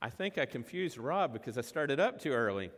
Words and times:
I 0.00 0.10
think 0.10 0.38
I 0.38 0.46
confused 0.46 0.98
Rob 0.98 1.32
because 1.32 1.58
I 1.58 1.62
started 1.62 1.98
up 1.98 2.20
too 2.20 2.32
early. 2.32 2.70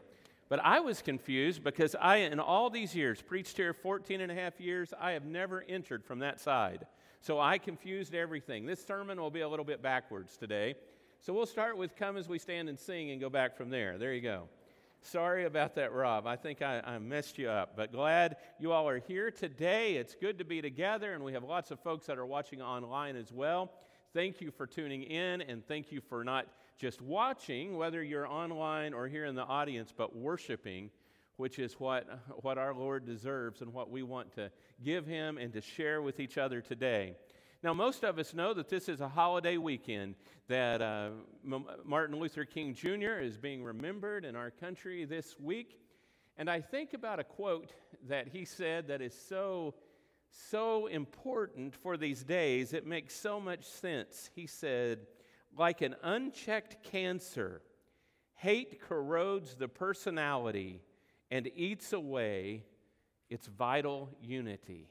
But 0.48 0.60
I 0.64 0.80
was 0.80 1.00
confused 1.00 1.62
because 1.62 1.94
I, 1.94 2.16
in 2.16 2.40
all 2.40 2.70
these 2.70 2.94
years, 2.94 3.22
preached 3.22 3.56
here 3.56 3.72
14 3.72 4.20
and 4.20 4.32
a 4.32 4.34
half 4.34 4.60
years, 4.60 4.92
I 5.00 5.12
have 5.12 5.24
never 5.24 5.64
entered 5.68 6.04
from 6.04 6.18
that 6.20 6.40
side. 6.40 6.86
So 7.20 7.38
I 7.38 7.58
confused 7.58 8.14
everything. 8.14 8.66
This 8.66 8.84
sermon 8.84 9.20
will 9.20 9.30
be 9.30 9.42
a 9.42 9.48
little 9.48 9.64
bit 9.64 9.82
backwards 9.82 10.36
today. 10.36 10.74
So 11.20 11.32
we'll 11.32 11.46
start 11.46 11.76
with 11.76 11.94
Come 11.94 12.16
as 12.16 12.28
we 12.28 12.38
stand 12.38 12.68
and 12.68 12.78
sing 12.78 13.10
and 13.10 13.20
go 13.20 13.28
back 13.28 13.56
from 13.56 13.70
there. 13.70 13.98
There 13.98 14.12
you 14.12 14.22
go. 14.22 14.48
Sorry 15.02 15.44
about 15.44 15.76
that, 15.76 15.92
Rob. 15.92 16.26
I 16.26 16.36
think 16.36 16.62
I, 16.62 16.80
I, 16.80 16.98
messed 16.98 17.38
you 17.38 17.48
up, 17.48 17.74
but 17.74 17.90
glad 17.90 18.36
you 18.58 18.72
all 18.72 18.86
are 18.88 18.98
here 18.98 19.30
today. 19.30 19.94
It's 19.94 20.14
good 20.14 20.38
to 20.38 20.44
be 20.44 20.60
together, 20.60 21.14
and 21.14 21.24
we 21.24 21.32
have 21.32 21.42
lots 21.42 21.70
of 21.70 21.80
folks 21.80 22.06
that 22.06 22.18
are 22.18 22.26
watching 22.26 22.60
online 22.60 23.16
as 23.16 23.32
well. 23.32 23.72
Thank 24.12 24.42
you 24.42 24.50
for 24.50 24.66
tuning 24.66 25.04
in, 25.04 25.40
and 25.40 25.66
thank 25.66 25.90
you 25.90 26.02
for 26.02 26.22
not 26.22 26.46
just 26.80 27.02
watching, 27.02 27.76
whether 27.76 28.02
you're 28.02 28.26
online 28.26 28.94
or 28.94 29.06
here 29.06 29.26
in 29.26 29.34
the 29.34 29.44
audience, 29.44 29.92
but 29.94 30.16
worshiping, 30.16 30.90
which 31.36 31.58
is 31.58 31.74
what, 31.74 32.08
what 32.40 32.56
our 32.56 32.72
Lord 32.72 33.04
deserves 33.04 33.60
and 33.60 33.74
what 33.74 33.90
we 33.90 34.02
want 34.02 34.34
to 34.36 34.50
give 34.82 35.06
Him 35.06 35.36
and 35.36 35.52
to 35.52 35.60
share 35.60 36.00
with 36.00 36.18
each 36.18 36.38
other 36.38 36.62
today. 36.62 37.16
Now, 37.62 37.74
most 37.74 38.02
of 38.02 38.18
us 38.18 38.32
know 38.32 38.54
that 38.54 38.70
this 38.70 38.88
is 38.88 39.02
a 39.02 39.08
holiday 39.08 39.58
weekend, 39.58 40.14
that 40.48 40.80
uh, 40.80 41.10
M- 41.44 41.66
Martin 41.84 42.18
Luther 42.18 42.46
King 42.46 42.72
Jr. 42.72 43.20
is 43.20 43.36
being 43.36 43.62
remembered 43.62 44.24
in 44.24 44.34
our 44.34 44.50
country 44.50 45.04
this 45.04 45.38
week. 45.38 45.78
And 46.38 46.48
I 46.48 46.62
think 46.62 46.94
about 46.94 47.20
a 47.20 47.24
quote 47.24 47.74
that 48.08 48.28
he 48.28 48.46
said 48.46 48.88
that 48.88 49.02
is 49.02 49.14
so, 49.28 49.74
so 50.30 50.86
important 50.86 51.74
for 51.74 51.98
these 51.98 52.24
days. 52.24 52.72
It 52.72 52.86
makes 52.86 53.14
so 53.14 53.38
much 53.38 53.64
sense. 53.64 54.30
He 54.34 54.46
said, 54.46 55.00
like 55.56 55.82
an 55.82 55.96
unchecked 56.02 56.82
cancer, 56.82 57.62
hate 58.34 58.80
corrodes 58.80 59.54
the 59.54 59.68
personality 59.68 60.80
and 61.30 61.50
eats 61.54 61.92
away 61.92 62.64
its 63.28 63.46
vital 63.46 64.10
unity. 64.22 64.88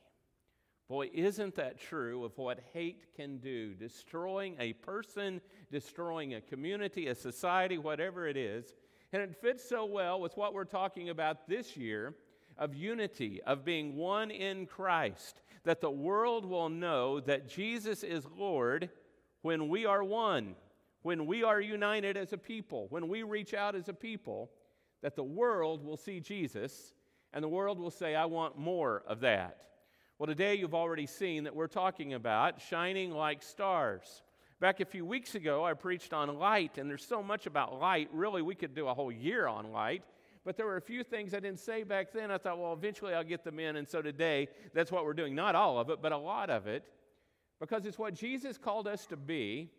Boy, 0.87 1.09
isn't 1.13 1.55
that 1.55 1.79
true 1.79 2.23
of 2.23 2.35
what 2.37 2.59
hate 2.73 3.13
can 3.15 3.37
do? 3.37 3.75
Destroying 3.75 4.55
a 4.59 4.73
person, 4.73 5.39
destroying 5.71 6.33
a 6.33 6.41
community, 6.41 7.07
a 7.07 7.15
society, 7.15 7.77
whatever 7.77 8.27
it 8.27 8.35
is. 8.35 8.73
And 9.13 9.21
it 9.21 9.35
fits 9.35 9.67
so 9.67 9.85
well 9.85 10.19
with 10.19 10.35
what 10.35 10.53
we're 10.53 10.63
talking 10.63 11.09
about 11.09 11.47
this 11.47 11.77
year 11.77 12.15
of 12.57 12.73
unity, 12.73 13.39
of 13.45 13.63
being 13.63 13.95
one 13.95 14.31
in 14.31 14.65
Christ, 14.65 15.41
that 15.63 15.79
the 15.79 15.91
world 15.91 16.45
will 16.45 16.69
know 16.69 17.19
that 17.19 17.47
Jesus 17.47 18.03
is 18.03 18.25
Lord 18.35 18.89
when 19.41 19.69
we 19.69 19.85
are 19.85 20.03
one, 20.03 20.55
when 21.01 21.25
we 21.25 21.43
are 21.43 21.61
united 21.61 22.17
as 22.17 22.33
a 22.33 22.37
people, 22.37 22.87
when 22.89 23.07
we 23.07 23.23
reach 23.23 23.53
out 23.53 23.75
as 23.75 23.89
a 23.89 23.93
people, 23.93 24.49
that 25.01 25.15
the 25.15 25.23
world 25.23 25.83
will 25.83 25.97
see 25.97 26.19
Jesus 26.19 26.93
and 27.33 27.43
the 27.43 27.49
world 27.49 27.79
will 27.79 27.91
say, 27.91 28.15
I 28.15 28.25
want 28.25 28.57
more 28.57 29.03
of 29.07 29.21
that. 29.21 29.57
Well, 30.17 30.27
today 30.27 30.55
you've 30.55 30.75
already 30.75 31.05
seen 31.05 31.45
that 31.45 31.55
we're 31.55 31.67
talking 31.67 32.13
about 32.13 32.59
shining 32.59 33.11
like 33.11 33.41
stars. 33.41 34.23
Back 34.59 34.81
a 34.81 34.85
few 34.85 35.05
weeks 35.05 35.35
ago, 35.35 35.63
I 35.63 35.73
preached 35.73 36.11
on 36.11 36.37
light, 36.37 36.77
and 36.77 36.89
there's 36.89 37.05
so 37.05 37.23
much 37.23 37.45
about 37.45 37.79
light. 37.79 38.09
Really, 38.11 38.41
we 38.41 38.55
could 38.55 38.75
do 38.75 38.89
a 38.89 38.93
whole 38.93 39.11
year 39.11 39.47
on 39.47 39.71
light. 39.71 40.03
But 40.43 40.57
there 40.57 40.65
were 40.65 40.75
a 40.75 40.81
few 40.81 41.03
things 41.03 41.33
I 41.33 41.39
didn't 41.39 41.59
say 41.59 41.83
back 41.83 42.11
then. 42.11 42.31
I 42.31 42.37
thought, 42.37 42.59
well, 42.59 42.73
eventually 42.73 43.13
I'll 43.13 43.23
get 43.23 43.45
them 43.45 43.59
in. 43.59 43.77
And 43.77 43.87
so 43.87 44.01
today, 44.01 44.49
that's 44.73 44.91
what 44.91 45.05
we're 45.05 45.13
doing. 45.13 45.35
Not 45.35 45.55
all 45.55 45.79
of 45.79 45.89
it, 45.89 46.01
but 46.01 46.11
a 46.11 46.17
lot 46.17 46.49
of 46.49 46.67
it. 46.67 46.83
Because 47.59 47.85
it's 47.85 47.99
what 47.99 48.13
Jesus 48.13 48.57
called 48.57 48.87
us 48.87 49.05
to 49.07 49.17
be 49.17 49.69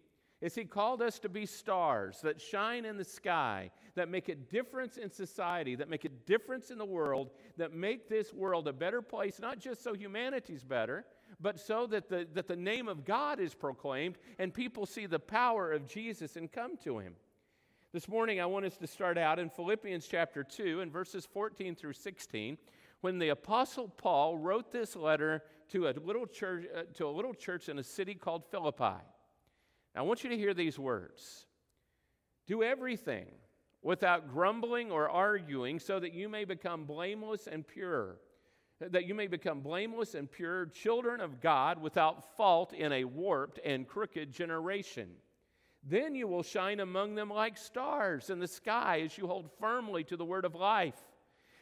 is 0.40 0.54
he 0.54 0.64
called 0.64 1.02
us 1.02 1.18
to 1.18 1.28
be 1.28 1.44
stars 1.44 2.20
that 2.22 2.40
shine 2.40 2.86
in 2.86 2.96
the 2.96 3.04
sky, 3.04 3.70
that 3.94 4.08
make 4.08 4.28
a 4.30 4.34
difference 4.34 4.96
in 4.96 5.10
society, 5.10 5.74
that 5.74 5.90
make 5.90 6.06
a 6.06 6.10
difference 6.26 6.70
in 6.70 6.78
the 6.78 6.84
world, 6.84 7.30
that 7.58 7.74
make 7.74 8.08
this 8.08 8.32
world 8.32 8.66
a 8.66 8.72
better 8.72 9.02
place, 9.02 9.38
not 9.38 9.58
just 9.58 9.82
so 9.82 9.92
humanity's 9.92 10.64
better, 10.64 11.04
but 11.40 11.60
so 11.60 11.86
that 11.86 12.08
the, 12.08 12.26
that 12.32 12.48
the 12.48 12.56
name 12.56 12.88
of 12.88 13.04
God 13.04 13.38
is 13.38 13.54
proclaimed 13.54 14.16
and 14.38 14.52
people 14.52 14.86
see 14.86 15.06
the 15.06 15.19
power 15.19 15.72
of 15.72 15.86
Jesus 15.86 16.36
and 16.36 16.50
come 16.50 16.76
to 16.84 16.98
him. 16.98 17.14
This 17.92 18.08
morning, 18.08 18.40
I 18.40 18.46
want 18.46 18.64
us 18.64 18.76
to 18.78 18.86
start 18.86 19.19
out 19.19 19.38
in 19.38 19.50
Philippians 19.50 20.06
chapter 20.06 20.44
2 20.44 20.80
and 20.80 20.92
verses 20.92 21.26
14 21.26 21.74
through 21.74 21.94
16, 21.94 22.56
when 23.00 23.19
the 23.19 23.30
Apostle 23.30 23.88
Paul 23.88 24.38
wrote 24.38 24.70
this 24.70 24.94
letter 24.94 25.42
to 25.70 25.88
a 25.88 25.92
little 26.04 26.26
church, 26.26 26.66
uh, 26.75 26.82
to 26.94 27.06
a 27.06 27.10
little 27.10 27.34
church 27.34 27.69
in 27.69 27.78
a 27.78 27.82
city 27.82 28.14
called 28.14 28.44
Philippi. 28.50 29.03
Now, 29.94 30.00
I 30.00 30.03
want 30.03 30.22
you 30.22 30.31
to 30.31 30.36
hear 30.36 30.54
these 30.54 30.78
words 30.78 31.47
Do 32.47 32.62
everything 32.62 33.26
without 33.82 34.31
grumbling 34.31 34.91
or 34.91 35.08
arguing, 35.08 35.78
so 35.78 35.98
that 35.98 36.12
you 36.12 36.28
may 36.28 36.44
become 36.44 36.84
blameless 36.84 37.47
and 37.47 37.66
pure. 37.66 38.16
That 38.81 39.06
you 39.06 39.14
may 39.14 39.26
become 39.26 39.60
blameless 39.60 40.14
and 40.14 40.31
pure, 40.31 40.66
children 40.66 41.20
of 41.20 41.41
God 41.41 41.81
without 41.81 42.37
fault 42.37 42.72
in 42.72 42.92
a 42.92 43.04
warped 43.04 43.58
and 43.64 43.87
crooked 43.87 44.32
generation. 44.32 45.08
Then 45.82 46.14
you 46.14 46.26
will 46.26 46.42
shine 46.42 46.81
among 46.81 47.14
them 47.14 47.31
like 47.31 47.56
stars 47.56 48.31
in 48.31 48.38
the 48.38 48.48
sky 48.48 49.02
as 49.04 49.16
you 49.16 49.26
hold 49.26 49.50
firmly 49.58 50.04
to 50.04 50.16
the 50.16 50.25
word 50.25 50.44
of 50.44 50.54
life. 50.54 50.98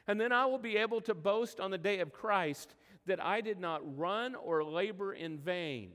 And 0.07 0.21
then 0.21 0.33
I 0.33 0.47
will 0.47 0.59
be 0.59 0.77
able 0.77 1.01
to 1.03 1.15
boast 1.15 1.61
on 1.61 1.71
the 1.71 1.79
day 1.79 2.01
of 2.01 2.13
Christ 2.13 2.75
that 3.09 3.23
I 3.25 3.41
did 3.41 3.59
not 3.59 3.83
run 3.99 4.35
or 4.35 4.63
labor 4.65 5.13
in 5.13 5.39
vain. 5.39 5.91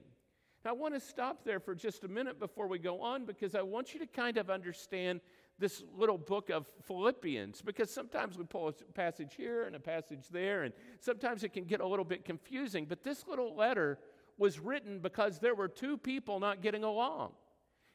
Now, 0.63 0.71
I 0.71 0.73
want 0.73 0.93
to 0.93 0.99
stop 0.99 1.43
there 1.43 1.59
for 1.59 1.75
just 1.75 2.03
a 2.03 2.07
minute 2.07 2.39
before 2.39 2.67
we 2.67 2.79
go 2.79 3.01
on 3.01 3.25
because 3.25 3.55
I 3.55 3.61
want 3.61 3.93
you 3.93 3.99
to 3.99 4.07
kind 4.07 4.37
of 4.37 4.49
understand 4.49 5.19
this 5.59 5.83
little 5.95 6.17
book 6.17 6.49
of 6.49 6.65
Philippians 6.87 7.61
because 7.61 7.89
sometimes 7.89 8.37
we 8.37 8.45
pull 8.45 8.69
a 8.69 8.73
passage 8.93 9.35
here 9.35 9.63
and 9.63 9.75
a 9.75 9.79
passage 9.79 10.29
there, 10.31 10.63
and 10.63 10.73
sometimes 10.99 11.43
it 11.43 11.53
can 11.53 11.65
get 11.65 11.81
a 11.81 11.87
little 11.87 12.05
bit 12.05 12.25
confusing. 12.25 12.85
But 12.85 13.03
this 13.03 13.27
little 13.27 13.55
letter 13.55 13.99
was 14.37 14.59
written 14.59 14.99
because 14.99 15.39
there 15.39 15.55
were 15.55 15.67
two 15.67 15.97
people 15.97 16.39
not 16.39 16.61
getting 16.61 16.83
along. 16.83 17.33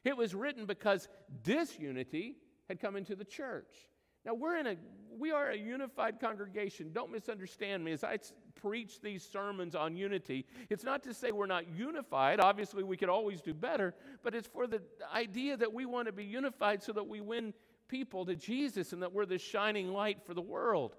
It 0.05 0.15
was 0.15 0.33
written 0.33 0.65
because 0.65 1.09
disunity 1.43 2.37
had 2.67 2.79
come 2.79 2.95
into 2.95 3.15
the 3.15 3.25
church. 3.25 3.89
Now 4.29 4.35
we're 4.35 4.57
in 4.57 4.67
a 4.67 4.75
we 5.17 5.31
are 5.31 5.49
a 5.49 5.57
unified 5.57 6.19
congregation. 6.19 6.91
Don't 6.93 7.11
misunderstand 7.11 7.83
me 7.83 7.93
as 7.93 8.03
I 8.03 8.19
preach 8.53 9.01
these 9.01 9.27
sermons 9.27 9.73
on 9.73 9.95
unity. 9.95 10.45
It's 10.69 10.83
not 10.83 11.01
to 11.05 11.15
say 11.15 11.31
we're 11.31 11.47
not 11.47 11.67
unified. 11.75 12.39
Obviously, 12.39 12.83
we 12.83 12.95
could 12.95 13.09
always 13.09 13.41
do 13.41 13.55
better, 13.55 13.95
but 14.23 14.35
it's 14.35 14.47
for 14.47 14.67
the 14.67 14.83
idea 15.11 15.57
that 15.57 15.73
we 15.73 15.87
want 15.87 16.05
to 16.05 16.11
be 16.11 16.25
unified 16.25 16.83
so 16.83 16.93
that 16.93 17.07
we 17.07 17.21
win 17.21 17.55
people 17.87 18.23
to 18.27 18.35
Jesus 18.35 18.93
and 18.93 19.01
that 19.01 19.11
we're 19.11 19.25
the 19.25 19.39
shining 19.39 19.91
light 19.91 20.19
for 20.23 20.35
the 20.35 20.41
world. 20.41 20.95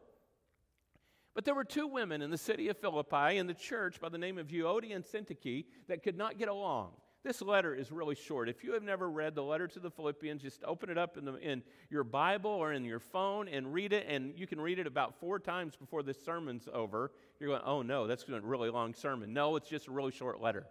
But 1.33 1.45
there 1.45 1.55
were 1.55 1.65
two 1.65 1.87
women 1.87 2.21
in 2.21 2.33
the 2.33 2.37
city 2.37 2.69
of 2.69 2.79
Philippi 2.79 3.37
in 3.37 3.47
the 3.47 3.55
church 3.55 4.01
by 4.01 4.09
the 4.09 4.19
name 4.19 4.39
of 4.39 4.49
Euodia 4.49 4.97
and 4.97 5.05
Syntyche 5.05 5.67
that 5.87 6.03
could 6.03 6.19
not 6.19 6.37
get 6.37 6.49
along. 6.49 6.91
This 7.23 7.43
letter 7.43 7.75
is 7.75 7.93
really 7.93 8.15
short. 8.15 8.49
If 8.49 8.65
you 8.65 8.73
have 8.73 8.83
never 8.83 9.11
read 9.11 9.35
the 9.35 9.43
letter 9.43 9.69
to 9.69 9.79
the 9.79 9.91
Philippians, 9.91 10.41
just 10.41 10.65
open 10.65 10.89
it 10.89 10.97
up 10.97 11.19
in, 11.19 11.27
the, 11.27 11.35
in 11.37 11.63
your 11.91 12.03
Bible 12.03 12.51
or 12.51 12.73
in 12.73 12.85
your 12.85 12.99
phone 12.99 13.47
and 13.47 13.75
read 13.75 13.93
it. 13.93 14.07
And 14.09 14.33
you 14.37 14.47
can 14.47 14.59
read 14.59 14.79
it 14.79 14.87
about 14.87 15.21
four 15.21 15.39
times 15.39 15.77
before 15.77 16.03
this 16.03 16.23
sermon's 16.25 16.67
over. 16.73 17.13
You're 17.39 17.51
going, 17.51 17.63
oh 17.67 17.83
no, 17.83 18.07
that's 18.07 18.25
a 18.27 18.41
really 18.41 18.71
long 18.71 18.95
sermon. 18.95 19.35
No, 19.35 19.57
it's 19.57 19.69
just 19.69 19.87
a 19.87 19.91
really 19.91 20.13
short 20.13 20.41
letter. 20.41 20.67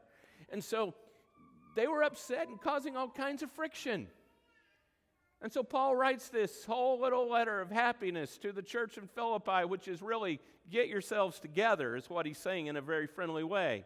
And 0.51 0.63
so 0.63 0.95
they 1.75 1.85
were 1.85 2.03
upset 2.03 2.47
and 2.47 2.59
causing 2.59 2.97
all 2.97 3.09
kinds 3.09 3.43
of 3.43 3.51
friction. 3.51 4.07
And 5.43 5.53
so 5.53 5.61
Paul 5.61 5.95
writes 5.95 6.29
this 6.29 6.65
whole 6.65 6.99
little 6.99 7.29
letter 7.29 7.61
of 7.61 7.69
happiness 7.69 8.39
to 8.39 8.51
the 8.51 8.63
church 8.63 8.97
in 8.97 9.07
Philippi, 9.07 9.65
which 9.65 9.87
is 9.87 10.01
really 10.01 10.39
get 10.71 10.87
yourselves 10.87 11.39
together, 11.39 11.95
is 11.95 12.09
what 12.09 12.25
he's 12.25 12.39
saying 12.39 12.65
in 12.65 12.75
a 12.75 12.81
very 12.81 13.05
friendly 13.05 13.43
way. 13.43 13.85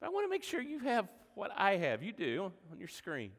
But 0.00 0.06
I 0.06 0.10
want 0.10 0.24
to 0.24 0.30
make 0.30 0.44
sure 0.44 0.60
you 0.60 0.78
have 0.80 1.08
what 1.34 1.50
I 1.56 1.76
have. 1.76 2.02
You 2.02 2.12
do 2.12 2.52
on 2.70 2.78
your 2.78 2.88
screen. 2.88 3.32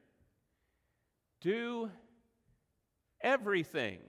Do 1.42 1.90
everything 3.22 4.00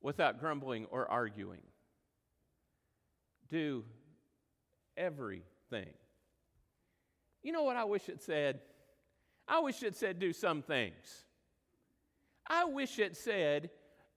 without 0.00 0.38
grumbling 0.38 0.86
or 0.90 1.10
arguing. 1.10 1.62
Do 3.48 3.84
everything. 4.96 5.92
You 7.42 7.52
know 7.52 7.62
what 7.62 7.76
I 7.76 7.84
wish 7.84 8.08
it 8.08 8.22
said? 8.22 8.60
I 9.48 9.60
wish 9.60 9.82
it 9.82 9.96
said 9.96 10.18
do 10.18 10.32
some 10.32 10.62
things. 10.62 11.24
I 12.48 12.64
wish 12.64 12.98
it 12.98 13.16
said 13.16 13.70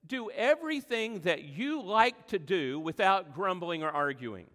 do 0.06 0.30
everything 0.30 1.20
that 1.20 1.44
you 1.44 1.82
like 1.82 2.28
to 2.28 2.38
do 2.38 2.80
without 2.80 3.34
grumbling 3.34 3.82
or 3.82 3.90
arguing. 3.90 4.46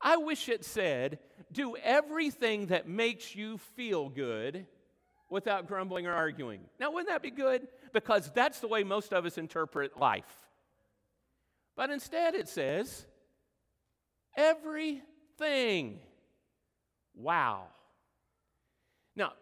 I 0.00 0.16
wish 0.16 0.48
it 0.48 0.64
said, 0.64 1.18
do 1.52 1.76
everything 1.76 2.66
that 2.66 2.88
makes 2.88 3.34
you 3.34 3.58
feel 3.58 4.08
good 4.08 4.66
without 5.28 5.66
grumbling 5.66 6.06
or 6.06 6.12
arguing. 6.12 6.60
Now, 6.78 6.90
wouldn't 6.90 7.08
that 7.08 7.22
be 7.22 7.30
good? 7.30 7.68
Because 7.92 8.30
that's 8.34 8.60
the 8.60 8.68
way 8.68 8.84
most 8.84 9.12
of 9.12 9.24
us 9.24 9.38
interpret 9.38 9.98
life. 9.98 10.38
But 11.76 11.90
instead, 11.90 12.34
it 12.34 12.48
says, 12.48 13.06
everything. 14.36 16.00
Wow. 17.14 17.64
Now, 19.16 19.32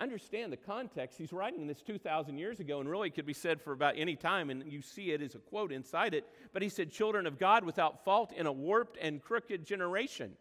understand 0.00 0.52
the 0.52 0.56
context. 0.56 1.18
He's 1.18 1.32
writing 1.32 1.66
this 1.66 1.82
2,000 1.82 2.38
years 2.38 2.60
ago 2.60 2.80
and 2.80 2.88
really 2.88 3.10
could 3.10 3.26
be 3.26 3.32
said 3.32 3.60
for 3.60 3.72
about 3.72 3.94
any 3.96 4.16
time, 4.16 4.50
and 4.50 4.70
you 4.70 4.82
see 4.82 5.10
it 5.10 5.22
as 5.22 5.34
a 5.34 5.38
quote 5.38 5.72
inside 5.72 6.14
it. 6.14 6.24
But 6.52 6.62
he 6.62 6.68
said, 6.68 6.90
Children 6.90 7.26
of 7.26 7.38
God 7.38 7.64
without 7.64 8.04
fault 8.04 8.32
in 8.32 8.46
a 8.46 8.52
warped 8.52 8.98
and 9.00 9.22
crooked 9.22 9.64
generation. 9.64 10.32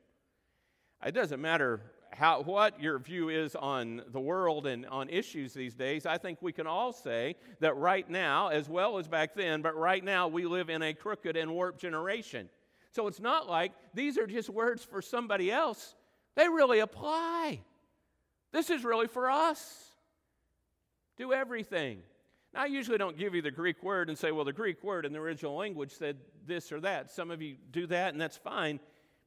It 1.05 1.13
doesn't 1.13 1.41
matter 1.41 1.81
how, 2.11 2.41
what 2.41 2.81
your 2.81 2.97
view 2.99 3.29
is 3.29 3.55
on 3.55 4.01
the 4.11 4.19
world 4.19 4.65
and 4.65 4.85
on 4.87 5.09
issues 5.09 5.53
these 5.53 5.75
days. 5.75 6.05
I 6.05 6.17
think 6.17 6.41
we 6.41 6.51
can 6.51 6.65
all 6.65 6.91
say 6.91 7.35
that 7.59 7.75
right 7.75 8.09
now, 8.09 8.47
as 8.47 8.67
well 8.67 8.97
as 8.97 9.07
back 9.07 9.35
then, 9.35 9.61
but 9.61 9.75
right 9.75 10.03
now 10.03 10.27
we 10.27 10.45
live 10.45 10.69
in 10.69 10.81
a 10.81 10.93
crooked 10.93 11.37
and 11.37 11.51
warped 11.51 11.79
generation. 11.79 12.49
So 12.91 13.07
it's 13.07 13.19
not 13.19 13.47
like 13.47 13.73
these 13.93 14.17
are 14.17 14.25
just 14.25 14.49
words 14.49 14.83
for 14.83 15.01
somebody 15.01 15.51
else, 15.51 15.95
they 16.35 16.49
really 16.49 16.79
apply. 16.79 17.61
This 18.51 18.69
is 18.69 18.83
really 18.83 19.07
for 19.07 19.29
us. 19.29 19.91
Do 21.17 21.33
everything. 21.33 21.99
Now, 22.53 22.63
I 22.63 22.65
usually 22.67 22.97
don't 22.97 23.17
give 23.17 23.35
you 23.35 23.41
the 23.41 23.51
Greek 23.51 23.83
word 23.83 24.09
and 24.09 24.17
say, 24.17 24.31
well, 24.31 24.45
the 24.45 24.53
Greek 24.53 24.83
word 24.83 25.05
in 25.05 25.13
the 25.13 25.19
original 25.19 25.55
language 25.55 25.91
said 25.91 26.17
this 26.45 26.71
or 26.71 26.79
that. 26.81 27.11
Some 27.11 27.29
of 27.29 27.41
you 27.41 27.57
do 27.71 27.87
that, 27.87 28.13
and 28.13 28.21
that's 28.21 28.37
fine. 28.37 28.79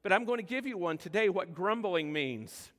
But 0.03 0.11
I'm 0.11 0.25
going 0.25 0.37
to 0.37 0.43
give 0.43 0.65
you 0.65 0.77
one 0.77 0.97
today 0.97 1.29
what 1.29 1.53
grumbling 1.53 2.11
means. 2.11 2.71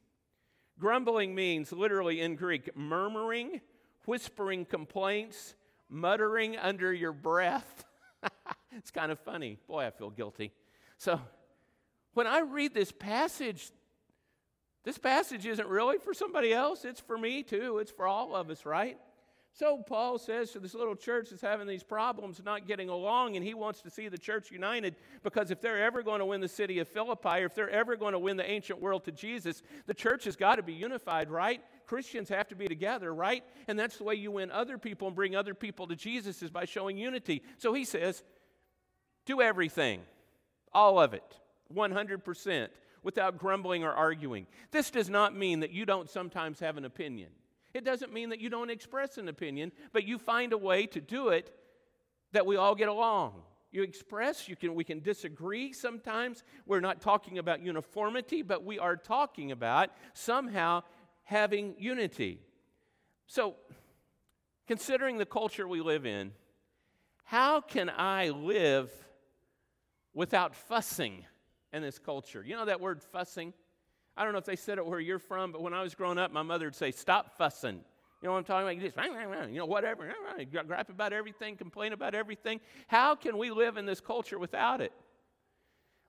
Grumbling 0.78 1.34
means 1.34 1.72
literally 1.72 2.20
in 2.20 2.34
Greek 2.34 2.76
murmuring, 2.76 3.60
whispering 4.06 4.64
complaints, 4.64 5.54
muttering 5.88 6.56
under 6.56 6.92
your 6.92 7.12
breath. 7.12 7.84
it's 8.72 8.90
kind 8.90 9.12
of 9.12 9.20
funny. 9.20 9.58
Boy, 9.68 9.86
I 9.86 9.90
feel 9.90 10.10
guilty. 10.10 10.52
So, 10.98 11.20
when 12.14 12.26
I 12.26 12.40
read 12.40 12.74
this 12.74 12.92
passage, 12.92 13.70
this 14.84 14.98
passage 14.98 15.46
isn't 15.46 15.68
really 15.68 15.98
for 15.98 16.12
somebody 16.12 16.52
else, 16.52 16.84
it's 16.84 17.00
for 17.00 17.16
me 17.16 17.42
too. 17.42 17.78
It's 17.78 17.90
for 17.90 18.06
all 18.06 18.34
of 18.34 18.50
us, 18.50 18.66
right? 18.66 18.98
So 19.54 19.76
Paul 19.86 20.16
says 20.18 20.50
to 20.52 20.60
this 20.60 20.72
little 20.72 20.96
church 20.96 21.28
that's 21.28 21.42
having 21.42 21.66
these 21.66 21.82
problems, 21.82 22.40
not 22.42 22.66
getting 22.66 22.88
along, 22.88 23.36
and 23.36 23.44
he 23.44 23.52
wants 23.52 23.82
to 23.82 23.90
see 23.90 24.08
the 24.08 24.16
church 24.16 24.50
united 24.50 24.96
because 25.22 25.50
if 25.50 25.60
they're 25.60 25.84
ever 25.84 26.02
going 26.02 26.20
to 26.20 26.26
win 26.26 26.40
the 26.40 26.48
city 26.48 26.78
of 26.78 26.88
Philippi, 26.88 27.42
or 27.42 27.46
if 27.46 27.54
they're 27.54 27.68
ever 27.68 27.94
going 27.94 28.14
to 28.14 28.18
win 28.18 28.38
the 28.38 28.50
ancient 28.50 28.80
world 28.80 29.04
to 29.04 29.12
Jesus, 29.12 29.62
the 29.86 29.92
church 29.92 30.24
has 30.24 30.36
got 30.36 30.56
to 30.56 30.62
be 30.62 30.72
unified, 30.72 31.30
right? 31.30 31.60
Christians 31.86 32.30
have 32.30 32.48
to 32.48 32.56
be 32.56 32.66
together, 32.66 33.14
right? 33.14 33.44
And 33.68 33.78
that's 33.78 33.98
the 33.98 34.04
way 34.04 34.14
you 34.14 34.30
win 34.30 34.50
other 34.50 34.78
people 34.78 35.08
and 35.08 35.14
bring 35.14 35.36
other 35.36 35.54
people 35.54 35.86
to 35.88 35.96
Jesus 35.96 36.42
is 36.42 36.50
by 36.50 36.64
showing 36.64 36.96
unity. 36.96 37.42
So 37.58 37.74
he 37.74 37.84
says, 37.84 38.22
do 39.26 39.42
everything, 39.42 40.00
all 40.72 40.98
of 40.98 41.12
it, 41.12 41.36
100% 41.74 42.68
without 43.02 43.36
grumbling 43.36 43.84
or 43.84 43.92
arguing. 43.92 44.46
This 44.70 44.90
does 44.90 45.10
not 45.10 45.36
mean 45.36 45.60
that 45.60 45.72
you 45.72 45.84
don't 45.84 46.08
sometimes 46.08 46.58
have 46.60 46.78
an 46.78 46.86
opinion. 46.86 47.28
It 47.74 47.84
doesn't 47.84 48.12
mean 48.12 48.30
that 48.30 48.40
you 48.40 48.50
don't 48.50 48.70
express 48.70 49.18
an 49.18 49.28
opinion, 49.28 49.72
but 49.92 50.04
you 50.04 50.18
find 50.18 50.52
a 50.52 50.58
way 50.58 50.86
to 50.86 51.00
do 51.00 51.28
it 51.28 51.54
that 52.32 52.46
we 52.46 52.56
all 52.56 52.74
get 52.74 52.88
along. 52.88 53.42
You 53.70 53.82
express, 53.82 54.48
you 54.48 54.56
can, 54.56 54.74
we 54.74 54.84
can 54.84 55.00
disagree 55.00 55.72
sometimes. 55.72 56.44
We're 56.66 56.80
not 56.80 57.00
talking 57.00 57.38
about 57.38 57.62
uniformity, 57.62 58.42
but 58.42 58.64
we 58.64 58.78
are 58.78 58.96
talking 58.96 59.50
about 59.50 59.90
somehow 60.12 60.82
having 61.24 61.74
unity. 61.78 62.40
So, 63.26 63.56
considering 64.66 65.16
the 65.16 65.26
culture 65.26 65.66
we 65.66 65.80
live 65.80 66.04
in, 66.04 66.32
how 67.24 67.62
can 67.62 67.88
I 67.88 68.28
live 68.28 68.90
without 70.12 70.54
fussing? 70.54 71.24
in 71.72 71.82
this 71.82 71.98
culture. 71.98 72.44
You 72.46 72.56
know 72.56 72.66
that 72.66 72.80
word 72.80 73.02
fussing? 73.02 73.52
I 74.16 74.24
don't 74.24 74.32
know 74.32 74.38
if 74.38 74.44
they 74.44 74.56
said 74.56 74.78
it 74.78 74.86
where 74.86 75.00
you're 75.00 75.18
from, 75.18 75.52
but 75.52 75.62
when 75.62 75.74
I 75.74 75.82
was 75.82 75.94
growing 75.94 76.18
up, 76.18 76.32
my 76.32 76.42
mother 76.42 76.66
would 76.66 76.74
say, 76.74 76.90
Stop 76.90 77.36
fussing. 77.38 77.80
You 78.22 78.28
know 78.28 78.34
what 78.34 78.38
I'm 78.38 78.44
talking 78.44 78.62
about? 78.62 78.76
You 78.76 78.82
just, 78.82 79.50
you 79.50 79.58
know, 79.58 79.66
whatever, 79.66 80.14
gripe 80.66 80.88
about 80.90 81.12
everything, 81.12 81.56
complain 81.56 81.92
about 81.92 82.14
everything. 82.14 82.60
How 82.86 83.16
can 83.16 83.36
we 83.36 83.50
live 83.50 83.76
in 83.76 83.84
this 83.84 84.00
culture 84.00 84.38
without 84.38 84.80
it? 84.80 84.92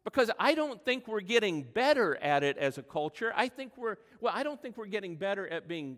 Because 0.03 0.29
I 0.37 0.53
don't 0.53 0.83
think 0.85 1.07
we're 1.07 1.21
getting 1.21 1.63
better 1.63 2.15
at 2.17 2.43
it 2.43 2.57
as 2.57 2.77
a 2.77 2.83
culture. 2.83 3.33
I 3.35 3.47
think 3.47 3.71
we're, 3.77 3.95
well, 4.21 4.33
I 4.35 4.43
don't 4.43 4.61
think 4.61 4.77
we're 4.77 4.85
getting 4.85 5.15
better 5.15 5.47
at 5.47 5.67
being 5.67 5.97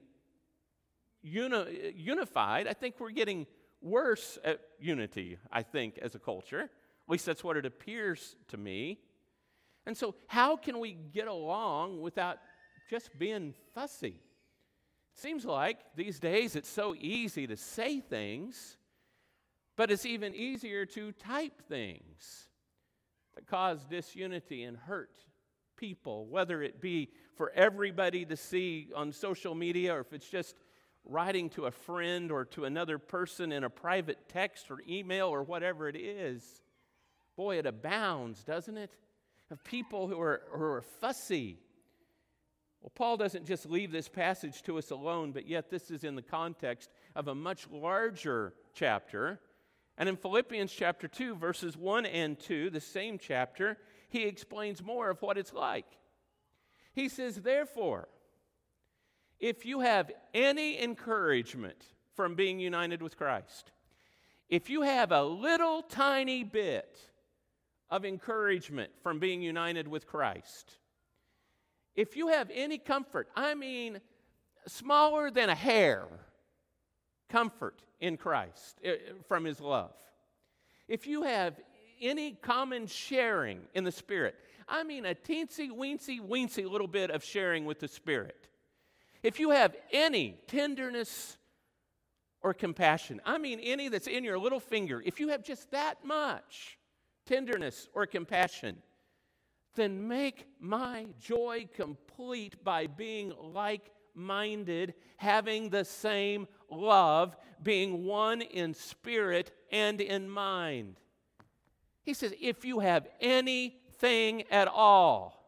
uni- 1.21 1.93
unified. 1.97 2.67
I 2.67 2.73
think 2.73 2.95
we're 2.99 3.09
getting 3.09 3.45
worse 3.81 4.37
at 4.43 4.61
unity, 4.79 5.37
I 5.51 5.63
think, 5.63 5.97
as 5.97 6.15
a 6.15 6.19
culture. 6.19 6.61
At 6.61 7.09
least 7.09 7.25
that's 7.25 7.43
what 7.43 7.57
it 7.57 7.65
appears 7.65 8.35
to 8.49 8.57
me. 8.57 8.99
And 9.85 9.95
so, 9.95 10.15
how 10.27 10.55
can 10.57 10.79
we 10.79 10.93
get 11.13 11.27
along 11.27 12.01
without 12.01 12.39
just 12.89 13.17
being 13.17 13.53
fussy? 13.73 14.19
It 15.15 15.21
seems 15.21 15.45
like 15.45 15.77
these 15.95 16.19
days 16.19 16.55
it's 16.55 16.69
so 16.69 16.95
easy 16.97 17.47
to 17.47 17.55
say 17.55 18.01
things, 18.01 18.77
but 19.75 19.91
it's 19.91 20.05
even 20.05 20.33
easier 20.33 20.85
to 20.87 21.11
type 21.13 21.61
things 21.67 22.49
that 23.35 23.47
cause 23.47 23.85
disunity 23.85 24.63
and 24.63 24.75
hurt 24.75 25.17
people, 25.77 26.25
whether 26.27 26.61
it 26.61 26.81
be 26.81 27.09
for 27.35 27.51
everybody 27.51 28.25
to 28.25 28.35
see 28.35 28.89
on 28.95 29.11
social 29.11 29.53
media 29.53 29.95
or 29.95 29.99
if 29.99 30.13
it's 30.13 30.29
just 30.29 30.55
writing 31.05 31.49
to 31.51 31.65
a 31.65 31.71
friend 31.71 32.31
or 32.31 32.45
to 32.45 32.65
another 32.65 32.97
person 32.97 33.51
in 33.51 33.63
a 33.63 33.69
private 33.69 34.17
text 34.29 34.71
or 34.71 34.79
email 34.87 35.27
or 35.27 35.43
whatever 35.43 35.87
it 35.87 35.95
is. 35.95 36.61
Boy, 37.35 37.57
it 37.59 37.65
abounds, 37.65 38.43
doesn't 38.43 38.77
it? 38.77 38.95
Of 39.51 39.63
people 39.63 40.07
who 40.07 40.19
are, 40.19 40.41
who 40.51 40.63
are 40.63 40.81
fussy. 40.81 41.59
Well, 42.81 42.91
Paul 42.93 43.17
doesn't 43.17 43.45
just 43.45 43.69
leave 43.69 43.91
this 43.91 44.07
passage 44.07 44.61
to 44.63 44.77
us 44.77 44.91
alone, 44.91 45.31
but 45.31 45.47
yet 45.47 45.69
this 45.69 45.91
is 45.91 46.03
in 46.03 46.15
the 46.15 46.21
context 46.21 46.89
of 47.15 47.27
a 47.27 47.35
much 47.35 47.67
larger 47.71 48.53
chapter. 48.73 49.39
And 49.97 50.09
in 50.09 50.17
Philippians 50.17 50.71
chapter 50.71 51.07
2, 51.07 51.35
verses 51.35 51.77
1 51.77 52.05
and 52.05 52.39
2, 52.39 52.69
the 52.69 52.81
same 52.81 53.17
chapter, 53.17 53.77
he 54.09 54.23
explains 54.23 54.83
more 54.83 55.09
of 55.09 55.21
what 55.21 55.37
it's 55.37 55.53
like. 55.53 55.85
He 56.93 57.09
says, 57.09 57.35
Therefore, 57.37 58.07
if 59.39 59.65
you 59.65 59.81
have 59.81 60.11
any 60.33 60.81
encouragement 60.81 61.85
from 62.15 62.35
being 62.35 62.59
united 62.59 63.01
with 63.01 63.17
Christ, 63.17 63.71
if 64.49 64.69
you 64.69 64.83
have 64.83 65.11
a 65.11 65.23
little 65.23 65.81
tiny 65.81 66.43
bit 66.43 66.97
of 67.95 68.03
encouragement 68.03 68.91
from 69.01 69.19
being 69.19 69.41
united 69.41 69.87
with 69.87 70.05
Christ. 70.05 70.77
If 71.95 72.17
you 72.17 72.27
have 72.27 72.51
any 72.53 72.77
comfort, 72.77 73.29
I 73.37 73.55
mean 73.55 74.01
smaller 74.67 75.31
than 75.31 75.49
a 75.49 75.55
hair, 75.55 76.03
comfort 77.29 77.81
in 78.01 78.17
Christ 78.17 78.81
eh, 78.83 78.95
from 79.29 79.45
His 79.45 79.61
love. 79.61 79.93
If 80.89 81.07
you 81.07 81.23
have 81.23 81.55
any 82.01 82.33
common 82.33 82.87
sharing 82.87 83.61
in 83.73 83.85
the 83.85 83.93
Spirit, 83.93 84.35
I 84.67 84.83
mean 84.83 85.05
a 85.05 85.15
teensy 85.15 85.69
weensy 85.69 86.19
weensy 86.19 86.69
little 86.69 86.89
bit 86.89 87.11
of 87.11 87.23
sharing 87.23 87.63
with 87.63 87.79
the 87.79 87.87
Spirit. 87.87 88.49
If 89.23 89.39
you 89.39 89.51
have 89.51 89.73
any 89.93 90.37
tenderness 90.47 91.37
or 92.41 92.53
compassion, 92.53 93.21
I 93.25 93.37
mean 93.37 93.61
any 93.61 93.87
that's 93.87 94.07
in 94.07 94.25
your 94.25 94.37
little 94.37 94.59
finger, 94.59 95.01
if 95.05 95.21
you 95.21 95.29
have 95.29 95.45
just 95.45 95.71
that 95.71 96.03
much, 96.03 96.77
tenderness, 97.25 97.87
or 97.93 98.05
compassion, 98.05 98.77
then 99.75 100.07
make 100.07 100.47
my 100.59 101.07
joy 101.19 101.67
complete 101.73 102.63
by 102.63 102.87
being 102.87 103.33
like 103.41 103.91
minded, 104.13 104.93
having 105.17 105.69
the 105.69 105.83
same 105.83 106.47
love, 106.69 107.35
being 107.61 108.05
one 108.05 108.41
in 108.41 108.73
spirit 108.73 109.51
and 109.71 109.99
in 109.99 110.29
mind. 110.29 110.95
He 112.03 112.13
says, 112.13 112.33
if 112.39 112.63
you 112.63 112.79
have 112.79 113.07
anything 113.19 114.43
at 114.51 114.67
all, 114.67 115.41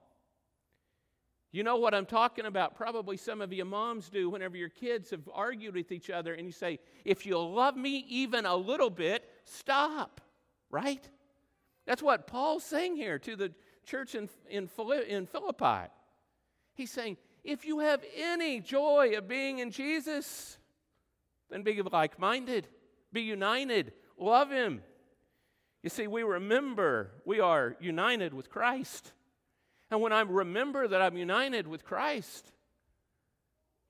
you 1.51 1.63
know 1.63 1.77
what 1.77 1.93
I'm 1.93 2.05
talking 2.05 2.45
about? 2.45 2.75
Probably 2.75 3.15
some 3.15 3.41
of 3.41 3.53
you 3.53 3.63
moms 3.63 4.09
do 4.09 4.29
whenever 4.29 4.57
your 4.57 4.69
kids 4.69 5.11
have 5.11 5.27
argued 5.33 5.75
with 5.75 5.91
each 5.91 6.09
other 6.09 6.33
and 6.33 6.45
you 6.45 6.51
say, 6.51 6.79
if 7.05 7.25
you 7.25 7.39
love 7.39 7.77
me 7.77 8.05
even 8.09 8.45
a 8.45 8.55
little 8.55 8.89
bit, 8.89 9.29
stop, 9.45 10.19
right? 10.69 11.07
That's 11.87 12.03
what 12.03 12.27
Paul's 12.27 12.65
saying 12.65 12.97
here 12.97 13.17
to 13.19 13.35
the 13.37 13.51
church 13.85 14.13
in, 14.13 14.29
in, 14.49 14.69
in 15.07 15.25
Philippi. 15.25 15.89
He's 16.75 16.91
saying, 16.91 17.17
if 17.45 17.65
you 17.65 17.79
have 17.79 18.03
any 18.15 18.59
joy 18.59 19.13
of 19.17 19.29
being 19.29 19.59
in 19.59 19.71
Jesus, 19.71 20.57
then 21.49 21.63
be 21.63 21.81
like 21.81 22.19
minded, 22.19 22.67
be 23.13 23.21
united, 23.21 23.93
love 24.19 24.51
Him. 24.51 24.83
You 25.81 25.89
see, 25.89 26.07
we 26.07 26.23
remember 26.23 27.11
we 27.25 27.39
are 27.39 27.77
united 27.79 28.33
with 28.33 28.49
Christ. 28.49 29.13
And 29.89 30.01
when 30.01 30.11
I 30.11 30.21
remember 30.21 30.89
that 30.89 31.01
I'm 31.01 31.15
united 31.15 31.67
with 31.67 31.85
Christ, 31.85 32.51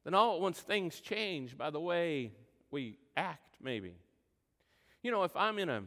then 0.04 0.14
all 0.14 0.36
at 0.36 0.42
once 0.42 0.60
things 0.60 1.00
change 1.00 1.58
by 1.58 1.72
the 1.72 1.80
way 1.80 2.34
we 2.70 3.00
act, 3.16 3.56
maybe. 3.60 3.96
You 5.02 5.10
know, 5.10 5.24
if 5.24 5.36
I'm 5.36 5.58
in 5.58 5.70
a 5.70 5.82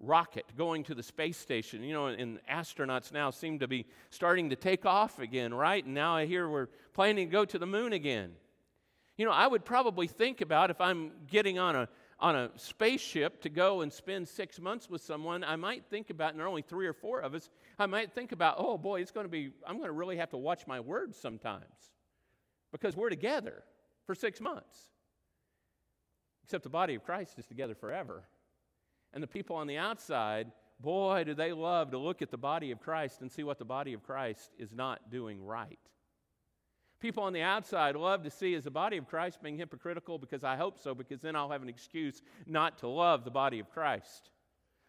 rocket 0.00 0.44
going 0.56 0.84
to 0.84 0.94
the 0.94 1.02
space 1.02 1.36
station. 1.36 1.82
You 1.82 1.92
know, 1.92 2.06
and 2.06 2.38
astronauts 2.50 3.12
now 3.12 3.30
seem 3.30 3.58
to 3.60 3.68
be 3.68 3.86
starting 4.10 4.50
to 4.50 4.56
take 4.56 4.86
off 4.86 5.18
again, 5.18 5.52
right? 5.52 5.84
And 5.84 5.94
now 5.94 6.14
I 6.16 6.26
hear 6.26 6.48
we're 6.48 6.68
planning 6.94 7.28
to 7.28 7.32
go 7.32 7.44
to 7.44 7.58
the 7.58 7.66
moon 7.66 7.92
again. 7.92 8.32
You 9.16 9.24
know, 9.24 9.32
I 9.32 9.46
would 9.46 9.64
probably 9.64 10.06
think 10.06 10.40
about 10.40 10.70
if 10.70 10.80
I'm 10.80 11.10
getting 11.28 11.58
on 11.58 11.74
a 11.74 11.88
on 12.20 12.34
a 12.34 12.50
spaceship 12.56 13.42
to 13.42 13.48
go 13.48 13.82
and 13.82 13.92
spend 13.92 14.26
six 14.26 14.58
months 14.60 14.90
with 14.90 15.00
someone, 15.00 15.44
I 15.44 15.56
might 15.56 15.84
think 15.86 16.10
about, 16.10 16.30
and 16.30 16.38
there 16.38 16.46
are 16.46 16.48
only 16.48 16.62
three 16.62 16.86
or 16.86 16.92
four 16.92 17.20
of 17.20 17.34
us, 17.34 17.48
I 17.78 17.86
might 17.86 18.12
think 18.12 18.32
about, 18.32 18.56
oh 18.58 18.76
boy, 18.76 19.00
it's 19.00 19.12
going 19.12 19.24
to 19.24 19.30
be, 19.30 19.52
I'm 19.66 19.76
going 19.76 19.88
to 19.88 19.92
really 19.92 20.16
have 20.16 20.30
to 20.30 20.36
watch 20.36 20.66
my 20.66 20.80
words 20.80 21.16
sometimes 21.16 21.92
because 22.72 22.96
we're 22.96 23.10
together 23.10 23.62
for 24.04 24.14
six 24.14 24.40
months. 24.40 24.78
Except 26.42 26.64
the 26.64 26.70
body 26.70 26.94
of 26.94 27.04
Christ 27.04 27.38
is 27.38 27.46
together 27.46 27.74
forever. 27.74 28.24
And 29.12 29.22
the 29.22 29.28
people 29.28 29.56
on 29.56 29.66
the 29.66 29.78
outside, 29.78 30.52
boy, 30.80 31.24
do 31.24 31.34
they 31.34 31.52
love 31.52 31.90
to 31.90 31.98
look 31.98 32.22
at 32.22 32.30
the 32.30 32.36
body 32.36 32.70
of 32.70 32.80
Christ 32.80 33.20
and 33.20 33.30
see 33.30 33.42
what 33.42 33.58
the 33.58 33.64
body 33.64 33.92
of 33.92 34.02
Christ 34.02 34.52
is 34.58 34.72
not 34.72 35.10
doing 35.10 35.42
right. 35.42 35.78
People 37.00 37.22
on 37.22 37.32
the 37.32 37.42
outside 37.42 37.94
love 37.94 38.24
to 38.24 38.30
see 38.30 38.54
as 38.54 38.64
the 38.64 38.70
body 38.70 38.96
of 38.96 39.06
Christ 39.06 39.40
being 39.40 39.56
hypocritical 39.56 40.18
because 40.18 40.42
I 40.42 40.56
hope 40.56 40.78
so, 40.78 40.94
because 40.94 41.20
then 41.20 41.36
I'll 41.36 41.50
have 41.50 41.62
an 41.62 41.68
excuse 41.68 42.22
not 42.46 42.78
to 42.78 42.88
love 42.88 43.24
the 43.24 43.30
body 43.30 43.60
of 43.60 43.70
Christ. 43.70 44.30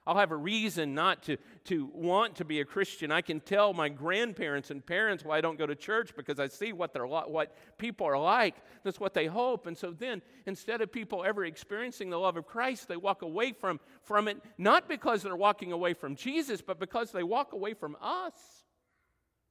I'll 0.10 0.18
have 0.18 0.32
a 0.32 0.36
reason 0.36 0.96
not 0.96 1.22
to, 1.24 1.38
to 1.66 1.88
want 1.94 2.38
to 2.38 2.46
be 2.46 2.62
a 2.62 2.66
Christian. 2.66 3.12
I 3.12 3.22
can 3.22 3.40
tell 3.40 3.74
my 3.76 3.90
grandparents 3.90 4.72
and 4.72 4.84
parents 4.84 5.24
why 5.24 5.38
I 5.38 5.42
don't 5.42 5.60
go 5.60 5.68
to 5.68 5.76
church 5.76 6.16
because 6.16 6.40
I 6.40 6.48
see 6.48 6.74
what, 6.74 6.94
they're, 6.94 7.06
what 7.06 7.56
people 7.78 8.08
are 8.08 8.18
like. 8.18 8.56
That's 8.84 9.00
what 9.00 9.14
they 9.14 9.28
hope. 9.28 9.68
And 9.68 9.78
so 9.78 9.92
then, 9.92 10.24
instead 10.48 10.82
of 10.82 10.92
people 10.92 11.24
ever 11.24 11.46
experiencing 11.46 12.10
the 12.10 12.18
love 12.18 12.38
of 12.38 12.48
Christ, 12.48 12.88
they 12.88 12.98
walk 12.98 13.22
away 13.22 13.52
from, 13.52 13.80
from 14.02 14.28
it, 14.28 14.42
not 14.58 14.90
because 14.90 15.22
they're 15.22 15.36
walking 15.36 15.72
away 15.74 15.94
from 15.94 16.16
Jesus, 16.16 16.60
but 16.60 16.80
because 16.80 17.12
they 17.12 17.22
walk 17.22 17.54
away 17.54 17.76
from 17.76 17.96
us. 18.02 18.34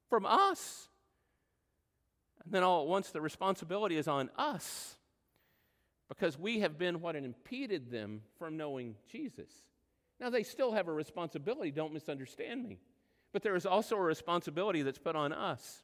From 0.09 0.25
us. 0.25 0.89
And 2.43 2.53
then 2.53 2.63
all 2.63 2.81
at 2.81 2.87
once, 2.89 3.11
the 3.11 3.21
responsibility 3.21 3.95
is 3.95 4.09
on 4.09 4.29
us 4.37 4.97
because 6.09 6.37
we 6.37 6.59
have 6.59 6.77
been 6.77 6.99
what 6.99 7.15
impeded 7.15 7.91
them 7.91 8.23
from 8.37 8.57
knowing 8.57 8.95
Jesus. 9.09 9.47
Now, 10.19 10.29
they 10.29 10.43
still 10.43 10.73
have 10.73 10.87
a 10.87 10.93
responsibility, 10.93 11.71
don't 11.71 11.93
misunderstand 11.93 12.67
me. 12.67 12.79
But 13.31 13.43
there 13.43 13.55
is 13.55 13.65
also 13.65 13.95
a 13.95 14.01
responsibility 14.01 14.81
that's 14.81 14.97
put 14.97 15.15
on 15.15 15.31
us. 15.31 15.83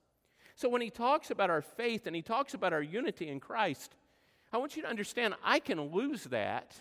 So 0.56 0.70
when 0.70 0.82
he 0.82 0.90
talks 0.90 1.32
about 1.32 1.50
our 1.50 1.62
faith 1.62 2.08
and 2.08 2.16
he 2.16 2.22
talks 2.22 2.54
about 2.54 2.74
our 2.74 2.82
unity 2.82 3.28
in 3.28 3.40
Christ, 3.40 3.96
I 4.52 4.58
want 4.58 4.76
you 4.76 4.82
to 4.84 4.88
understand 4.88 5.36
I 5.44 5.60
can 5.60 5.80
lose 5.92 6.24
that, 6.26 6.76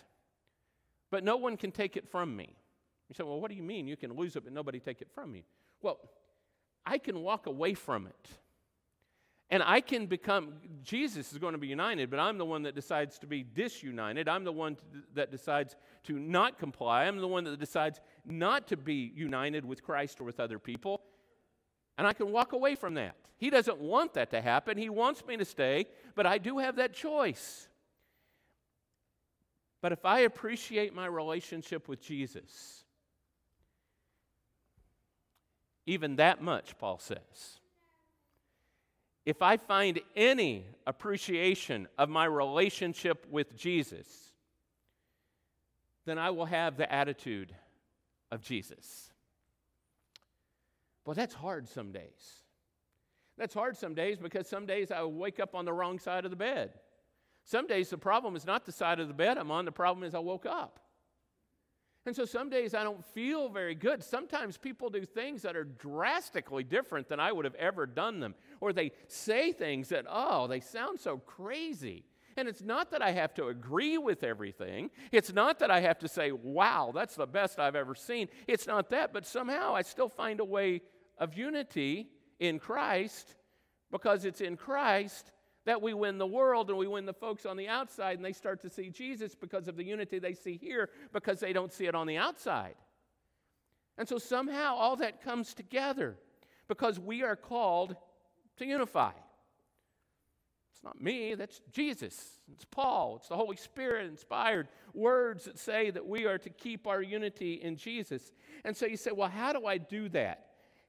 but 1.11 1.23
no 1.23 1.37
one 1.37 1.57
can 1.57 1.71
take 1.71 1.97
it 1.97 2.09
from 2.09 2.35
me. 2.35 2.55
You 3.09 3.15
say, 3.15 3.23
well, 3.23 3.39
what 3.39 3.51
do 3.51 3.55
you 3.55 3.63
mean 3.63 3.87
you 3.87 3.97
can 3.97 4.13
lose 4.15 4.35
it, 4.35 4.43
but 4.43 4.53
nobody 4.53 4.79
take 4.79 5.01
it 5.01 5.09
from 5.13 5.31
me? 5.31 5.45
Well, 5.81 5.99
I 6.85 6.97
can 6.97 7.19
walk 7.19 7.47
away 7.47 7.73
from 7.73 8.07
it. 8.07 8.29
And 9.51 9.61
I 9.63 9.79
can 9.79 10.07
become, 10.07 10.53
Jesus 10.81 11.31
is 11.31 11.37
going 11.37 11.53
to 11.53 11.59
be 11.59 11.67
united, 11.67 12.09
but 12.09 12.19
I'm 12.19 12.39
the 12.39 12.45
one 12.45 12.63
that 12.63 12.73
decides 12.73 13.19
to 13.19 13.27
be 13.27 13.43
disunited. 13.43 14.27
I'm 14.27 14.43
the 14.43 14.51
one 14.51 14.77
that 15.13 15.29
decides 15.29 15.75
to 16.05 16.17
not 16.17 16.57
comply. 16.57 17.05
I'm 17.05 17.19
the 17.19 17.27
one 17.27 17.43
that 17.43 17.59
decides 17.59 18.01
not 18.25 18.67
to 18.69 18.77
be 18.77 19.11
united 19.15 19.63
with 19.63 19.83
Christ 19.83 20.19
or 20.19 20.23
with 20.23 20.39
other 20.39 20.57
people. 20.57 21.01
And 21.97 22.07
I 22.07 22.13
can 22.13 22.31
walk 22.31 22.53
away 22.53 22.75
from 22.75 22.95
that. 22.95 23.15
He 23.37 23.49
doesn't 23.51 23.77
want 23.77 24.15
that 24.15 24.31
to 24.31 24.41
happen. 24.41 24.77
He 24.77 24.89
wants 24.89 25.23
me 25.25 25.37
to 25.37 25.45
stay, 25.45 25.85
but 26.15 26.25
I 26.25 26.39
do 26.39 26.57
have 26.57 26.77
that 26.77 26.93
choice. 26.93 27.67
But 29.81 29.91
if 29.91 30.05
I 30.05 30.21
appreciate 30.21 30.95
my 30.95 31.05
relationship 31.05 31.87
with 31.87 32.01
Jesus, 32.01 32.83
even 35.85 36.15
that 36.15 36.41
much, 36.41 36.75
Paul 36.79 36.97
says, 36.97 37.59
if 39.25 39.41
I 39.41 39.57
find 39.57 39.99
any 40.15 40.65
appreciation 40.85 41.87
of 41.97 42.09
my 42.09 42.25
relationship 42.25 43.25
with 43.29 43.57
Jesus, 43.57 44.07
then 46.05 46.19
I 46.19 46.29
will 46.29 46.45
have 46.45 46.77
the 46.77 46.91
attitude 46.91 47.53
of 48.31 48.41
Jesus. 48.41 49.11
Well, 51.05 51.15
that's 51.15 51.33
hard 51.33 51.67
some 51.67 51.91
days. 51.91 52.43
That's 53.37 53.53
hard 53.53 53.75
some 53.77 53.95
days 53.95 54.19
because 54.19 54.47
some 54.47 54.65
days 54.65 54.91
I 54.91 55.03
wake 55.03 55.39
up 55.39 55.55
on 55.55 55.65
the 55.65 55.73
wrong 55.73 55.99
side 55.99 56.25
of 56.25 56.31
the 56.31 56.37
bed. 56.37 56.73
Some 57.43 57.67
days 57.67 57.89
the 57.89 57.97
problem 57.97 58.35
is 58.35 58.45
not 58.45 58.65
the 58.65 58.71
side 58.71 58.99
of 58.99 59.07
the 59.07 59.13
bed 59.13 59.37
I'm 59.37 59.51
on, 59.51 59.65
the 59.65 59.71
problem 59.71 60.03
is 60.03 60.15
I 60.15 60.19
woke 60.19 60.45
up. 60.45 60.79
And 62.05 62.15
so 62.15 62.25
some 62.25 62.49
days 62.49 62.75
I 62.75 62.83
don't 62.83 63.03
feel 63.03 63.49
very 63.49 63.73
good. 63.73 64.03
Sometimes 64.03 64.57
people 64.57 64.89
do 64.89 65.05
things 65.05 65.41
that 65.41 65.55
are 65.55 65.63
drastically 65.63 66.63
different 66.63 67.09
than 67.09 67.19
I 67.19 67.31
would 67.31 67.45
have 67.45 67.55
ever 67.55 67.87
done 67.87 68.19
them. 68.19 68.35
Or 68.61 68.73
they 68.73 68.91
say 69.07 69.51
things 69.51 69.89
that, 69.89 70.05
oh, 70.07 70.45
they 70.47 70.59
sound 70.59 70.99
so 70.99 71.17
crazy. 71.17 72.05
And 72.37 72.47
it's 72.47 72.61
not 72.61 72.91
that 72.91 73.01
I 73.01 73.11
have 73.11 73.33
to 73.35 73.47
agree 73.47 73.97
with 73.97 74.23
everything. 74.23 74.91
It's 75.11 75.33
not 75.33 75.59
that 75.59 75.71
I 75.71 75.79
have 75.79 75.99
to 75.99 76.07
say, 76.07 76.31
wow, 76.31 76.91
that's 76.93 77.15
the 77.15 77.25
best 77.25 77.59
I've 77.59 77.75
ever 77.75 77.95
seen. 77.95 78.27
It's 78.47 78.67
not 78.67 78.89
that, 78.89 79.13
but 79.13 79.25
somehow 79.25 79.73
I 79.73 79.81
still 79.81 80.09
find 80.09 80.39
a 80.39 80.45
way 80.45 80.81
of 81.17 81.35
unity 81.35 82.09
in 82.39 82.59
Christ 82.59 83.35
because 83.91 84.25
it's 84.25 84.41
in 84.41 84.57
Christ 84.57 85.31
that 85.65 85.81
we 85.81 85.93
win 85.93 86.17
the 86.17 86.27
world 86.27 86.69
and 86.69 86.77
we 86.77 86.87
win 86.87 87.05
the 87.05 87.13
folks 87.13 87.45
on 87.45 87.57
the 87.57 87.67
outside 87.67 88.17
and 88.17 88.25
they 88.25 88.33
start 88.33 88.61
to 88.61 88.69
see 88.69 88.89
Jesus 88.89 89.35
because 89.35 89.67
of 89.67 89.75
the 89.75 89.83
unity 89.83 90.19
they 90.19 90.33
see 90.33 90.57
here 90.57 90.89
because 91.11 91.39
they 91.39 91.53
don't 91.53 91.73
see 91.73 91.85
it 91.85 91.95
on 91.95 92.07
the 92.07 92.17
outside. 92.17 92.75
And 93.97 94.07
so 94.07 94.17
somehow 94.17 94.75
all 94.75 94.95
that 94.97 95.23
comes 95.23 95.53
together 95.53 96.17
because 96.67 96.99
we 96.99 97.23
are 97.23 97.35
called 97.35 97.95
to 98.57 98.65
unify. 98.65 99.11
It's 100.73 100.83
not 100.83 101.01
me, 101.01 101.35
that's 101.35 101.61
Jesus. 101.71 102.31
It's 102.51 102.65
Paul. 102.65 103.17
It's 103.17 103.29
the 103.29 103.35
Holy 103.35 103.55
Spirit 103.55 104.07
inspired 104.07 104.67
words 104.93 105.45
that 105.45 105.57
say 105.57 105.89
that 105.89 106.05
we 106.05 106.25
are 106.25 106.37
to 106.37 106.49
keep 106.49 106.85
our 106.85 107.01
unity 107.01 107.53
in 107.55 107.75
Jesus. 107.75 108.31
And 108.63 108.75
so 108.75 108.85
you 108.85 108.97
say, 108.97 109.11
well, 109.11 109.29
how 109.29 109.53
do 109.53 109.65
I 109.65 109.77
do 109.77 110.09
that? 110.09 110.44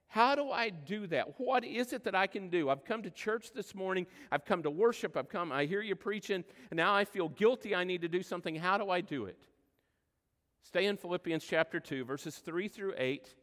How 0.09 0.35
do 0.35 0.51
I 0.51 0.71
do 0.71 1.07
that? 1.09 1.39
What 1.39 1.65
is 1.65 1.93
it 1.93 2.05
that 2.05 2.15
I 2.15 2.27
can 2.27 2.49
do? 2.49 2.71
I've 2.71 2.85
come 2.85 3.03
to 3.03 3.11
church 3.11 3.53
this 3.53 3.75
morning. 3.75 4.07
I've 4.31 4.45
come 4.45 4.63
to 4.63 4.71
worship. 4.71 5.17
I've 5.17 5.29
come, 5.29 5.53
I 5.53 5.67
hear 5.67 5.83
you 5.83 5.97
preaching, 5.97 6.45
and 6.71 6.77
now 6.77 6.95
I 6.95 7.05
feel 7.05 7.29
guilty. 7.29 7.75
I 7.75 7.85
need 7.85 8.03
to 8.03 8.09
do 8.09 8.23
something. 8.23 8.55
How 8.55 8.79
do 8.79 8.89
I 8.91 9.01
do 9.01 9.27
it? 9.27 9.39
Stay 10.63 10.87
in 10.87 10.97
Philippians 10.97 11.45
chapter 11.45 11.81
2, 11.81 12.05
verses 12.05 12.39
3 12.39 12.69
through 12.69 12.95
8, 12.97 13.35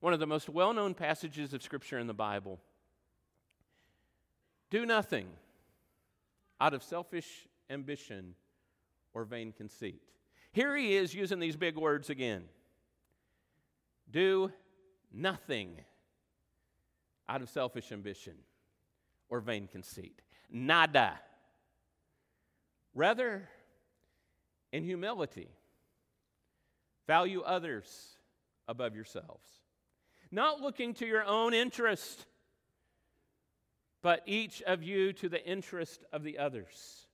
one 0.00 0.12
of 0.12 0.20
the 0.20 0.26
most 0.26 0.48
well 0.48 0.72
known 0.72 0.94
passages 0.94 1.52
of 1.52 1.62
Scripture 1.62 1.98
in 1.98 2.06
the 2.06 2.14
Bible. 2.14 2.60
Do 4.70 4.86
nothing 4.86 5.26
out 6.60 6.74
of 6.74 6.82
selfish 6.82 7.46
ambition 7.68 8.34
or 9.12 9.24
vain 9.24 9.52
conceit. 9.52 10.00
Here 10.52 10.76
he 10.76 10.94
is 10.94 11.14
using 11.14 11.38
these 11.38 11.56
big 11.56 11.76
words 11.76 12.10
again. 12.10 12.44
Do 14.10 14.52
nothing 15.12 15.80
out 17.28 17.42
of 17.42 17.48
selfish 17.48 17.92
ambition 17.92 18.34
or 19.28 19.40
vain 19.40 19.66
conceit. 19.66 20.20
Nada. 20.50 21.18
Rather, 22.94 23.48
in 24.72 24.84
humility, 24.84 25.48
value 27.06 27.42
others 27.42 28.16
above 28.68 28.94
yourselves. 28.94 29.48
Not 30.30 30.60
looking 30.60 30.94
to 30.94 31.06
your 31.06 31.24
own 31.24 31.54
interest, 31.54 32.26
but 34.02 34.22
each 34.26 34.62
of 34.62 34.82
you 34.82 35.12
to 35.14 35.28
the 35.28 35.44
interest 35.44 36.04
of 36.12 36.22
the 36.22 36.38
others. 36.38 37.06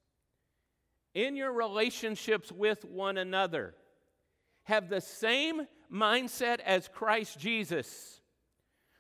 In 1.14 1.36
your 1.36 1.52
relationships 1.52 2.50
with 2.50 2.84
one 2.84 3.18
another, 3.18 3.74
have 4.64 4.88
the 4.88 5.00
same 5.00 5.66
mindset 5.92 6.60
as 6.60 6.88
Christ 6.88 7.38
Jesus, 7.38 8.20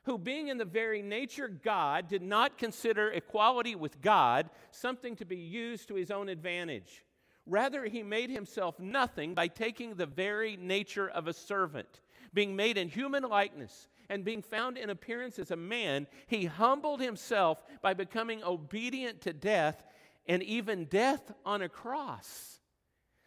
who, 0.04 0.18
being 0.18 0.48
in 0.48 0.58
the 0.58 0.64
very 0.64 1.02
nature 1.02 1.48
God, 1.48 2.08
did 2.08 2.22
not 2.22 2.58
consider 2.58 3.10
equality 3.10 3.74
with 3.74 4.00
God 4.00 4.50
something 4.70 5.16
to 5.16 5.24
be 5.24 5.36
used 5.36 5.88
to 5.88 5.94
his 5.94 6.10
own 6.10 6.28
advantage. 6.28 7.04
Rather, 7.46 7.84
he 7.84 8.02
made 8.02 8.30
himself 8.30 8.78
nothing 8.78 9.34
by 9.34 9.48
taking 9.48 9.94
the 9.94 10.06
very 10.06 10.56
nature 10.56 11.08
of 11.08 11.26
a 11.26 11.32
servant. 11.32 12.00
Being 12.34 12.56
made 12.56 12.78
in 12.78 12.88
human 12.88 13.24
likeness 13.24 13.88
and 14.08 14.24
being 14.24 14.42
found 14.42 14.78
in 14.78 14.90
appearance 14.90 15.38
as 15.38 15.50
a 15.50 15.56
man, 15.56 16.06
he 16.26 16.44
humbled 16.44 17.00
himself 17.00 17.62
by 17.80 17.94
becoming 17.94 18.42
obedient 18.44 19.20
to 19.22 19.32
death 19.32 19.84
and 20.26 20.42
even 20.42 20.84
death 20.84 21.32
on 21.44 21.62
a 21.62 21.68
cross. 21.68 22.60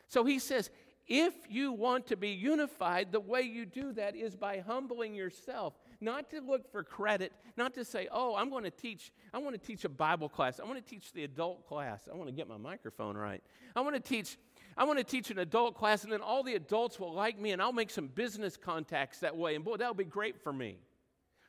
So 0.07 0.23
he 0.23 0.39
says, 0.39 0.69
if 1.07 1.33
you 1.49 1.71
want 1.71 2.07
to 2.07 2.17
be 2.17 2.29
unified, 2.29 3.11
the 3.11 3.19
way 3.19 3.41
you 3.41 3.65
do 3.65 3.93
that 3.93 4.15
is 4.15 4.35
by 4.35 4.59
humbling 4.59 5.13
yourself, 5.13 5.73
not 6.01 6.29
to 6.31 6.41
look 6.41 6.71
for 6.71 6.83
credit, 6.83 7.31
not 7.57 7.73
to 7.75 7.85
say, 7.85 8.07
"Oh, 8.11 8.35
I'm 8.35 8.49
going 8.49 8.63
to 8.63 8.71
teach 8.71 9.11
I 9.33 9.37
want 9.37 9.59
to 9.59 9.67
teach 9.67 9.85
a 9.85 9.89
Bible 9.89 10.29
class. 10.29 10.59
I 10.59 10.63
want 10.63 10.83
to 10.83 10.89
teach 10.89 11.11
the 11.13 11.23
adult 11.23 11.67
class. 11.67 12.07
I 12.11 12.15
want 12.15 12.29
to 12.29 12.35
get 12.35 12.47
my 12.47 12.57
microphone 12.57 13.15
right. 13.15 13.43
I 13.75 13.81
want 13.81 13.95
to 13.95 14.01
teach 14.01 14.37
I 14.77 14.83
want 14.83 14.97
to 14.97 15.05
teach 15.05 15.29
an 15.29 15.39
adult 15.39 15.75
class 15.75 16.03
and 16.03 16.11
then 16.11 16.21
all 16.21 16.43
the 16.43 16.55
adults 16.55 16.99
will 16.99 17.13
like 17.13 17.39
me 17.39 17.51
and 17.51 17.61
I'll 17.61 17.71
make 17.71 17.91
some 17.91 18.07
business 18.07 18.57
contacts 18.57 19.19
that 19.19 19.37
way 19.37 19.55
and 19.55 19.63
boy, 19.63 19.77
that'll 19.77 19.93
be 19.93 20.05
great 20.05 20.41
for 20.41 20.51
me." 20.51 20.77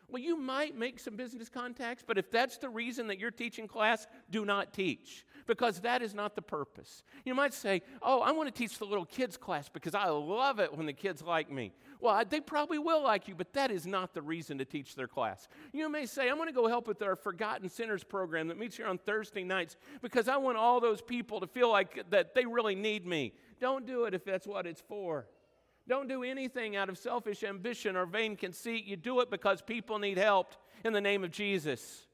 Well, 0.09 0.23
you 0.23 0.37
might 0.37 0.77
make 0.77 1.01
some 1.01 1.17
business 1.17 1.49
contacts, 1.49 2.05
but 2.07 2.17
if 2.17 2.31
that's 2.31 2.59
the 2.59 2.69
reason 2.69 3.09
that 3.09 3.19
you're 3.19 3.31
teaching 3.33 3.67
class, 3.67 4.07
do 4.31 4.45
not 4.45 4.73
teach 4.73 5.27
because 5.47 5.81
that 5.81 6.03
is 6.03 6.15
not 6.15 6.35
the 6.35 6.43
purpose. 6.43 7.03
You 7.25 7.35
might 7.35 7.55
say, 7.55 7.83
Oh, 8.03 8.21
I 8.21 8.33
want 8.33 8.53
to 8.53 8.57
teach 8.57 8.79
the 8.79 8.85
little 8.85 9.05
kids 9.05 9.37
class 9.37 9.69
because 9.69 9.95
I 9.95 10.09
love 10.09 10.61
it 10.61 10.77
when 10.77 10.87
the 10.87 10.93
kids 10.93 11.23
like 11.23 11.51
me. 11.51 11.73
Well, 12.01 12.23
they 12.29 12.41
probably 12.41 12.79
will 12.79 13.03
like 13.03 13.27
you, 13.27 13.35
but 13.35 13.53
that 13.55 13.71
is 13.71 13.87
not 13.87 14.15
the 14.15 14.23
reason 14.23 14.59
to 14.59 14.65
teach 14.65 14.95
their 14.95 15.09
class. 15.09 15.49
You 15.73 15.89
may 15.89 16.07
say, 16.07 16.29
I'm 16.29 16.37
going 16.37 16.49
to 16.49 16.55
go 16.55 16.69
help 16.69 16.87
with 16.87 17.03
our 17.03 17.17
Forgotten 17.17 17.69
Sinners 17.69 18.05
program 18.05 18.49
that 18.49 18.59
meets 18.59 18.77
here 18.77 18.87
on 18.87 18.99
Thursday 18.99 19.45
nights 19.45 19.77
because 20.03 20.29
I 20.29 20.37
want 20.37 20.57
all 20.57 20.81
those 20.81 21.01
people 21.01 21.41
to 21.41 21.47
feel 21.47 21.71
like 21.71 22.11
that 22.11 22.35
they 22.35 22.45
really 22.45 22.75
need 22.75 23.07
me. 23.07 23.33
Don't 23.61 23.87
do 23.87 24.05
it 24.05 24.15
if 24.15 24.25
that's 24.25 24.47
what 24.47 24.67
it's 24.67 24.83
for. 24.83 25.27
Don't 25.88 26.09
do 26.09 26.25
anything 26.25 26.76
out 26.76 26.88
of 26.88 26.99
selfish 26.99 27.45
ambition 27.45 27.97
or 27.97 28.07
vain 28.07 28.37
conceit. 28.37 28.85
You 28.87 28.97
do 28.97 29.21
it 29.21 29.31
because 29.31 29.62
people 29.62 29.99
need 29.99 30.19
help 30.19 30.55
in 30.85 30.93
the 30.93 31.00
name 31.00 31.23
of 31.23 31.31
Jesus. 31.31 32.07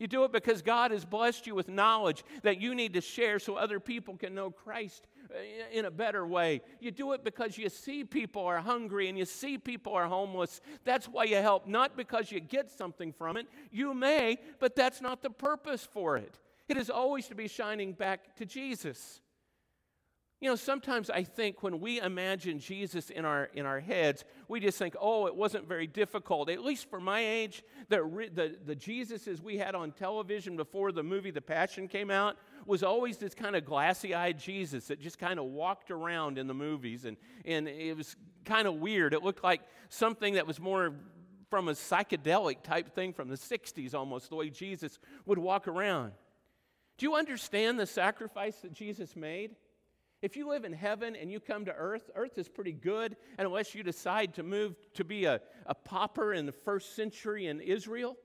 You 0.00 0.06
do 0.06 0.24
it 0.24 0.32
because 0.32 0.62
God 0.62 0.92
has 0.92 1.04
blessed 1.04 1.46
you 1.46 1.54
with 1.54 1.68
knowledge 1.68 2.24
that 2.42 2.58
you 2.58 2.74
need 2.74 2.94
to 2.94 3.02
share 3.02 3.38
so 3.38 3.56
other 3.56 3.78
people 3.78 4.16
can 4.16 4.34
know 4.34 4.50
Christ 4.50 5.06
uh, 5.30 5.38
in 5.70 5.84
a 5.84 5.90
better 5.90 6.26
way. 6.26 6.62
You 6.80 6.90
do 6.90 7.12
it 7.12 7.22
because 7.22 7.58
you 7.58 7.68
see 7.68 8.04
people 8.04 8.46
are 8.46 8.60
hungry 8.60 9.10
and 9.10 9.18
you 9.18 9.26
see 9.26 9.58
people 9.58 9.92
are 9.92 10.06
homeless. 10.06 10.62
That's 10.84 11.06
why 11.06 11.24
you 11.24 11.36
help, 11.36 11.66
not 11.66 11.98
because 11.98 12.32
you 12.32 12.40
get 12.40 12.70
something 12.70 13.12
from 13.12 13.36
it. 13.36 13.46
You 13.70 13.92
may, 13.92 14.38
but 14.58 14.74
that's 14.74 15.02
not 15.02 15.20
the 15.20 15.28
purpose 15.28 15.86
for 15.92 16.16
it. 16.16 16.38
It 16.66 16.78
is 16.78 16.88
always 16.88 17.28
to 17.28 17.34
be 17.34 17.46
shining 17.46 17.92
back 17.92 18.36
to 18.36 18.46
Jesus. 18.46 19.20
You 20.40 20.48
know, 20.48 20.56
sometimes 20.56 21.10
I 21.10 21.22
think 21.22 21.62
when 21.62 21.80
we 21.80 22.00
imagine 22.00 22.60
Jesus 22.60 23.10
in 23.10 23.26
our, 23.26 23.50
in 23.52 23.66
our 23.66 23.78
heads, 23.78 24.24
we 24.48 24.58
just 24.58 24.78
think, 24.78 24.96
oh, 24.98 25.26
it 25.26 25.36
wasn't 25.36 25.68
very 25.68 25.86
difficult. 25.86 26.48
At 26.48 26.64
least 26.64 26.88
for 26.88 26.98
my 26.98 27.20
age, 27.20 27.62
the, 27.90 27.98
the, 28.32 28.56
the 28.64 28.74
Jesuses 28.74 29.42
we 29.42 29.58
had 29.58 29.74
on 29.74 29.92
television 29.92 30.56
before 30.56 30.92
the 30.92 31.02
movie 31.02 31.30
The 31.30 31.42
Passion 31.42 31.88
came 31.88 32.10
out 32.10 32.38
was 32.64 32.82
always 32.82 33.18
this 33.18 33.34
kind 33.34 33.54
of 33.54 33.66
glassy 33.66 34.14
eyed 34.14 34.38
Jesus 34.38 34.86
that 34.86 34.98
just 34.98 35.18
kind 35.18 35.38
of 35.38 35.44
walked 35.44 35.90
around 35.90 36.38
in 36.38 36.46
the 36.46 36.54
movies. 36.54 37.04
And, 37.04 37.18
and 37.44 37.68
it 37.68 37.94
was 37.94 38.16
kind 38.46 38.66
of 38.66 38.76
weird. 38.76 39.12
It 39.12 39.22
looked 39.22 39.44
like 39.44 39.60
something 39.90 40.34
that 40.34 40.46
was 40.46 40.58
more 40.58 40.94
from 41.50 41.68
a 41.68 41.72
psychedelic 41.72 42.62
type 42.62 42.94
thing 42.94 43.12
from 43.12 43.28
the 43.28 43.36
60s 43.36 43.92
almost, 43.92 44.30
the 44.30 44.36
way 44.36 44.48
Jesus 44.48 44.98
would 45.26 45.38
walk 45.38 45.68
around. 45.68 46.12
Do 46.96 47.04
you 47.04 47.14
understand 47.14 47.78
the 47.78 47.86
sacrifice 47.86 48.56
that 48.60 48.72
Jesus 48.72 49.14
made? 49.16 49.56
If 50.22 50.36
you 50.36 50.48
live 50.48 50.64
in 50.64 50.72
heaven 50.72 51.16
and 51.16 51.32
you 51.32 51.40
come 51.40 51.64
to 51.64 51.72
earth, 51.72 52.10
earth 52.14 52.36
is 52.36 52.48
pretty 52.48 52.72
good, 52.72 53.16
and 53.38 53.46
unless 53.46 53.74
you 53.74 53.82
decide 53.82 54.34
to 54.34 54.42
move 54.42 54.76
to 54.94 55.04
be 55.04 55.24
a, 55.24 55.40
a 55.66 55.74
pauper 55.74 56.34
in 56.34 56.44
the 56.44 56.52
first 56.52 56.94
century 56.94 57.46
in 57.46 57.60
Israel 57.60 58.16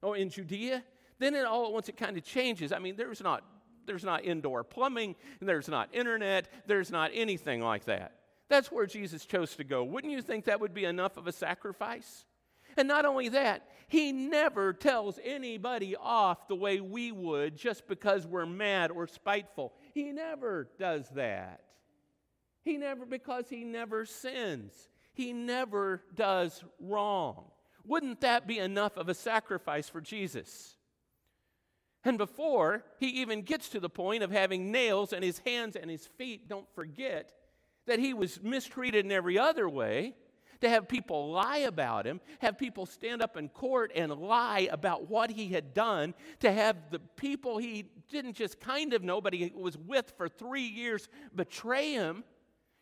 or 0.00 0.16
in 0.16 0.30
Judea, 0.30 0.84
then 1.18 1.34
it 1.34 1.44
all 1.44 1.66
at 1.66 1.72
once 1.72 1.88
it 1.88 1.96
kind 1.96 2.16
of 2.16 2.24
changes. 2.24 2.72
I 2.72 2.78
mean, 2.78 2.96
there's 2.96 3.20
not 3.20 3.44
there's 3.86 4.04
not 4.04 4.24
indoor 4.24 4.62
plumbing, 4.62 5.16
there's 5.40 5.68
not 5.68 5.88
internet, 5.92 6.48
there's 6.66 6.92
not 6.92 7.10
anything 7.12 7.60
like 7.60 7.86
that. 7.86 8.12
That's 8.48 8.70
where 8.70 8.86
Jesus 8.86 9.24
chose 9.24 9.56
to 9.56 9.64
go. 9.64 9.82
Wouldn't 9.82 10.12
you 10.12 10.22
think 10.22 10.44
that 10.44 10.60
would 10.60 10.74
be 10.74 10.84
enough 10.84 11.16
of 11.16 11.26
a 11.26 11.32
sacrifice? 11.32 12.24
And 12.76 12.86
not 12.86 13.04
only 13.04 13.30
that, 13.30 13.68
he 13.88 14.12
never 14.12 14.72
tells 14.72 15.18
anybody 15.24 15.96
off 15.96 16.46
the 16.46 16.54
way 16.54 16.80
we 16.80 17.10
would 17.10 17.56
just 17.56 17.88
because 17.88 18.26
we're 18.26 18.46
mad 18.46 18.90
or 18.90 19.06
spiteful. 19.06 19.72
He 19.92 20.12
never 20.12 20.68
does 20.78 21.08
that. 21.10 21.62
He 22.62 22.76
never, 22.76 23.06
because 23.06 23.48
he 23.48 23.64
never 23.64 24.04
sins. 24.04 24.72
He 25.14 25.32
never 25.32 26.02
does 26.14 26.62
wrong. 26.78 27.44
Wouldn't 27.84 28.20
that 28.20 28.46
be 28.46 28.58
enough 28.58 28.96
of 28.96 29.08
a 29.08 29.14
sacrifice 29.14 29.88
for 29.88 30.00
Jesus? 30.00 30.76
And 32.04 32.16
before 32.16 32.84
he 32.98 33.08
even 33.20 33.42
gets 33.42 33.68
to 33.70 33.80
the 33.80 33.90
point 33.90 34.22
of 34.22 34.30
having 34.30 34.70
nails 34.70 35.12
in 35.12 35.22
his 35.22 35.40
hands 35.40 35.76
and 35.76 35.90
his 35.90 36.06
feet, 36.06 36.48
don't 36.48 36.68
forget 36.74 37.32
that 37.86 37.98
he 37.98 38.14
was 38.14 38.42
mistreated 38.42 39.04
in 39.04 39.12
every 39.12 39.38
other 39.38 39.68
way 39.68 40.14
to 40.60 40.68
have 40.68 40.88
people 40.88 41.30
lie 41.30 41.58
about 41.58 42.06
him, 42.06 42.20
have 42.40 42.58
people 42.58 42.86
stand 42.86 43.22
up 43.22 43.36
in 43.36 43.48
court 43.48 43.92
and 43.94 44.12
lie 44.12 44.68
about 44.70 45.08
what 45.08 45.30
he 45.30 45.48
had 45.48 45.74
done, 45.74 46.14
to 46.40 46.52
have 46.52 46.76
the 46.90 46.98
people 46.98 47.58
he 47.58 47.86
didn't 48.08 48.34
just 48.34 48.60
kind 48.60 48.92
of 48.92 49.02
know, 49.02 49.20
but 49.20 49.32
he 49.32 49.52
was 49.54 49.76
with 49.78 50.12
for 50.16 50.28
three 50.28 50.66
years 50.66 51.08
betray 51.34 51.92
him. 51.92 52.24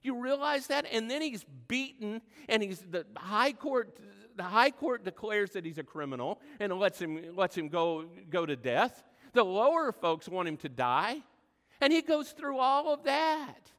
You 0.02 0.20
realize 0.20 0.68
that? 0.68 0.86
And 0.90 1.10
then 1.10 1.22
he's 1.22 1.44
beaten, 1.66 2.20
and 2.48 2.62
he's 2.62 2.78
the 2.78 3.04
high 3.16 3.52
court. 3.52 3.98
The 4.36 4.44
high 4.44 4.70
court 4.70 5.04
declares 5.04 5.50
that 5.50 5.64
he's 5.64 5.78
a 5.78 5.82
criminal 5.82 6.40
and 6.60 6.72
lets 6.72 7.00
him, 7.00 7.34
lets 7.34 7.56
him 7.56 7.68
go, 7.68 8.04
go 8.30 8.46
to 8.46 8.54
death. 8.54 9.02
The 9.32 9.44
lower 9.44 9.90
folks 9.90 10.28
want 10.28 10.46
him 10.48 10.56
to 10.58 10.68
die. 10.68 11.18
And 11.80 11.92
he 11.92 12.02
goes 12.02 12.30
through 12.30 12.58
all 12.58 12.92
of 12.92 13.04
that. 13.04 13.70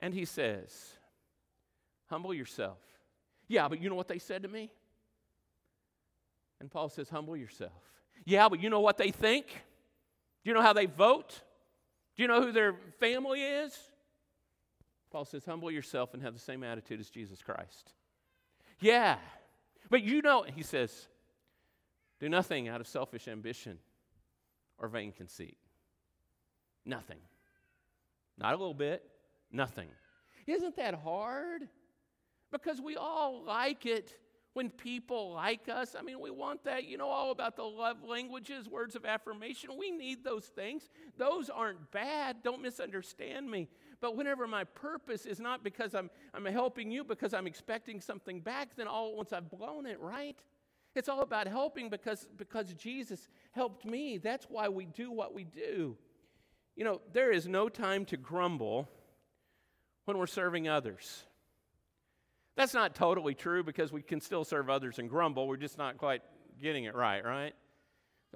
And 0.00 0.12
he 0.12 0.24
says, 0.24 0.72
Humble 2.12 2.34
yourself. 2.34 2.76
Yeah, 3.48 3.68
but 3.68 3.80
you 3.80 3.88
know 3.88 3.94
what 3.94 4.06
they 4.06 4.18
said 4.18 4.42
to 4.42 4.48
me? 4.48 4.70
And 6.60 6.70
Paul 6.70 6.90
says, 6.90 7.08
Humble 7.08 7.38
yourself. 7.38 7.72
Yeah, 8.26 8.50
but 8.50 8.60
you 8.62 8.68
know 8.68 8.80
what 8.80 8.98
they 8.98 9.10
think? 9.10 9.46
Do 9.46 10.50
you 10.50 10.52
know 10.52 10.60
how 10.60 10.74
they 10.74 10.84
vote? 10.84 11.40
Do 12.14 12.22
you 12.22 12.28
know 12.28 12.42
who 12.42 12.52
their 12.52 12.74
family 13.00 13.40
is? 13.40 13.74
Paul 15.10 15.24
says, 15.24 15.46
Humble 15.46 15.70
yourself 15.70 16.12
and 16.12 16.22
have 16.22 16.34
the 16.34 16.40
same 16.40 16.62
attitude 16.62 17.00
as 17.00 17.08
Jesus 17.08 17.40
Christ. 17.40 17.94
Yeah, 18.78 19.16
but 19.88 20.02
you 20.02 20.20
know, 20.20 20.42
he 20.42 20.62
says, 20.62 21.08
Do 22.20 22.28
nothing 22.28 22.68
out 22.68 22.82
of 22.82 22.86
selfish 22.86 23.26
ambition 23.26 23.78
or 24.76 24.88
vain 24.88 25.12
conceit. 25.12 25.56
Nothing. 26.84 27.20
Not 28.36 28.52
a 28.52 28.56
little 28.58 28.74
bit, 28.74 29.02
nothing. 29.50 29.88
Isn't 30.46 30.76
that 30.76 30.94
hard? 30.94 31.68
Because 32.52 32.80
we 32.80 32.96
all 32.96 33.42
like 33.42 33.86
it 33.86 34.16
when 34.54 34.68
people 34.68 35.32
like 35.32 35.68
us. 35.68 35.96
I 35.98 36.02
mean, 36.02 36.20
we 36.20 36.30
want 36.30 36.64
that, 36.64 36.84
you 36.84 36.98
know, 36.98 37.08
all 37.08 37.30
about 37.30 37.56
the 37.56 37.62
love 37.62 38.04
languages, 38.06 38.68
words 38.68 38.94
of 38.94 39.04
affirmation. 39.06 39.70
We 39.78 39.90
need 39.90 40.22
those 40.22 40.44
things. 40.44 40.90
Those 41.16 41.48
aren't 41.48 41.90
bad. 41.90 42.42
Don't 42.42 42.60
misunderstand 42.60 43.50
me. 43.50 43.68
But 44.00 44.16
whenever 44.16 44.46
my 44.46 44.64
purpose 44.64 45.24
is 45.24 45.40
not 45.40 45.64
because 45.64 45.94
I'm, 45.94 46.10
I'm 46.34 46.44
helping 46.44 46.90
you, 46.90 47.02
because 47.02 47.32
I'm 47.32 47.46
expecting 47.46 48.00
something 48.00 48.40
back, 48.40 48.76
then 48.76 48.86
all 48.86 49.10
at 49.10 49.16
once 49.16 49.32
I've 49.32 49.50
blown 49.50 49.86
it, 49.86 49.98
right? 50.00 50.38
It's 50.94 51.08
all 51.08 51.22
about 51.22 51.46
helping 51.46 51.88
because, 51.88 52.28
because 52.36 52.74
Jesus 52.74 53.28
helped 53.52 53.86
me. 53.86 54.18
That's 54.18 54.46
why 54.50 54.68
we 54.68 54.84
do 54.84 55.10
what 55.10 55.32
we 55.34 55.44
do. 55.44 55.96
You 56.76 56.84
know, 56.84 57.00
there 57.12 57.32
is 57.32 57.48
no 57.48 57.70
time 57.70 58.04
to 58.06 58.18
grumble 58.18 58.88
when 60.04 60.18
we're 60.18 60.26
serving 60.26 60.68
others. 60.68 61.24
That's 62.56 62.74
not 62.74 62.94
totally 62.94 63.34
true 63.34 63.62
because 63.62 63.92
we 63.92 64.02
can 64.02 64.20
still 64.20 64.44
serve 64.44 64.68
others 64.68 64.98
and 64.98 65.08
grumble. 65.08 65.48
We're 65.48 65.56
just 65.56 65.78
not 65.78 65.96
quite 65.96 66.22
getting 66.60 66.84
it 66.84 66.94
right, 66.94 67.24
right? 67.24 67.54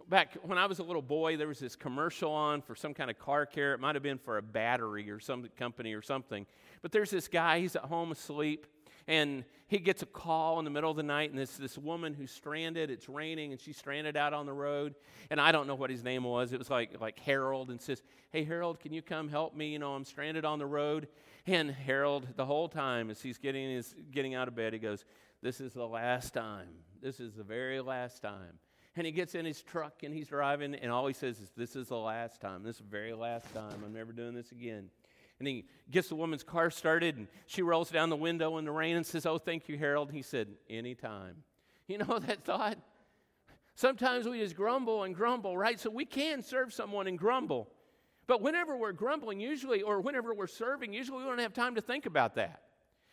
Back 0.08 0.36
when 0.42 0.58
I 0.58 0.66
was 0.66 0.78
a 0.78 0.82
little 0.82 1.02
boy, 1.02 1.36
there 1.36 1.48
was 1.48 1.58
this 1.58 1.76
commercial 1.76 2.30
on 2.30 2.60
for 2.60 2.74
some 2.74 2.92
kind 2.92 3.10
of 3.10 3.18
car 3.18 3.46
care. 3.46 3.72
It 3.72 3.80
might 3.80 3.94
have 3.94 4.02
been 4.02 4.18
for 4.18 4.36
a 4.38 4.42
battery 4.42 5.10
or 5.10 5.20
some 5.20 5.48
company 5.58 5.94
or 5.94 6.02
something. 6.02 6.46
But 6.82 6.92
there's 6.92 7.10
this 7.10 7.28
guy, 7.28 7.60
he's 7.60 7.76
at 7.76 7.84
home 7.84 8.12
asleep, 8.12 8.66
and 9.08 9.44
he 9.68 9.78
gets 9.78 10.02
a 10.02 10.06
call 10.06 10.58
in 10.58 10.64
the 10.64 10.70
middle 10.70 10.90
of 10.90 10.96
the 10.96 11.02
night, 11.02 11.30
and 11.30 11.38
this 11.38 11.56
this 11.56 11.78
woman 11.78 12.12
who's 12.12 12.30
stranded. 12.30 12.90
It's 12.90 13.08
raining, 13.08 13.52
and 13.52 13.60
she's 13.60 13.76
stranded 13.76 14.16
out 14.16 14.32
on 14.32 14.46
the 14.46 14.52
road. 14.52 14.94
And 15.30 15.40
I 15.40 15.52
don't 15.52 15.66
know 15.66 15.74
what 15.74 15.90
his 15.90 16.02
name 16.02 16.24
was. 16.24 16.52
It 16.52 16.58
was 16.58 16.70
like 16.70 17.00
like 17.00 17.18
Harold, 17.20 17.70
and 17.70 17.80
says, 17.80 18.02
"Hey 18.30 18.44
Harold, 18.44 18.80
can 18.80 18.92
you 18.92 19.02
come 19.02 19.28
help 19.28 19.54
me? 19.54 19.68
You 19.68 19.78
know, 19.78 19.94
I'm 19.94 20.04
stranded 20.04 20.44
on 20.44 20.58
the 20.58 20.66
road." 20.66 21.08
And 21.46 21.70
Harold, 21.70 22.26
the 22.34 22.44
whole 22.44 22.68
time 22.68 23.08
as 23.10 23.22
he's 23.22 23.38
getting, 23.38 23.70
his, 23.70 23.94
getting 24.10 24.34
out 24.34 24.48
of 24.48 24.56
bed, 24.56 24.72
he 24.72 24.78
goes, 24.78 25.04
This 25.42 25.60
is 25.60 25.72
the 25.72 25.86
last 25.86 26.34
time. 26.34 26.68
This 27.00 27.20
is 27.20 27.34
the 27.34 27.44
very 27.44 27.80
last 27.80 28.20
time. 28.20 28.58
And 28.96 29.06
he 29.06 29.12
gets 29.12 29.34
in 29.34 29.44
his 29.44 29.62
truck 29.62 30.02
and 30.02 30.12
he's 30.12 30.28
driving, 30.28 30.74
and 30.74 30.90
all 30.90 31.06
he 31.06 31.12
says 31.12 31.38
is, 31.38 31.52
This 31.56 31.76
is 31.76 31.88
the 31.88 31.96
last 31.96 32.40
time. 32.40 32.64
This 32.64 32.76
is 32.76 32.82
the 32.82 32.90
very 32.90 33.12
last 33.12 33.52
time. 33.54 33.82
I'm 33.84 33.92
never 33.92 34.12
doing 34.12 34.34
this 34.34 34.50
again. 34.50 34.90
And 35.38 35.46
he 35.46 35.66
gets 35.90 36.08
the 36.08 36.16
woman's 36.16 36.42
car 36.42 36.70
started, 36.70 37.16
and 37.16 37.28
she 37.46 37.62
rolls 37.62 37.90
down 37.90 38.08
the 38.08 38.16
window 38.16 38.56
in 38.58 38.64
the 38.64 38.72
rain 38.72 38.96
and 38.96 39.06
says, 39.06 39.24
Oh, 39.24 39.38
thank 39.38 39.68
you, 39.68 39.78
Harold. 39.78 40.10
He 40.10 40.22
said, 40.22 40.48
Anytime. 40.68 41.36
You 41.88 41.98
know 41.98 42.18
that 42.18 42.42
thought? 42.42 42.78
Sometimes 43.76 44.26
we 44.26 44.40
just 44.40 44.56
grumble 44.56 45.04
and 45.04 45.14
grumble, 45.14 45.56
right? 45.56 45.78
So 45.78 45.88
we 45.88 46.04
can 46.04 46.42
serve 46.42 46.72
someone 46.72 47.06
and 47.06 47.16
grumble. 47.16 47.68
But 48.26 48.42
whenever 48.42 48.76
we're 48.76 48.92
grumbling, 48.92 49.40
usually, 49.40 49.82
or 49.82 50.00
whenever 50.00 50.34
we're 50.34 50.46
serving, 50.46 50.92
usually 50.92 51.18
we 51.18 51.24
don't 51.24 51.38
have 51.38 51.52
time 51.52 51.76
to 51.76 51.80
think 51.80 52.06
about 52.06 52.34
that. 52.34 52.62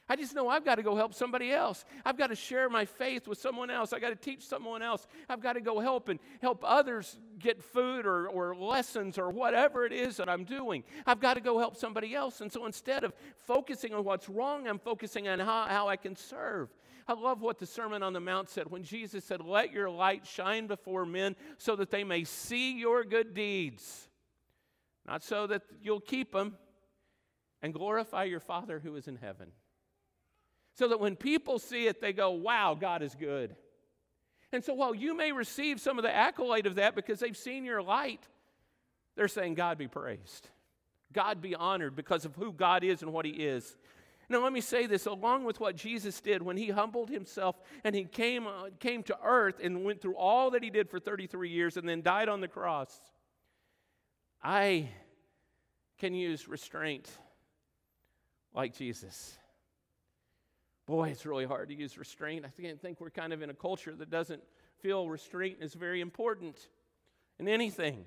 I 0.09 0.17
just 0.17 0.35
know 0.35 0.49
I've 0.49 0.65
got 0.65 0.75
to 0.75 0.83
go 0.83 0.97
help 0.97 1.13
somebody 1.13 1.51
else. 1.51 1.85
I've 2.03 2.17
got 2.17 2.27
to 2.27 2.35
share 2.35 2.69
my 2.69 2.83
faith 2.83 3.25
with 3.25 3.37
someone 3.37 3.69
else. 3.69 3.93
I've 3.93 4.01
got 4.01 4.09
to 4.09 4.17
teach 4.17 4.45
someone 4.45 4.81
else. 4.81 5.07
I've 5.29 5.39
got 5.39 5.53
to 5.53 5.61
go 5.61 5.79
help 5.79 6.09
and 6.09 6.19
help 6.41 6.61
others 6.65 7.17
get 7.39 7.63
food 7.63 8.05
or, 8.05 8.27
or 8.27 8.53
lessons 8.53 9.17
or 9.17 9.29
whatever 9.29 9.85
it 9.85 9.93
is 9.93 10.17
that 10.17 10.27
I'm 10.27 10.43
doing. 10.43 10.83
I've 11.05 11.21
got 11.21 11.35
to 11.35 11.41
go 11.41 11.57
help 11.57 11.77
somebody 11.77 12.13
else. 12.13 12.41
And 12.41 12.51
so 12.51 12.65
instead 12.65 13.05
of 13.05 13.13
focusing 13.37 13.93
on 13.93 14.03
what's 14.03 14.27
wrong, 14.27 14.67
I'm 14.67 14.79
focusing 14.79 15.29
on 15.29 15.39
how, 15.39 15.67
how 15.67 15.87
I 15.87 15.95
can 15.95 16.17
serve. 16.17 16.69
I 17.07 17.13
love 17.13 17.41
what 17.41 17.57
the 17.59 17.65
Sermon 17.65 18.03
on 18.03 18.11
the 18.11 18.19
Mount 18.19 18.49
said 18.49 18.69
when 18.69 18.83
Jesus 18.83 19.23
said, 19.23 19.41
Let 19.41 19.71
your 19.71 19.89
light 19.89 20.25
shine 20.25 20.67
before 20.67 21.05
men 21.05 21.35
so 21.57 21.77
that 21.77 21.91
they 21.91 22.03
may 22.03 22.25
see 22.25 22.77
your 22.77 23.05
good 23.05 23.33
deeds. 23.33 24.09
Not 25.07 25.23
so 25.23 25.47
that 25.47 25.63
you'll 25.81 25.99
keep 25.99 26.31
them 26.31 26.57
and 27.61 27.73
glorify 27.73 28.23
your 28.23 28.39
Father 28.39 28.79
who 28.79 28.95
is 28.95 29.07
in 29.07 29.15
heaven. 29.15 29.51
So 30.75 30.87
that 30.87 30.99
when 30.99 31.15
people 31.15 31.59
see 31.59 31.87
it, 31.87 32.01
they 32.01 32.13
go, 32.13 32.31
wow, 32.31 32.75
God 32.79 33.01
is 33.01 33.15
good. 33.15 33.55
And 34.51 34.63
so 34.63 34.73
while 34.73 34.93
you 34.93 35.15
may 35.15 35.31
receive 35.31 35.79
some 35.79 35.97
of 35.97 36.03
the 36.03 36.15
accolade 36.15 36.67
of 36.67 36.75
that 36.75 36.95
because 36.95 37.19
they've 37.19 37.37
seen 37.37 37.65
your 37.65 37.81
light, 37.81 38.27
they're 39.15 39.27
saying, 39.27 39.55
God 39.55 39.77
be 39.77 39.87
praised. 39.87 40.49
God 41.11 41.41
be 41.41 41.55
honored 41.55 41.95
because 41.95 42.25
of 42.25 42.35
who 42.35 42.51
God 42.51 42.83
is 42.83 43.01
and 43.01 43.13
what 43.13 43.25
He 43.25 43.31
is. 43.31 43.77
Now, 44.29 44.43
let 44.43 44.53
me 44.53 44.61
say 44.61 44.87
this 44.87 45.05
along 45.05 45.43
with 45.43 45.59
what 45.59 45.75
Jesus 45.75 46.19
did 46.19 46.41
when 46.41 46.57
He 46.57 46.69
humbled 46.69 47.09
Himself 47.09 47.55
and 47.83 47.95
He 47.95 48.03
came, 48.05 48.47
uh, 48.47 48.69
came 48.79 49.03
to 49.03 49.17
earth 49.23 49.59
and 49.61 49.83
went 49.83 50.01
through 50.01 50.15
all 50.15 50.51
that 50.51 50.63
He 50.63 50.69
did 50.69 50.89
for 50.89 50.99
33 50.99 51.49
years 51.49 51.77
and 51.77 51.87
then 51.87 52.01
died 52.01 52.29
on 52.29 52.41
the 52.41 52.47
cross. 52.47 52.99
I 54.43 54.89
can 55.99 56.13
use 56.13 56.49
restraint 56.49 57.09
like 58.53 58.75
Jesus. 58.75 59.37
Boy, 60.85 61.09
it's 61.09 61.25
really 61.25 61.45
hard 61.45 61.69
to 61.69 61.75
use 61.75 61.97
restraint. 61.97 62.45
I 62.45 62.49
think 62.49 62.99
we're 62.99 63.09
kind 63.09 63.31
of 63.31 63.41
in 63.41 63.49
a 63.49 63.53
culture 63.53 63.95
that 63.95 64.09
doesn't 64.09 64.43
feel 64.81 65.07
restraint 65.07 65.59
is 65.61 65.73
very 65.73 66.01
important 66.01 66.67
in 67.39 67.47
anything. 67.47 68.05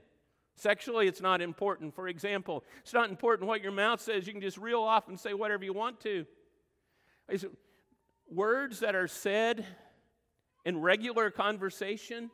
Sexually, 0.57 1.07
it's 1.09 1.23
not 1.23 1.41
important. 1.41 1.95
For 1.95 2.07
example, 2.07 2.65
it's 2.81 2.93
not 2.93 3.09
important 3.09 3.49
what 3.49 3.63
your 3.63 3.73
mouth 3.73 4.03
says. 4.03 4.27
You 4.27 4.35
can 4.35 4.43
just 4.43 4.59
reel 4.59 4.83
off 4.83 5.09
and 5.09 5.19
say 5.19 5.33
whatever 5.33 5.65
you 5.65 5.73
want 5.73 6.01
to. 6.01 6.27
Words 8.29 8.81
that 8.81 8.95
are 8.95 9.09
said 9.09 9.65
in 10.67 10.81
regular 10.83 11.31
conversation 11.31 12.31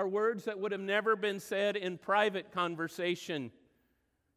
are 0.00 0.08
words 0.08 0.44
that 0.44 0.58
would 0.58 0.72
have 0.72 0.80
never 0.80 1.14
been 1.14 1.38
said 1.38 1.76
in 1.76 1.98
private 1.98 2.52
conversation 2.52 3.50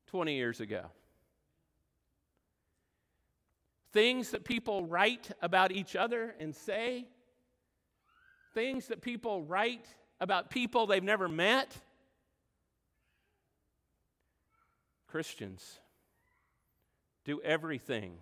20 0.08 0.36
years 0.36 0.60
ago 0.60 0.84
things 3.94 4.32
that 4.32 4.44
people 4.44 4.86
write 4.86 5.30
about 5.42 5.72
each 5.72 5.96
other 5.96 6.36
and 6.40 6.54
say, 6.56 7.06
things 8.54 8.88
that 8.88 9.02
people 9.02 9.44
write 9.44 9.86
about 10.20 10.50
people 10.50 10.88
they've 10.88 11.04
never 11.04 11.30
met. 11.30 11.78
Christians 15.08 15.80
do 17.24 17.40
everything, 17.42 18.16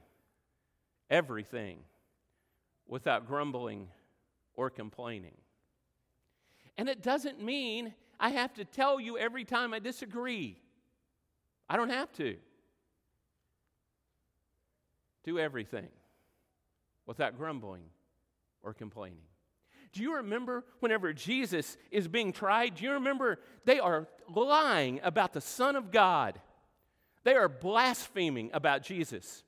everything 1.10 1.80
without 2.86 3.26
grumbling 3.26 3.88
or 4.56 4.70
complaining. 4.70 5.41
And 6.78 6.90
it 6.90 7.02
doesn't 7.02 7.42
mean 7.42 7.94
I 8.20 8.30
have 8.30 8.54
to 8.56 8.66
tell 8.66 9.00
you 9.00 9.18
every 9.18 9.46
time 9.46 9.74
I 9.74 9.80
disagree. 9.80 10.58
I 11.70 11.78
don't 11.78 11.90
have 11.90 12.12
to 12.14 12.36
do 15.24 15.40
everything 15.40 15.88
without 17.06 17.38
grumbling 17.38 17.84
or 18.62 18.74
complaining. 18.74 19.24
Do 19.94 20.02
you 20.02 20.16
remember 20.16 20.64
whenever 20.80 21.12
Jesus 21.14 21.78
is 21.92 22.08
being 22.08 22.32
tried? 22.32 22.76
Do 22.76 22.86
you 22.86 22.94
remember 22.94 23.40
they 23.66 23.80
are 23.80 24.08
lying 24.34 25.02
about 25.04 25.34
the 25.34 25.42
Son 25.42 25.76
of 25.76 25.92
God? 25.92 26.40
They 27.24 27.34
are 27.34 27.50
blaspheming 27.50 28.50
about 28.54 28.84
Jesus. 28.84 29.44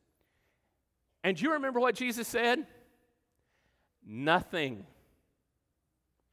And 1.24 1.38
do 1.38 1.44
you 1.44 1.54
remember 1.54 1.80
what 1.80 1.96
Jesus 1.96 2.28
said? 2.28 2.68
Nothing. 4.06 4.86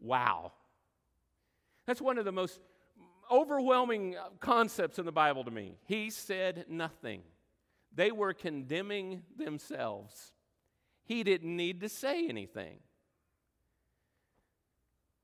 Wow. 0.01 0.53
That's 1.87 2.01
one 2.01 2.19
of 2.19 2.25
the 2.25 2.33
most 2.33 2.61
overwhelming 3.31 4.17
uh, 4.17 4.29
concepts 4.41 4.99
in 4.99 5.05
the 5.05 5.13
Bible 5.13 5.45
to 5.45 5.51
me. 5.51 5.77
He 5.87 6.11
said 6.11 6.67
nothing. 6.69 7.23
They 7.95 8.13
were 8.13 8.33
condemning 8.33 9.23
themselves. 9.37 10.33
He 11.05 11.23
didn't 11.23 11.57
need 11.57 11.81
to 11.81 11.89
say 11.89 12.29
anything. 12.29 12.79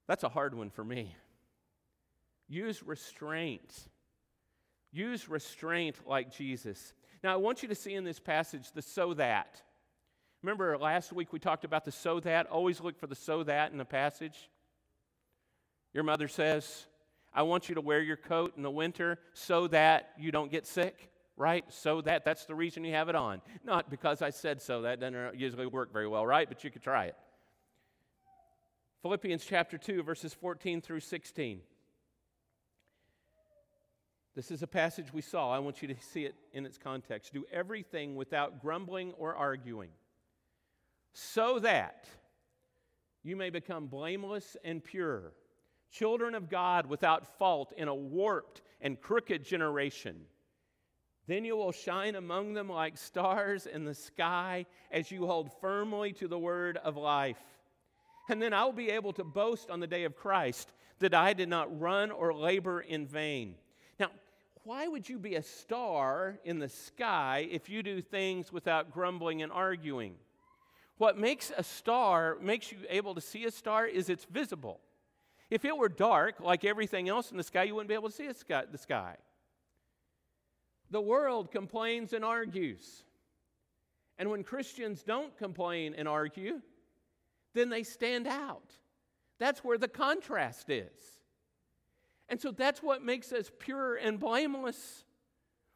That's 0.06 0.24
a 0.24 0.28
hard 0.28 0.54
one 0.54 0.70
for 0.70 0.84
me. 0.84 1.14
Use 2.48 2.82
restraint. 2.82 3.72
Use 4.92 5.28
restraint 5.28 5.96
like 6.06 6.32
Jesus. 6.32 6.94
Now, 7.22 7.32
I 7.32 7.36
want 7.36 7.62
you 7.62 7.68
to 7.68 7.74
see 7.74 7.94
in 7.94 8.04
this 8.04 8.20
passage 8.20 8.70
the 8.72 8.82
so 8.82 9.14
that. 9.14 9.60
Remember 10.42 10.78
last 10.78 11.12
week 11.12 11.32
we 11.32 11.38
talked 11.38 11.64
about 11.64 11.84
the 11.84 11.92
so 11.92 12.20
that? 12.20 12.46
Always 12.46 12.80
look 12.80 12.98
for 12.98 13.08
the 13.08 13.16
so 13.16 13.42
that 13.42 13.72
in 13.72 13.78
the 13.78 13.84
passage. 13.84 14.48
Your 15.96 16.04
mother 16.04 16.28
says, 16.28 16.84
I 17.32 17.40
want 17.42 17.70
you 17.70 17.74
to 17.76 17.80
wear 17.80 18.02
your 18.02 18.18
coat 18.18 18.52
in 18.54 18.62
the 18.62 18.70
winter 18.70 19.18
so 19.32 19.66
that 19.68 20.10
you 20.18 20.30
don't 20.30 20.50
get 20.50 20.66
sick 20.66 21.10
right? 21.38 21.64
So 21.68 22.00
that 22.00 22.24
that's 22.24 22.46
the 22.46 22.54
reason 22.54 22.82
you 22.82 22.94
have 22.94 23.10
it 23.10 23.14
on. 23.14 23.42
Not 23.62 23.90
because 23.90 24.22
I 24.22 24.30
said 24.30 24.62
so. 24.62 24.82
That 24.82 25.00
doesn't 25.00 25.38
usually 25.38 25.66
work 25.66 25.92
very 25.92 26.08
well, 26.08 26.24
right? 26.24 26.48
But 26.48 26.64
you 26.64 26.70
could 26.70 26.82
try 26.82 27.04
it. 27.04 27.16
Philippians 29.02 29.44
chapter 29.44 29.76
2 29.76 30.02
verses 30.02 30.32
14 30.32 30.80
through 30.80 31.00
16. 31.00 31.60
This 34.34 34.50
is 34.50 34.62
a 34.62 34.66
passage 34.66 35.12
we 35.12 35.20
saw. 35.20 35.52
I 35.52 35.58
want 35.58 35.82
you 35.82 35.88
to 35.88 35.94
see 36.00 36.24
it 36.24 36.36
in 36.54 36.64
its 36.64 36.78
context. 36.78 37.34
Do 37.34 37.44
everything 37.52 38.16
without 38.16 38.62
grumbling 38.62 39.12
or 39.18 39.34
arguing, 39.34 39.90
so 41.12 41.58
that 41.58 42.06
you 43.22 43.36
may 43.36 43.50
become 43.50 43.88
blameless 43.88 44.56
and 44.64 44.82
pure, 44.82 45.32
children 45.90 46.34
of 46.34 46.48
God 46.48 46.86
without 46.86 47.38
fault 47.38 47.72
in 47.76 47.88
a 47.88 47.94
warped 47.94 48.62
and 48.80 49.00
crooked 49.00 49.44
generation 49.44 50.26
then 51.26 51.44
you 51.44 51.56
will 51.56 51.72
shine 51.72 52.14
among 52.14 52.54
them 52.54 52.68
like 52.68 52.96
stars 52.96 53.66
in 53.66 53.84
the 53.84 53.94
sky 53.94 54.66
as 54.92 55.10
you 55.10 55.26
hold 55.26 55.50
firmly 55.60 56.12
to 56.14 56.28
the 56.28 56.38
word 56.38 56.76
of 56.78 56.96
life. 56.96 57.42
And 58.28 58.40
then 58.40 58.52
I 58.52 58.64
will 58.64 58.72
be 58.72 58.90
able 58.90 59.12
to 59.14 59.24
boast 59.24 59.70
on 59.70 59.80
the 59.80 59.86
day 59.86 60.04
of 60.04 60.16
Christ 60.16 60.72
that 61.00 61.14
I 61.14 61.32
did 61.32 61.48
not 61.48 61.80
run 61.80 62.10
or 62.10 62.32
labor 62.32 62.80
in 62.80 63.06
vain. 63.06 63.56
Now, 63.98 64.10
why 64.62 64.86
would 64.88 65.08
you 65.08 65.18
be 65.18 65.34
a 65.34 65.42
star 65.42 66.38
in 66.44 66.58
the 66.58 66.68
sky 66.68 67.46
if 67.50 67.68
you 67.68 67.82
do 67.82 68.00
things 68.00 68.52
without 68.52 68.92
grumbling 68.92 69.42
and 69.42 69.52
arguing? 69.52 70.14
What 70.98 71.18
makes 71.18 71.52
a 71.56 71.62
star, 71.62 72.38
makes 72.40 72.72
you 72.72 72.78
able 72.88 73.14
to 73.14 73.20
see 73.20 73.44
a 73.44 73.50
star, 73.50 73.86
is 73.86 74.08
it's 74.08 74.24
visible. 74.24 74.80
If 75.50 75.64
it 75.64 75.76
were 75.76 75.88
dark, 75.88 76.40
like 76.40 76.64
everything 76.64 77.08
else 77.08 77.30
in 77.30 77.36
the 77.36 77.42
sky, 77.42 77.64
you 77.64 77.74
wouldn't 77.74 77.88
be 77.88 77.94
able 77.94 78.08
to 78.08 78.14
see 78.14 78.26
the 78.26 78.78
sky. 78.78 79.16
The 80.90 81.00
world 81.00 81.50
complains 81.50 82.12
and 82.12 82.24
argues. 82.24 83.04
And 84.18 84.30
when 84.30 84.42
Christians 84.44 85.02
don't 85.02 85.36
complain 85.36 85.94
and 85.96 86.08
argue, 86.08 86.62
then 87.54 87.70
they 87.70 87.82
stand 87.82 88.26
out. 88.26 88.72
That's 89.38 89.62
where 89.62 89.78
the 89.78 89.88
contrast 89.88 90.70
is. 90.70 91.20
And 92.28 92.40
so 92.40 92.50
that's 92.50 92.82
what 92.82 93.04
makes 93.04 93.32
us 93.32 93.50
pure 93.58 93.96
and 93.96 94.18
blameless 94.18 95.04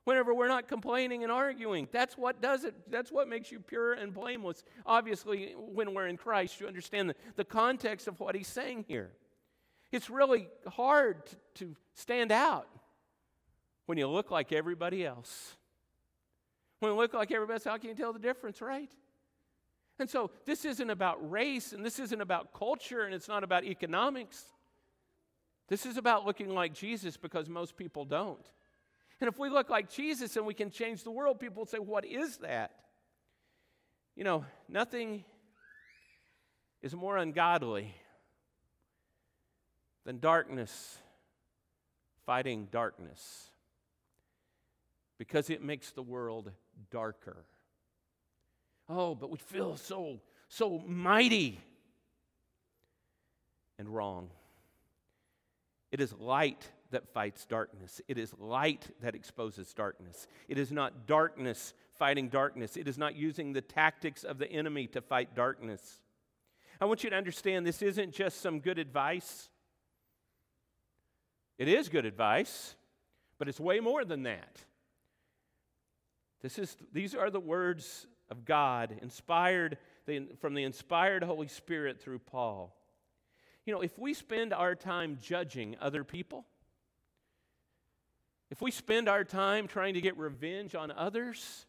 whenever 0.04 0.34
we're 0.34 0.48
not 0.48 0.66
complaining 0.66 1.22
and 1.22 1.30
arguing. 1.30 1.86
That's 1.92 2.16
what 2.16 2.40
does 2.40 2.64
it. 2.64 2.74
That's 2.90 3.12
what 3.12 3.28
makes 3.28 3.52
you 3.52 3.60
pure 3.60 3.92
and 3.92 4.12
blameless. 4.12 4.64
Obviously, 4.84 5.54
when 5.56 5.94
we're 5.94 6.08
in 6.08 6.16
Christ, 6.16 6.60
you 6.60 6.66
understand 6.66 7.10
the, 7.10 7.14
the 7.36 7.44
context 7.44 8.08
of 8.08 8.18
what 8.18 8.34
he's 8.34 8.48
saying 8.48 8.86
here. 8.88 9.12
It's 9.92 10.08
really 10.08 10.48
hard 10.66 11.26
to, 11.26 11.36
to 11.56 11.76
stand 11.94 12.30
out 12.30 12.68
when 13.86 13.98
you 13.98 14.06
look 14.06 14.30
like 14.30 14.52
everybody 14.52 15.04
else. 15.04 15.56
When 16.78 16.92
you 16.92 16.96
look 16.96 17.12
like 17.12 17.32
everybody 17.32 17.54
else, 17.54 17.64
how 17.64 17.76
can 17.76 17.90
you 17.90 17.96
tell 17.96 18.12
the 18.12 18.18
difference, 18.18 18.60
right? 18.60 18.90
And 19.98 20.08
so 20.08 20.30
this 20.46 20.64
isn't 20.64 20.90
about 20.90 21.30
race 21.30 21.72
and 21.72 21.84
this 21.84 21.98
isn't 21.98 22.20
about 22.20 22.54
culture 22.54 23.02
and 23.02 23.14
it's 23.14 23.28
not 23.28 23.44
about 23.44 23.64
economics. 23.64 24.44
This 25.68 25.84
is 25.84 25.96
about 25.96 26.24
looking 26.24 26.54
like 26.54 26.72
Jesus 26.72 27.16
because 27.16 27.48
most 27.48 27.76
people 27.76 28.04
don't. 28.04 28.44
And 29.20 29.28
if 29.28 29.38
we 29.38 29.50
look 29.50 29.68
like 29.68 29.90
Jesus 29.90 30.36
and 30.36 30.46
we 30.46 30.54
can 30.54 30.70
change 30.70 31.04
the 31.04 31.10
world, 31.10 31.38
people 31.38 31.60
will 31.60 31.66
say, 31.66 31.78
What 31.78 32.06
is 32.06 32.38
that? 32.38 32.72
You 34.16 34.24
know, 34.24 34.44
nothing 34.68 35.24
is 36.80 36.94
more 36.94 37.18
ungodly 37.18 37.94
than 40.04 40.18
darkness 40.18 40.98
fighting 42.26 42.68
darkness 42.70 43.50
because 45.18 45.50
it 45.50 45.62
makes 45.62 45.90
the 45.90 46.02
world 46.02 46.50
darker. 46.90 47.44
Oh, 48.88 49.14
but 49.14 49.30
we 49.30 49.36
feel 49.36 49.76
so, 49.76 50.20
so 50.48 50.82
mighty 50.86 51.60
and 53.78 53.88
wrong. 53.88 54.30
It 55.92 56.00
is 56.00 56.12
light 56.14 56.68
that 56.90 57.12
fights 57.12 57.46
darkness. 57.46 58.00
It 58.08 58.18
is 58.18 58.32
light 58.38 58.88
that 59.02 59.14
exposes 59.14 59.72
darkness. 59.74 60.26
It 60.48 60.58
is 60.58 60.72
not 60.72 61.06
darkness 61.06 61.74
fighting 61.98 62.28
darkness. 62.28 62.76
It 62.76 62.88
is 62.88 62.96
not 62.96 63.14
using 63.14 63.52
the 63.52 63.60
tactics 63.60 64.24
of 64.24 64.38
the 64.38 64.50
enemy 64.50 64.86
to 64.88 65.00
fight 65.00 65.34
darkness. 65.34 66.00
I 66.80 66.86
want 66.86 67.04
you 67.04 67.10
to 67.10 67.16
understand 67.16 67.66
this 67.66 67.82
isn't 67.82 68.12
just 68.12 68.40
some 68.40 68.60
good 68.60 68.78
advice. 68.78 69.50
It 71.60 71.68
is 71.68 71.90
good 71.90 72.06
advice, 72.06 72.74
but 73.38 73.46
it's 73.46 73.60
way 73.60 73.80
more 73.80 74.02
than 74.02 74.22
that. 74.22 74.62
This 76.40 76.58
is, 76.58 76.74
these 76.90 77.14
are 77.14 77.28
the 77.28 77.38
words 77.38 78.06
of 78.30 78.46
God, 78.46 78.96
inspired 79.02 79.76
from 80.40 80.54
the 80.54 80.64
inspired 80.64 81.22
Holy 81.22 81.48
Spirit 81.48 82.00
through 82.00 82.20
Paul. 82.20 82.74
You 83.66 83.74
know, 83.74 83.82
if 83.82 83.98
we 83.98 84.14
spend 84.14 84.54
our 84.54 84.74
time 84.74 85.18
judging 85.20 85.76
other 85.82 86.02
people, 86.02 86.46
if 88.50 88.62
we 88.62 88.70
spend 88.70 89.06
our 89.06 89.22
time 89.22 89.68
trying 89.68 89.92
to 89.94 90.00
get 90.00 90.16
revenge 90.16 90.74
on 90.74 90.90
others, 90.90 91.66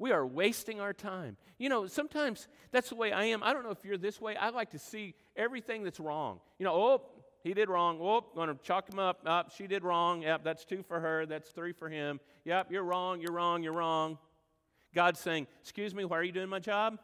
we 0.00 0.10
are 0.10 0.26
wasting 0.26 0.80
our 0.80 0.92
time. 0.92 1.36
You 1.58 1.68
know, 1.68 1.86
sometimes 1.86 2.48
that's 2.72 2.88
the 2.88 2.96
way 2.96 3.12
I 3.12 3.26
am. 3.26 3.44
I 3.44 3.52
don't 3.52 3.62
know 3.62 3.70
if 3.70 3.84
you're 3.84 3.96
this 3.96 4.20
way. 4.20 4.34
I 4.34 4.50
like 4.50 4.70
to 4.72 4.80
see 4.80 5.14
everything 5.36 5.84
that's 5.84 6.00
wrong. 6.00 6.40
You 6.58 6.64
know, 6.64 6.74
oh, 6.74 7.02
he 7.44 7.52
did 7.52 7.68
wrong. 7.68 7.98
Whoop, 7.98 8.34
going 8.34 8.48
to 8.48 8.56
chalk 8.62 8.90
him 8.90 8.98
up. 8.98 9.20
Up, 9.26 9.52
she 9.54 9.66
did 9.66 9.84
wrong. 9.84 10.22
Yep, 10.22 10.42
that's 10.44 10.64
two 10.64 10.82
for 10.82 10.98
her. 10.98 11.26
That's 11.26 11.50
three 11.50 11.72
for 11.72 11.90
him. 11.90 12.18
Yep, 12.46 12.72
you're 12.72 12.82
wrong. 12.82 13.20
You're 13.20 13.32
wrong. 13.32 13.62
You're 13.62 13.74
wrong. 13.74 14.16
God's 14.94 15.20
saying, 15.20 15.46
Excuse 15.60 15.94
me, 15.94 16.06
why 16.06 16.18
are 16.18 16.22
you 16.22 16.32
doing 16.32 16.48
my 16.48 16.58
job? 16.58 16.98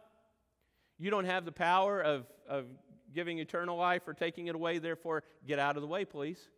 You 0.98 1.11
don't 1.11 1.26
have 1.26 1.44
the 1.44 1.53
power 1.53 2.00
of, 2.00 2.26
of 2.48 2.64
giving 3.14 3.38
eternal 3.38 3.76
life 3.76 4.09
or 4.09 4.14
taking 4.14 4.46
it 4.46 4.55
away, 4.55 4.79
therefore, 4.79 5.24
get 5.46 5.59
out 5.59 5.76
of 5.76 5.83
the 5.83 5.88
way, 5.88 6.07
please. 6.07 6.48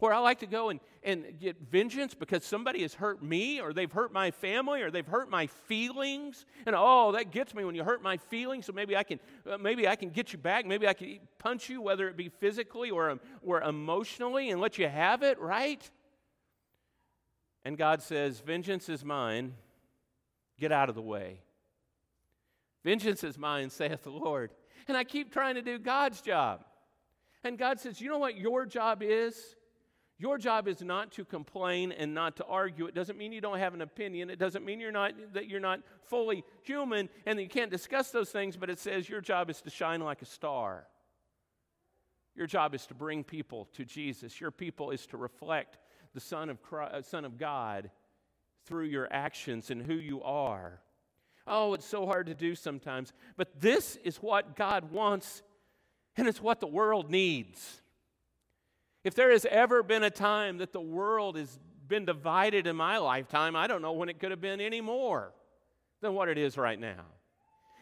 Or 0.00 0.14
I 0.14 0.18
like 0.18 0.38
to 0.40 0.46
go 0.46 0.70
and, 0.70 0.80
and 1.02 1.38
get 1.38 1.56
vengeance 1.70 2.14
because 2.14 2.44
somebody 2.44 2.82
has 2.82 2.94
hurt 2.94 3.22
me 3.22 3.60
or 3.60 3.72
they've 3.72 3.90
hurt 3.90 4.12
my 4.12 4.30
family 4.30 4.82
or 4.82 4.90
they've 4.90 5.06
hurt 5.06 5.30
my 5.30 5.46
feelings. 5.46 6.46
And 6.64 6.74
oh, 6.76 7.12
that 7.12 7.30
gets 7.30 7.54
me 7.54 7.64
when 7.64 7.74
you 7.74 7.84
hurt 7.84 8.02
my 8.02 8.16
feelings. 8.16 8.66
So 8.66 8.72
maybe 8.72 8.96
I 8.96 9.02
can, 9.02 9.20
uh, 9.48 9.58
maybe 9.58 9.86
I 9.86 9.96
can 9.96 10.08
get 10.10 10.32
you 10.32 10.38
back. 10.38 10.64
Maybe 10.64 10.88
I 10.88 10.94
can 10.94 11.20
punch 11.38 11.68
you, 11.68 11.82
whether 11.82 12.08
it 12.08 12.16
be 12.16 12.28
physically 12.28 12.90
or, 12.90 13.10
um, 13.10 13.20
or 13.42 13.60
emotionally, 13.60 14.50
and 14.50 14.60
let 14.60 14.78
you 14.78 14.88
have 14.88 15.22
it, 15.22 15.38
right? 15.38 15.88
And 17.64 17.76
God 17.76 18.02
says, 18.02 18.40
Vengeance 18.40 18.88
is 18.88 19.04
mine. 19.04 19.54
Get 20.58 20.72
out 20.72 20.88
of 20.88 20.94
the 20.94 21.02
way. 21.02 21.40
Vengeance 22.84 23.22
is 23.22 23.36
mine, 23.36 23.68
saith 23.68 24.02
the 24.02 24.10
Lord. 24.10 24.50
And 24.88 24.96
I 24.96 25.04
keep 25.04 25.30
trying 25.32 25.56
to 25.56 25.62
do 25.62 25.78
God's 25.78 26.22
job. 26.22 26.64
And 27.44 27.58
God 27.58 27.80
says, 27.80 28.00
You 28.00 28.08
know 28.08 28.18
what 28.18 28.36
your 28.36 28.64
job 28.64 29.02
is? 29.02 29.56
Your 30.20 30.36
job 30.36 30.68
is 30.68 30.82
not 30.82 31.12
to 31.12 31.24
complain 31.24 31.92
and 31.92 32.12
not 32.12 32.36
to 32.36 32.44
argue. 32.44 32.84
It 32.84 32.94
doesn't 32.94 33.16
mean 33.16 33.32
you 33.32 33.40
don't 33.40 33.58
have 33.58 33.72
an 33.72 33.80
opinion. 33.80 34.28
It 34.28 34.38
doesn't 34.38 34.62
mean 34.62 34.78
you're 34.78 34.92
not, 34.92 35.14
that 35.32 35.48
you're 35.48 35.60
not 35.60 35.80
fully 36.02 36.44
human 36.60 37.08
and 37.24 37.40
you 37.40 37.48
can't 37.48 37.70
discuss 37.70 38.10
those 38.10 38.28
things, 38.28 38.54
but 38.54 38.68
it 38.68 38.78
says 38.78 39.08
your 39.08 39.22
job 39.22 39.48
is 39.48 39.62
to 39.62 39.70
shine 39.70 40.02
like 40.02 40.20
a 40.20 40.26
star. 40.26 40.86
Your 42.36 42.46
job 42.46 42.74
is 42.74 42.84
to 42.88 42.94
bring 42.94 43.24
people 43.24 43.66
to 43.72 43.86
Jesus. 43.86 44.42
Your 44.42 44.50
people 44.50 44.90
is 44.90 45.06
to 45.06 45.16
reflect 45.16 45.78
the 46.12 46.20
Son 46.20 46.50
of, 46.50 46.60
Christ, 46.60 46.94
uh, 46.94 47.00
Son 47.00 47.24
of 47.24 47.38
God 47.38 47.90
through 48.66 48.86
your 48.86 49.08
actions 49.10 49.70
and 49.70 49.80
who 49.80 49.94
you 49.94 50.22
are. 50.22 50.80
Oh, 51.46 51.72
it's 51.72 51.86
so 51.86 52.04
hard 52.04 52.26
to 52.26 52.34
do 52.34 52.54
sometimes. 52.54 53.14
But 53.38 53.58
this 53.58 53.96
is 54.04 54.18
what 54.18 54.54
God 54.54 54.92
wants, 54.92 55.42
and 56.18 56.28
it's 56.28 56.42
what 56.42 56.60
the 56.60 56.66
world 56.66 57.10
needs. 57.10 57.80
If 59.02 59.14
there 59.14 59.30
has 59.30 59.46
ever 59.46 59.82
been 59.82 60.02
a 60.02 60.10
time 60.10 60.58
that 60.58 60.72
the 60.72 60.80
world 60.80 61.36
has 61.36 61.58
been 61.88 62.04
divided 62.04 62.66
in 62.66 62.76
my 62.76 62.98
lifetime, 62.98 63.56
I 63.56 63.66
don't 63.66 63.82
know 63.82 63.92
when 63.92 64.08
it 64.08 64.18
could 64.18 64.30
have 64.30 64.40
been 64.40 64.60
any 64.60 64.80
more 64.80 65.32
than 66.00 66.14
what 66.14 66.28
it 66.28 66.38
is 66.38 66.56
right 66.56 66.78
now. 66.78 67.04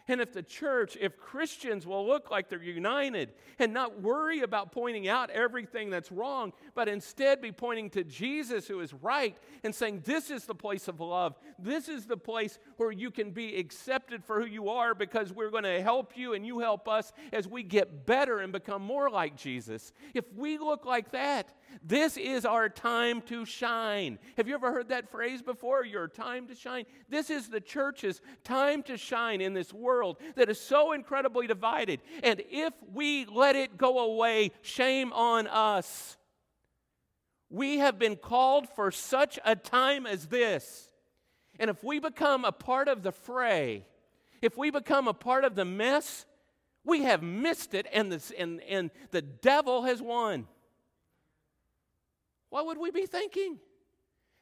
And 0.09 0.23
if 0.23 0.33
the 0.33 0.42
church, 0.42 0.97
if 0.99 1.18
Christians 1.18 1.87
will 1.87 2.07
look 2.07 2.31
like 2.31 2.49
they're 2.49 2.62
united 2.62 3.33
and 3.59 3.75
not 3.75 4.01
worry 4.01 4.40
about 4.40 4.73
pointing 4.73 5.07
out 5.07 5.31
everything 5.31 5.90
that's 5.90 6.11
wrong, 6.11 6.55
but 6.75 6.88
instead 6.88 7.42
be 7.42 7.53
pointing 7.53 7.90
to 7.90 8.05
Jesus 8.05 8.66
who 8.66 8.81
is 8.81 8.94
right 8.94 9.37
and 9.62 9.75
saying, 9.75 10.03
This 10.05 10.31
is 10.31 10.47
the 10.47 10.55
place 10.55 10.88
of 10.88 11.01
love. 11.01 11.37
This 11.59 11.88
is 11.88 12.07
the 12.07 12.16
place 12.16 12.59
where 12.79 12.90
you 12.90 13.11
can 13.11 13.33
be 13.33 13.57
accepted 13.57 14.25
for 14.25 14.40
who 14.40 14.47
you 14.47 14.71
are 14.71 14.94
because 14.94 15.33
we're 15.33 15.51
going 15.51 15.64
to 15.64 15.83
help 15.83 16.16
you 16.16 16.33
and 16.33 16.47
you 16.47 16.61
help 16.61 16.88
us 16.88 17.12
as 17.33 17.47
we 17.47 17.62
get 17.62 18.07
better 18.07 18.40
and 18.40 18.51
become 18.51 18.83
more 18.83 19.11
like 19.11 19.37
Jesus. 19.37 19.92
If 20.14 20.25
we 20.35 20.57
look 20.57 20.87
like 20.87 21.12
that, 21.12 21.53
this 21.83 22.16
is 22.16 22.44
our 22.44 22.68
time 22.68 23.22
to 23.22 23.44
shine. 23.44 24.18
Have 24.37 24.48
you 24.48 24.54
ever 24.54 24.72
heard 24.72 24.88
that 24.88 25.11
phrase 25.11 25.42
before? 25.42 25.85
Your 25.85 26.09
time 26.09 26.46
to 26.48 26.54
shine. 26.54 26.85
This 27.09 27.31
is 27.31 27.48
the 27.48 27.61
church's 27.61 28.20
time 28.44 28.83
to 28.85 28.96
shine 28.96 29.40
in 29.40 29.54
this 29.54 29.72
world 29.72 30.18
that 30.37 30.48
is 30.48 30.61
so 30.61 30.92
incredibly 30.92 31.46
divided. 31.46 32.00
And 32.22 32.42
if 32.50 32.74
we 32.92 33.26
let 33.26 33.57
it 33.57 33.78
go 33.78 33.98
away, 33.98 34.52
shame 34.62 35.12
on 35.12 35.46
us. 35.46 36.16
We 37.50 37.78
have 37.78 37.98
been 37.98 38.16
called 38.16 38.68
for 38.68 38.90
such 38.90 39.38
a 39.44 39.57
time 39.57 40.07
as 40.07 40.26
this. 40.26 40.90
And 41.59 41.70
if 41.70 41.83
we 41.83 41.98
become 41.98 42.44
a 42.44 42.52
part 42.52 42.88
of 42.88 43.02
the 43.02 43.12
fray, 43.12 43.85
if 44.42 44.57
we 44.57 44.70
become 44.70 45.09
a 45.09 45.14
part 45.14 45.44
of 45.44 45.54
the 45.54 45.64
mess, 45.64 46.26
we 46.85 47.02
have 47.02 47.22
missed 47.22 47.74
it 47.74 47.87
and, 47.92 48.12
this, 48.12 48.33
and, 48.37 48.62
and 48.62 48.90
the 49.11 49.22
devil 49.22 49.83
has 49.83 50.00
won. 50.00 50.46
What 52.50 52.66
would 52.66 52.78
we 52.78 52.90
be 52.90 53.06
thinking? 53.06 53.58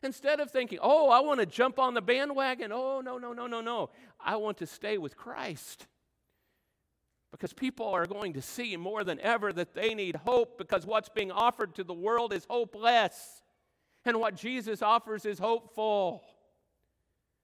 Instead 0.03 0.41
of 0.41 0.51
thinking, 0.51 0.79
oh, 0.83 1.11
I 1.11 1.21
want 1.21 1.41
to 1.41 1.47
jump 1.47 1.79
on 1.79 1.95
the 1.95 2.03
bandwagon, 2.03 2.71
oh, 2.73 3.01
no, 3.01 3.19
no, 3.19 3.33
no, 3.33 3.47
no, 3.47 3.61
no. 3.61 3.91
I 4.21 4.37
want 4.37 4.59
to 4.59 4.67
stay 4.67 4.99
with 4.99 5.17
Christ. 5.17 5.87
Because 7.33 7.53
people 7.53 7.87
are 7.89 8.07
going 8.07 8.35
to 8.35 8.43
see 8.43 8.77
more 8.77 9.05
than 9.05 9.21
ever 9.21 9.53
that 9.53 9.75
they 9.75 9.95
need 9.95 10.17
hope 10.17 10.59
because 10.59 10.87
what's 10.87 11.09
being 11.09 11.33
offered 11.33 11.75
to 11.75 11.85
the 11.85 11.95
world 11.95 12.33
is 12.33 12.47
hopeless. 12.49 13.43
And 14.05 14.21
what 14.21 14.37
Jesus 14.37 14.83
offers 14.83 15.25
is 15.25 15.39
hopeful. 15.39 16.23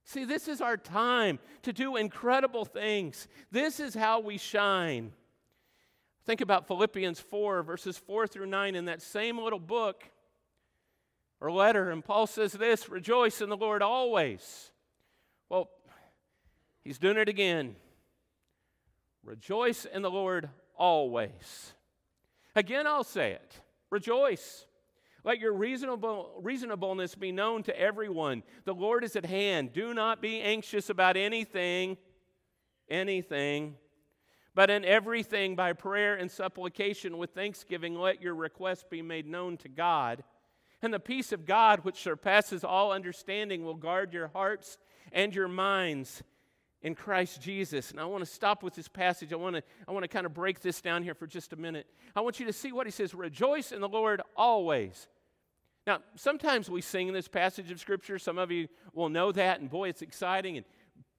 See, 0.05 0.25
this 0.25 0.47
is 0.47 0.61
our 0.61 0.77
time 0.77 1.39
to 1.63 1.73
do 1.73 1.97
incredible 1.97 2.65
things. 2.65 3.29
This 3.51 3.81
is 3.81 3.95
how 3.95 4.21
we 4.21 4.39
shine. 4.39 5.13
Think 6.25 6.41
about 6.41 6.69
Philippians 6.69 7.19
4, 7.19 7.63
verses 7.63 7.99
4 7.99 8.27
through 8.27 8.47
9 8.47 8.75
in 8.75 8.85
that 8.85 9.03
same 9.03 9.39
little 9.39 9.59
book 9.59 10.05
or 11.43 11.51
letter, 11.51 11.91
and 11.91 12.05
Paul 12.05 12.29
says 12.29 12.53
this 12.53 12.89
rejoice 12.89 13.41
in 13.41 13.49
the 13.49 13.57
Lord 13.57 13.83
always. 13.83 14.71
Well, 15.49 15.69
he's 16.85 16.99
doing 16.99 17.17
it 17.17 17.29
again. 17.29 17.75
Rejoice 19.25 19.85
in 19.85 20.03
the 20.03 20.11
Lord 20.11 20.49
always. 20.77 21.73
Again, 22.55 22.87
I'll 22.87 23.05
say 23.05 23.33
it 23.33 23.61
rejoice. 23.91 24.67
Let 25.25 25.39
your 25.39 25.53
reasonable, 25.53 26.33
reasonableness 26.41 27.15
be 27.17 27.33
known 27.33 27.65
to 27.65 27.79
everyone. 27.79 28.43
The 28.65 28.75
Lord 28.75 29.05
is 29.05 29.15
at 29.17 29.27
hand. 29.27 29.73
Do 29.73 29.95
not 29.95 30.23
be 30.23 30.41
anxious 30.41 30.91
about 30.91 31.17
anything, 31.17 31.97
anything, 32.89 33.77
but 34.55 34.71
in 34.71 34.85
everything 34.85 35.57
by 35.57 35.73
prayer 35.73 36.15
and 36.15 36.31
supplication 36.31 37.19
with 37.19 37.31
thanksgiving, 37.31 37.95
let 37.97 38.23
your 38.23 38.35
requests 38.35 38.85
be 38.89 39.03
made 39.03 39.27
known 39.27 39.57
to 39.59 39.69
God. 39.69 40.25
And 40.83 40.93
the 40.93 41.01
peace 41.01 41.33
of 41.33 41.47
God, 41.47 41.85
which 41.85 42.03
surpasses 42.03 42.65
all 42.65 42.93
understanding, 42.93 43.65
will 43.65 43.75
guard 43.75 44.13
your 44.13 44.29
hearts 44.29 44.79
and 45.13 45.35
your 45.35 45.49
minds 45.49 46.23
in 46.83 46.97
Christ 46.97 47.41
Jesus. 47.41 47.93
And 47.93 48.01
I 48.01 48.05
want 48.05 48.25
to 48.25 48.31
stop 48.31 48.63
with 48.63 48.75
this 48.75 48.89
passage. 48.89 49.33
I 49.33 49.37
want 49.37 49.57
to, 49.57 49.63
I 49.87 49.93
want 49.93 50.03
to 50.03 50.09
kind 50.09 50.27
of 50.27 50.35
break 50.35 50.61
this 50.61 50.81
down 50.81 51.05
here 51.05 51.15
for 51.15 51.27
just 51.27 51.53
a 51.53 51.57
minute. 51.57 51.87
I 52.17 52.21
want 52.21 52.41
you 52.41 52.47
to 52.47 52.53
see 52.53 52.73
what 52.73 52.87
he 52.87 52.91
says 52.91 53.15
Rejoice 53.15 53.73
in 53.73 53.81
the 53.81 53.89
Lord 53.89 54.21
always. 54.37 55.09
Now, 55.87 55.99
sometimes 56.15 56.71
we 56.71 56.81
sing 56.81 57.13
this 57.13 57.27
passage 57.27 57.71
of 57.71 57.81
Scripture. 57.81 58.19
Some 58.19 58.39
of 58.39 58.51
you 58.53 58.69
will 58.93 59.09
know 59.09 59.33
that, 59.33 59.61
and 59.61 59.69
boy, 59.69 59.89
it's 59.89 60.03
exciting. 60.03 60.57
And 60.57 60.67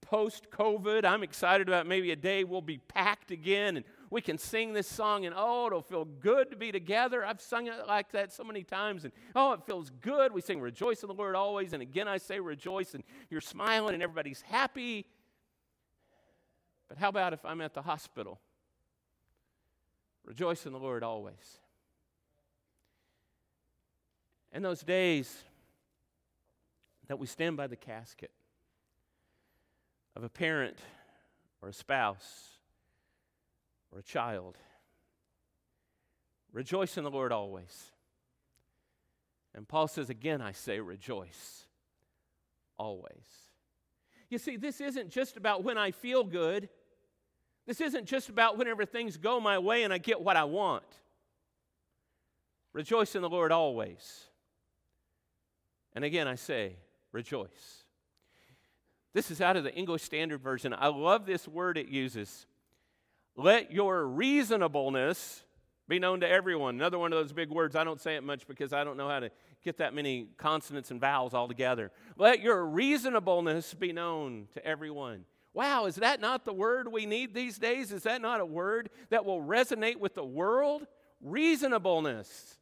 post 0.03 0.49
COVID, 0.51 1.05
I'm 1.05 1.23
excited 1.23 1.67
about 1.67 1.87
maybe 1.87 2.11
a 2.11 2.15
day 2.15 2.43
we'll 2.43 2.61
be 2.61 2.77
packed 2.77 3.31
again 3.31 3.77
and 3.77 3.85
we 4.09 4.21
can 4.21 4.37
sing 4.37 4.73
this 4.73 4.87
song 4.87 5.25
and 5.25 5.33
oh, 5.35 5.67
it'll 5.67 5.81
feel 5.81 6.05
good 6.05 6.51
to 6.51 6.55
be 6.55 6.71
together. 6.71 7.25
I've 7.25 7.41
sung 7.41 7.67
it 7.67 7.87
like 7.87 8.11
that 8.11 8.31
so 8.31 8.43
many 8.43 8.63
times 8.63 9.05
and 9.05 9.13
oh, 9.35 9.53
it 9.53 9.65
feels 9.65 9.89
good. 10.01 10.31
We 10.31 10.41
sing 10.41 10.61
rejoice 10.61 11.01
in 11.01 11.07
the 11.07 11.15
Lord 11.15 11.35
always. 11.35 11.73
And 11.73 11.81
again, 11.81 12.07
I 12.07 12.19
say 12.19 12.39
rejoice 12.39 12.93
and 12.93 13.03
you're 13.29 13.41
smiling 13.41 13.95
and 13.95 14.03
everybody's 14.03 14.41
happy. 14.41 15.07
But 16.87 16.97
how 16.97 17.09
about 17.09 17.33
if 17.33 17.43
I'm 17.43 17.61
at 17.61 17.73
the 17.73 17.81
hospital? 17.81 18.39
Rejoice 20.25 20.65
in 20.65 20.73
the 20.73 20.79
Lord 20.79 21.03
always. 21.03 21.59
In 24.51 24.61
those 24.61 24.81
days 24.81 25.35
that 27.07 27.17
we 27.17 27.25
stand 27.25 27.57
by 27.57 27.65
the 27.65 27.75
casket, 27.75 28.29
of 30.15 30.23
a 30.23 30.29
parent 30.29 30.77
or 31.61 31.69
a 31.69 31.73
spouse 31.73 32.57
or 33.91 33.99
a 33.99 34.03
child. 34.03 34.57
Rejoice 36.51 36.97
in 36.97 37.03
the 37.03 37.11
Lord 37.11 37.31
always. 37.31 37.91
And 39.55 39.67
Paul 39.67 39.87
says, 39.87 40.09
again, 40.09 40.41
I 40.41 40.51
say, 40.51 40.79
rejoice 40.79 41.65
always. 42.77 43.25
You 44.29 44.37
see, 44.37 44.57
this 44.57 44.81
isn't 44.81 45.09
just 45.09 45.37
about 45.37 45.63
when 45.63 45.77
I 45.77 45.91
feel 45.91 46.23
good. 46.23 46.69
This 47.65 47.79
isn't 47.81 48.05
just 48.05 48.29
about 48.29 48.57
whenever 48.57 48.85
things 48.85 49.17
go 49.17 49.39
my 49.39 49.59
way 49.59 49.83
and 49.83 49.93
I 49.93 49.99
get 49.99 50.21
what 50.21 50.37
I 50.37 50.43
want. 50.43 50.83
Rejoice 52.73 53.15
in 53.15 53.21
the 53.21 53.29
Lord 53.29 53.51
always. 53.51 54.25
And 55.95 56.03
again, 56.03 56.27
I 56.27 56.35
say, 56.35 56.77
rejoice. 57.11 57.82
This 59.13 59.29
is 59.29 59.41
out 59.41 59.55
of 59.55 59.63
the 59.63 59.73
English 59.73 60.01
Standard 60.01 60.41
Version. 60.41 60.73
I 60.77 60.87
love 60.87 61.25
this 61.25 61.47
word 61.47 61.77
it 61.77 61.87
uses. 61.87 62.47
Let 63.35 63.71
your 63.71 64.05
reasonableness 64.05 65.43
be 65.87 65.99
known 65.99 66.21
to 66.21 66.29
everyone. 66.29 66.75
Another 66.75 66.97
one 66.97 67.13
of 67.13 67.19
those 67.19 67.33
big 67.33 67.49
words. 67.49 67.75
I 67.75 67.83
don't 67.83 68.01
say 68.01 68.15
it 68.15 68.23
much 68.23 68.47
because 68.47 68.73
I 68.73 68.83
don't 68.83 68.97
know 68.97 69.09
how 69.09 69.19
to 69.19 69.29
get 69.63 69.77
that 69.77 69.93
many 69.93 70.29
consonants 70.37 70.89
and 70.91 70.99
vowels 70.99 71.33
all 71.33 71.47
together. 71.47 71.91
Let 72.17 72.41
your 72.41 72.65
reasonableness 72.65 73.73
be 73.75 73.93
known 73.93 74.47
to 74.53 74.65
everyone. 74.65 75.25
Wow, 75.53 75.85
is 75.85 75.95
that 75.95 76.19
not 76.19 76.45
the 76.45 76.53
word 76.53 76.91
we 76.91 77.05
need 77.05 77.35
these 77.35 77.59
days? 77.59 77.91
Is 77.91 78.03
that 78.03 78.21
not 78.21 78.39
a 78.39 78.45
word 78.45 78.89
that 79.09 79.25
will 79.25 79.41
resonate 79.41 79.97
with 79.97 80.15
the 80.15 80.23
world? 80.23 80.87
Reasonableness. 81.21 82.57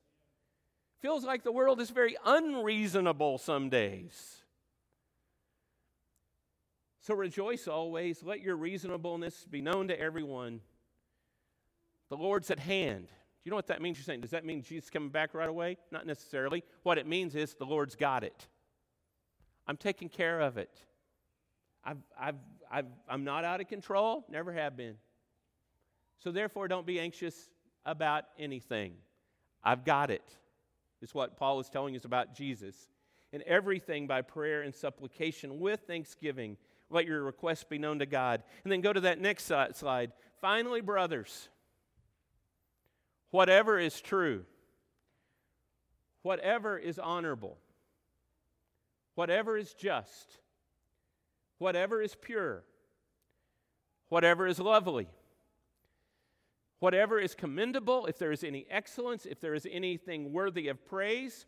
Feels 1.01 1.23
like 1.23 1.43
the 1.43 1.51
world 1.51 1.79
is 1.79 1.89
very 1.89 2.17
unreasonable 2.25 3.37
some 3.37 3.69
days. 3.69 4.40
So 7.01 7.15
rejoice 7.15 7.67
always. 7.67 8.23
Let 8.23 8.41
your 8.41 8.55
reasonableness 8.55 9.45
be 9.49 9.59
known 9.59 9.87
to 9.87 9.99
everyone. 9.99 10.61
The 12.09 12.17
Lord's 12.17 12.51
at 12.51 12.59
hand. 12.59 13.07
Do 13.07 13.45
you 13.45 13.49
know 13.49 13.55
what 13.55 13.67
that 13.67 13.81
means? 13.81 13.97
You're 13.97 14.03
saying, 14.03 14.21
does 14.21 14.31
that 14.31 14.45
mean 14.45 14.61
Jesus 14.61 14.91
coming 14.91 15.09
back 15.09 15.33
right 15.33 15.49
away? 15.49 15.77
Not 15.91 16.05
necessarily. 16.05 16.63
What 16.83 16.99
it 16.99 17.07
means 17.07 17.35
is 17.35 17.55
the 17.55 17.65
Lord's 17.65 17.95
got 17.95 18.23
it. 18.23 18.47
I'm 19.65 19.77
taking 19.77 20.09
care 20.09 20.41
of 20.41 20.57
it. 20.57 20.69
I've, 21.83 21.97
I've, 22.19 22.35
I've, 22.71 22.85
I'm 23.09 23.23
not 23.23 23.45
out 23.45 23.61
of 23.61 23.67
control, 23.67 24.23
never 24.29 24.53
have 24.53 24.77
been. 24.77 24.95
So 26.19 26.31
therefore, 26.31 26.67
don't 26.67 26.85
be 26.85 26.99
anxious 26.99 27.49
about 27.83 28.25
anything. 28.37 28.93
I've 29.63 29.83
got 29.85 30.11
it 30.11 30.37
is 31.01 31.15
what 31.15 31.35
Paul 31.35 31.59
is 31.59 31.69
telling 31.69 31.95
us 31.95 32.05
about 32.05 32.35
Jesus. 32.35 32.75
In 33.33 33.41
everything 33.47 34.05
by 34.05 34.21
prayer 34.21 34.61
and 34.61 34.75
supplication 34.75 35.59
with 35.59 35.79
thanksgiving, 35.87 36.57
let 36.91 37.05
your 37.05 37.23
requests 37.23 37.63
be 37.63 37.77
known 37.77 37.99
to 37.99 38.05
God. 38.05 38.43
And 38.63 38.71
then 38.71 38.81
go 38.81 38.93
to 38.93 39.01
that 39.01 39.19
next 39.19 39.45
slide. 39.45 40.11
Finally, 40.39 40.81
brothers, 40.81 41.49
whatever 43.31 43.79
is 43.79 43.99
true, 44.01 44.45
whatever 46.21 46.77
is 46.77 46.99
honorable, 46.99 47.57
whatever 49.15 49.57
is 49.57 49.73
just, 49.73 50.37
whatever 51.57 52.01
is 52.01 52.15
pure, 52.15 52.63
whatever 54.09 54.47
is 54.47 54.59
lovely 54.59 55.07
whatever 56.81 57.19
is 57.19 57.35
commendable, 57.35 58.07
if 58.07 58.17
there 58.17 58.31
is 58.31 58.43
any 58.43 58.65
excellence, 58.69 59.27
if 59.27 59.39
there 59.39 59.53
is 59.53 59.67
anything 59.71 60.33
worthy 60.33 60.67
of 60.67 60.83
praise. 60.83 61.45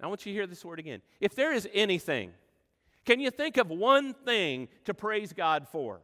I 0.00 0.06
want 0.06 0.26
you 0.26 0.32
to 0.32 0.36
hear 0.36 0.46
this 0.46 0.62
word 0.62 0.78
again. 0.78 1.00
If 1.18 1.34
there 1.34 1.50
is 1.50 1.66
anything, 1.72 2.32
can 3.04 3.20
you 3.20 3.30
think 3.30 3.56
of 3.56 3.68
one 3.68 4.14
thing 4.14 4.68
to 4.84 4.94
praise 4.94 5.32
God 5.32 5.66
for? 5.68 6.00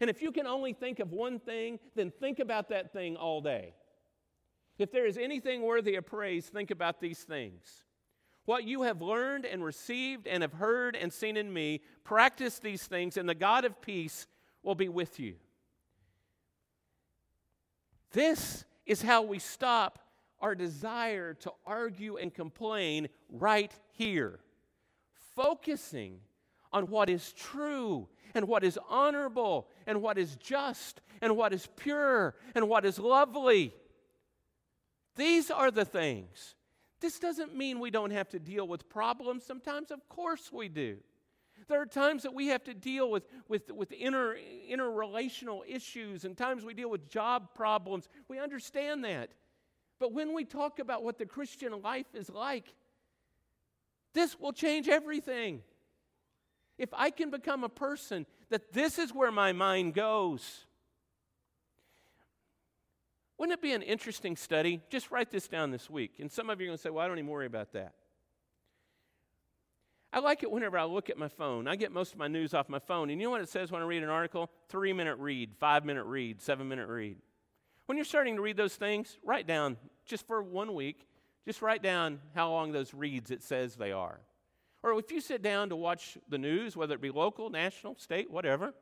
And 0.00 0.08
if 0.08 0.22
you 0.22 0.30
can 0.30 0.46
only 0.46 0.72
think 0.72 1.00
of 1.00 1.12
one 1.12 1.40
thing, 1.40 1.80
then 1.96 2.10
think 2.10 2.38
about 2.38 2.68
that 2.68 2.92
thing 2.92 3.16
all 3.16 3.40
day. 3.40 3.74
If 4.78 4.92
there 4.92 5.06
is 5.06 5.18
anything 5.18 5.62
worthy 5.62 5.96
of 5.96 6.06
praise, 6.06 6.46
think 6.46 6.70
about 6.70 7.00
these 7.00 7.18
things. 7.18 7.84
What 8.44 8.64
you 8.64 8.82
have 8.82 9.02
learned 9.02 9.44
and 9.44 9.62
received 9.64 10.26
and 10.26 10.42
have 10.42 10.52
heard 10.52 10.94
and 10.96 11.12
seen 11.12 11.36
in 11.36 11.52
me, 11.52 11.80
practice 12.04 12.60
these 12.60 12.86
things, 12.86 13.16
and 13.16 13.28
the 13.28 13.34
God 13.34 13.64
of 13.64 13.82
peace 13.82 14.26
will 14.62 14.76
be 14.76 14.88
with 14.88 15.18
you. 15.18 15.34
This 18.12 18.64
is 18.86 19.02
how 19.02 19.22
we 19.22 19.38
stop 19.38 19.98
our 20.40 20.54
desire 20.54 21.34
to 21.34 21.52
argue 21.66 22.16
and 22.16 22.32
complain 22.32 23.08
right 23.28 23.72
here, 23.90 24.38
focusing 25.34 26.20
on 26.72 26.84
what 26.88 27.08
is 27.08 27.32
true 27.32 28.08
and 28.34 28.46
what 28.46 28.64
is 28.64 28.78
honorable 28.88 29.68
and 29.86 30.02
what 30.02 30.18
is 30.18 30.36
just 30.36 31.00
and 31.20 31.36
what 31.36 31.52
is 31.52 31.68
pure 31.76 32.34
and 32.54 32.68
what 32.68 32.84
is 32.84 32.98
lovely. 32.98 33.74
These 35.16 35.50
are 35.50 35.70
the 35.70 35.84
things. 35.84 36.54
This 37.00 37.18
doesn't 37.18 37.56
mean 37.56 37.80
we 37.80 37.90
don't 37.90 38.10
have 38.10 38.28
to 38.30 38.38
deal 38.38 38.66
with 38.66 38.88
problems. 38.88 39.44
Sometimes, 39.44 39.90
of 39.90 40.08
course, 40.08 40.50
we 40.52 40.68
do. 40.68 40.98
There 41.68 41.80
are 41.80 41.86
times 41.86 42.22
that 42.22 42.34
we 42.34 42.48
have 42.48 42.64
to 42.64 42.74
deal 42.74 43.10
with, 43.10 43.24
with, 43.48 43.70
with 43.70 43.92
inter, 43.92 44.36
interrelational 44.70 45.62
issues 45.68 46.24
and 46.24 46.36
times 46.36 46.64
we 46.64 46.74
deal 46.74 46.90
with 46.90 47.08
job 47.08 47.54
problems. 47.54 48.08
We 48.28 48.38
understand 48.38 49.04
that. 49.04 49.30
But 49.98 50.12
when 50.12 50.34
we 50.34 50.44
talk 50.44 50.78
about 50.78 51.02
what 51.02 51.18
the 51.18 51.26
Christian 51.26 51.82
life 51.82 52.06
is 52.14 52.30
like, 52.30 52.72
this 54.14 54.38
will 54.38 54.52
change 54.52 54.88
everything. 54.88 55.62
If 56.78 56.90
I 56.92 57.10
can 57.10 57.30
become 57.30 57.64
a 57.64 57.68
person 57.68 58.24
that 58.50 58.72
this 58.72 58.98
is 58.98 59.12
where 59.12 59.32
my 59.32 59.52
mind 59.52 59.94
goes, 59.94 60.64
wouldn't 63.36 63.58
it 63.58 63.62
be 63.62 63.72
an 63.72 63.82
interesting 63.82 64.36
study? 64.36 64.80
Just 64.88 65.10
write 65.10 65.30
this 65.30 65.48
down 65.48 65.70
this 65.70 65.90
week. 65.90 66.14
And 66.18 66.30
some 66.30 66.50
of 66.50 66.60
you 66.60 66.66
are 66.66 66.68
going 66.68 66.78
to 66.78 66.82
say, 66.82 66.90
well, 66.90 67.04
I 67.04 67.08
don't 67.08 67.18
even 67.18 67.30
worry 67.30 67.46
about 67.46 67.72
that. 67.72 67.94
I 70.12 70.20
like 70.20 70.42
it 70.42 70.50
whenever 70.50 70.78
I 70.78 70.84
look 70.84 71.10
at 71.10 71.18
my 71.18 71.28
phone. 71.28 71.68
I 71.68 71.76
get 71.76 71.92
most 71.92 72.12
of 72.14 72.18
my 72.18 72.28
news 72.28 72.54
off 72.54 72.68
my 72.68 72.78
phone. 72.78 73.10
And 73.10 73.20
you 73.20 73.26
know 73.26 73.30
what 73.30 73.42
it 73.42 73.48
says 73.48 73.70
when 73.70 73.82
I 73.82 73.84
read 73.84 74.02
an 74.02 74.08
article? 74.08 74.50
Three 74.68 74.92
minute 74.92 75.16
read, 75.18 75.50
five 75.60 75.84
minute 75.84 76.04
read, 76.04 76.40
seven 76.40 76.68
minute 76.68 76.88
read. 76.88 77.18
When 77.86 77.96
you're 77.98 78.04
starting 78.04 78.36
to 78.36 78.42
read 78.42 78.56
those 78.56 78.74
things, 78.74 79.18
write 79.22 79.46
down, 79.46 79.76
just 80.06 80.26
for 80.26 80.42
one 80.42 80.74
week, 80.74 81.06
just 81.44 81.62
write 81.62 81.82
down 81.82 82.20
how 82.34 82.50
long 82.50 82.72
those 82.72 82.92
reads 82.92 83.30
it 83.30 83.42
says 83.42 83.76
they 83.76 83.92
are. 83.92 84.20
Or 84.82 84.98
if 84.98 85.10
you 85.10 85.20
sit 85.20 85.42
down 85.42 85.70
to 85.70 85.76
watch 85.76 86.18
the 86.28 86.38
news, 86.38 86.76
whether 86.76 86.94
it 86.94 87.00
be 87.00 87.10
local, 87.10 87.50
national, 87.50 87.96
state, 87.96 88.30
whatever, 88.30 88.74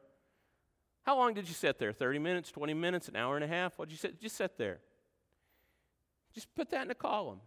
how 1.02 1.16
long 1.16 1.34
did 1.34 1.48
you 1.48 1.54
sit 1.54 1.78
there? 1.78 1.92
30 1.92 2.18
minutes, 2.18 2.50
20 2.50 2.74
minutes, 2.74 3.08
an 3.08 3.16
hour 3.16 3.36
and 3.36 3.44
a 3.44 3.48
half? 3.48 3.78
What'd 3.78 3.92
you 3.92 3.98
sit? 3.98 4.20
Just 4.20 4.36
sit 4.36 4.58
there. 4.58 4.80
Just 6.34 6.54
put 6.54 6.70
that 6.70 6.84
in 6.84 6.90
a 6.90 6.94
column. 6.94 7.40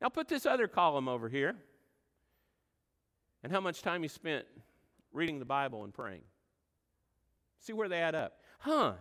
Now 0.00 0.08
put 0.08 0.28
this 0.28 0.44
other 0.44 0.68
column 0.68 1.08
over 1.08 1.28
here 1.28 1.56
and 3.42 3.52
how 3.52 3.60
much 3.60 3.82
time 3.82 4.02
you 4.02 4.08
spent 4.08 4.44
reading 5.12 5.38
the 5.38 5.44
Bible 5.44 5.84
and 5.84 5.94
praying. 5.94 6.22
See 7.60 7.72
where 7.72 7.88
they 7.88 8.00
add 8.00 8.14
up. 8.14 8.40
Huh, 8.58 8.94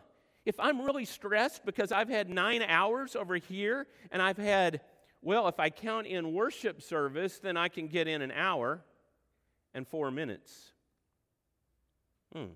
if 0.45 0.59
I'm 0.59 0.81
really 0.81 1.05
stressed 1.05 1.65
because 1.65 1.91
I've 1.91 2.07
had 2.07 2.29
nine 2.29 2.61
hours 2.61 3.15
over 3.15 3.35
here 3.35 3.87
and 4.11 4.21
I've 4.21 4.37
had, 4.37 4.81
well, 5.25 5.47
if 5.47 5.59
I 5.59 5.71
count 5.71 6.05
in 6.05 6.33
worship 6.33 6.83
service, 6.83 7.39
then 7.39 7.57
I 7.57 7.67
can 7.67 7.87
get 7.87 8.07
in 8.07 8.21
an 8.21 8.31
hour 8.31 8.81
and 9.73 9.87
four 9.87 10.11
minutes. 10.11 10.71
Hmm. 12.31 12.53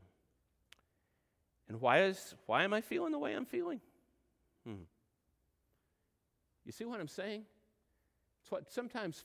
And 1.68 1.82
why 1.82 2.04
is 2.04 2.36
why 2.46 2.64
am 2.64 2.74
I 2.76 2.82
feeling 2.82 3.12
the 3.12 3.18
way 3.18 3.34
I'm 3.34 3.46
feeling? 3.46 3.82
Hmm. 4.68 4.84
You 6.64 6.72
see 6.72 6.86
what 6.86 7.00
I'm 7.00 7.08
saying? 7.08 7.46
It's 8.44 8.52
what 8.52 8.72
sometimes 8.72 9.24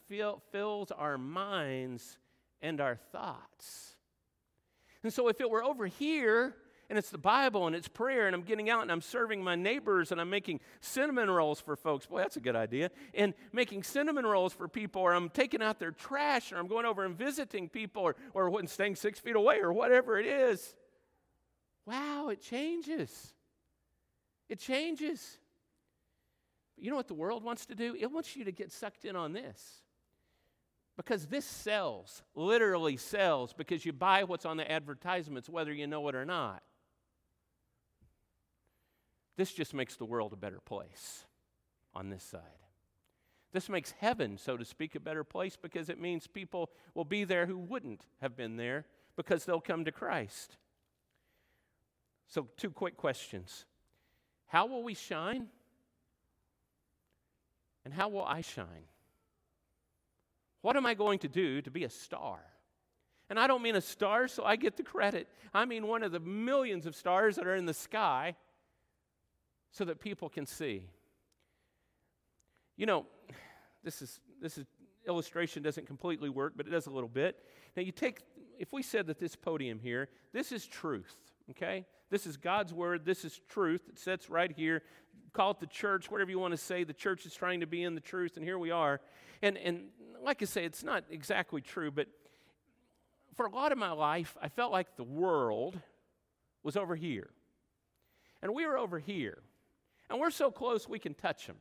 fills 0.50 0.90
our 0.90 1.18
minds 1.18 2.16
and 2.62 2.80
our 2.80 2.96
thoughts. 3.12 3.94
And 5.02 5.12
so, 5.12 5.28
if 5.28 5.38
it 5.42 5.50
were 5.50 5.62
over 5.62 5.87
here, 5.87 6.57
and 6.88 6.99
it's 6.99 7.11
the 7.11 7.18
Bible 7.18 7.66
and 7.66 7.75
it's 7.75 7.88
prayer, 7.88 8.27
and 8.27 8.35
I'm 8.35 8.42
getting 8.42 8.70
out 8.70 8.83
and 8.83 8.92
I'm 8.92 9.01
serving 9.01 9.42
my 9.42 9.55
neighbors 9.55 10.12
and 10.12 10.20
I'm 10.20 10.31
making 10.31 10.61
cinnamon 10.81 11.31
rolls 11.31 11.61
for 11.61 11.77
folks. 11.77 12.07
Boy, 12.07 12.18
that's 12.18 12.37
a 12.37 12.40
good 12.40 12.57
idea. 12.57 12.90
And 13.14 13.35
making 13.53 13.83
cinnamon 13.83 14.27
rolls 14.27 14.53
for 14.53 14.68
people, 14.68 15.03
or 15.03 15.12
I'm 15.12 15.31
taking 15.31 15.62
out 15.62 15.79
their 15.79 15.92
trash, 15.92 16.53
or 16.53 16.57
I'm 16.57 16.66
going 16.66 16.87
over 16.87 17.05
and 17.05 17.16
visiting 17.16 17.68
people, 17.68 18.03
or, 18.03 18.16
or 18.33 18.66
staying 18.66 18.97
six 18.97 19.18
feet 19.18 19.37
away, 19.37 19.61
or 19.61 19.73
whatever 19.73 20.18
it 20.18 20.27
is. 20.27 20.75
Wow, 21.87 22.29
it 22.29 22.40
changes. 22.40 23.35
It 24.49 24.59
changes. 24.59 25.39
But 26.74 26.85
you 26.85 26.91
know 26.91 26.97
what 26.97 27.09
the 27.09 27.14
world 27.14 27.45
wants 27.45 27.66
to 27.66 27.74
do? 27.74 27.97
It 27.99 28.11
wants 28.11 28.37
you 28.37 28.45
to 28.45 28.53
get 28.53 28.72
sucked 28.72 29.05
in 29.05 29.16
on 29.16 29.32
this. 29.32 29.80
Because 30.97 31.26
this 31.26 31.45
sells, 31.45 32.22
literally 32.37 32.97
sells, 32.97 33.53
because 33.53 33.85
you 33.85 33.93
buy 33.93 34.22
what's 34.24 34.47
on 34.47 34.57
the 34.57 34.70
advertisements, 34.70 35.49
whether 35.49 35.72
you 35.72 35.87
know 35.89 36.07
it 36.09 36.14
or 36.14 36.24
not. 36.24 36.62
This 39.37 39.53
just 39.53 39.74
makes 39.74 39.97
the 39.97 40.05
world 40.05 40.32
a 40.32 40.37
better 40.37 40.61
place 40.61 41.24
on 41.95 42.11
this 42.11 42.22
side. 42.22 42.41
This 43.53 43.68
makes 43.68 43.93
heaven, 43.93 44.37
so 44.37 44.57
to 44.57 44.64
speak, 44.64 44.95
a 44.95 45.01
better 45.01 45.22
place 45.22 45.57
because 45.61 45.89
it 45.89 46.01
means 46.01 46.26
people 46.26 46.70
will 46.95 47.05
be 47.05 47.24
there 47.24 47.47
who 47.47 47.57
wouldn't 47.57 48.05
have 48.20 48.37
been 48.37 48.57
there 48.57 48.85
because 49.16 49.45
they'll 49.45 49.61
come 49.61 49.85
to 49.85 49.93
Christ. 49.93 50.57
So, 52.26 52.49
two 52.57 52.70
quick 52.70 52.97
questions 52.97 53.64
How 54.47 54.66
will 54.66 54.82
we 54.82 54.95
shine? 54.95 55.49
And 57.85 57.93
how 57.93 58.09
will 58.09 58.24
I 58.24 58.41
shine? 58.41 58.89
What 60.62 60.76
am 60.76 60.87
I 60.87 60.95
going 60.95 61.18
to 61.20 61.28
do 61.28 61.61
to 61.61 61.70
be 61.70 61.85
a 61.85 61.91
star? 61.91 62.41
And 63.28 63.39
I 63.39 63.47
don't 63.47 63.62
mean 63.62 63.76
a 63.76 63.80
star 63.80 64.26
so 64.28 64.45
I 64.45 64.57
get 64.57 64.76
the 64.76 64.82
credit. 64.82 65.28
I 65.53 65.64
mean 65.64 65.87
one 65.87 66.03
of 66.03 66.11
the 66.11 66.20
millions 66.20 66.87
of 66.87 66.97
stars 66.97 67.37
that 67.37 67.47
are 67.47 67.55
in 67.55 67.66
the 67.66 67.74
sky 67.74 68.35
so 69.75 69.85
that 69.85 70.01
people 70.01 70.29
can 70.29 70.47
see. 70.47 70.87
You 72.77 72.87
know, 72.87 73.07
this 73.83 74.01
is 74.01 74.20
this 74.41 74.57
is 74.57 74.66
illustration 75.07 75.62
doesn't 75.62 75.87
completely 75.87 76.31
work, 76.31 76.55
but 76.57 76.66
it 76.66 76.70
does 76.70 76.87
a 76.87 76.91
little 76.91 77.09
bit. 77.09 77.37
Now 77.77 77.83
you 77.83 77.93
take 77.93 78.22
if 78.59 78.72
we 78.72 78.83
said 78.83 79.09
that 79.09 79.18
this 79.18 79.35
podium 79.35 79.81
here, 79.81 80.09
this 80.33 80.53
is 80.53 80.64
truth, 80.64 81.16
okay? 81.51 81.85
This 82.09 82.25
is 82.25 82.37
God's 82.37 82.72
word, 82.72 83.05
this 83.05 83.25
is 83.25 83.41
truth. 83.49 83.83
It 83.89 83.99
sits 83.99 84.31
right 84.31 84.51
here. 84.53 84.83
Call 85.33 85.51
it 85.51 85.59
the 85.59 85.66
church, 85.66 86.09
whatever 86.09 86.31
you 86.31 86.39
want 86.39 86.53
to 86.53 86.59
say. 86.59 86.85
The 86.85 86.93
church 86.93 87.27
is 87.27 87.35
trying 87.35 87.59
to 87.61 87.66
be 87.66 87.83
in 87.83 87.97
the 87.97 88.01
truth, 88.01 88.37
and 88.37 88.45
here 88.45 88.59
we 88.59 88.70
are. 88.70 89.01
And 89.43 89.59
and 89.59 89.87
like 90.22 90.41
I 90.41 90.45
say, 90.45 90.64
it's 90.64 90.85
not 90.85 91.05
exactly 91.11 91.61
true, 91.61 91.91
but 91.91 92.07
for 93.35 93.47
a 93.47 93.51
lot 93.51 93.72
of 93.72 93.79
my 93.79 93.91
life, 93.91 94.37
I 94.41 94.49
felt 94.49 94.70
like 94.70 94.97
the 94.97 95.03
world 95.03 95.81
was 96.62 96.77
over 96.77 96.95
here. 96.95 97.31
And 98.41 98.55
we 98.55 98.66
were 98.66 98.79
over 98.79 99.01
here. 99.01 99.39
And 100.11 100.20
we're 100.20 100.30
so 100.30 100.50
close 100.50 100.88
we 100.88 100.98
can 100.98 101.14
touch 101.14 101.46
them. 101.46 101.57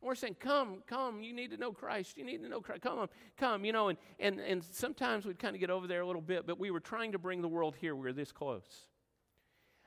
And 0.00 0.06
we're 0.06 0.14
saying, 0.14 0.36
Come, 0.40 0.82
come, 0.86 1.22
you 1.22 1.32
need 1.32 1.50
to 1.50 1.56
know 1.56 1.72
Christ. 1.72 2.16
You 2.16 2.24
need 2.24 2.42
to 2.42 2.48
know 2.48 2.60
Christ. 2.60 2.82
Come 2.82 3.08
come, 3.36 3.64
you 3.64 3.72
know. 3.72 3.88
And, 3.88 3.98
and, 4.18 4.40
and 4.40 4.64
sometimes 4.64 5.24
we'd 5.26 5.38
kind 5.38 5.54
of 5.54 5.60
get 5.60 5.70
over 5.70 5.86
there 5.86 6.00
a 6.00 6.06
little 6.06 6.22
bit, 6.22 6.46
but 6.46 6.58
we 6.58 6.70
were 6.70 6.80
trying 6.80 7.12
to 7.12 7.18
bring 7.18 7.42
the 7.42 7.48
world 7.48 7.74
here. 7.80 7.94
We 7.94 8.02
were 8.02 8.12
this 8.12 8.32
close. 8.32 8.86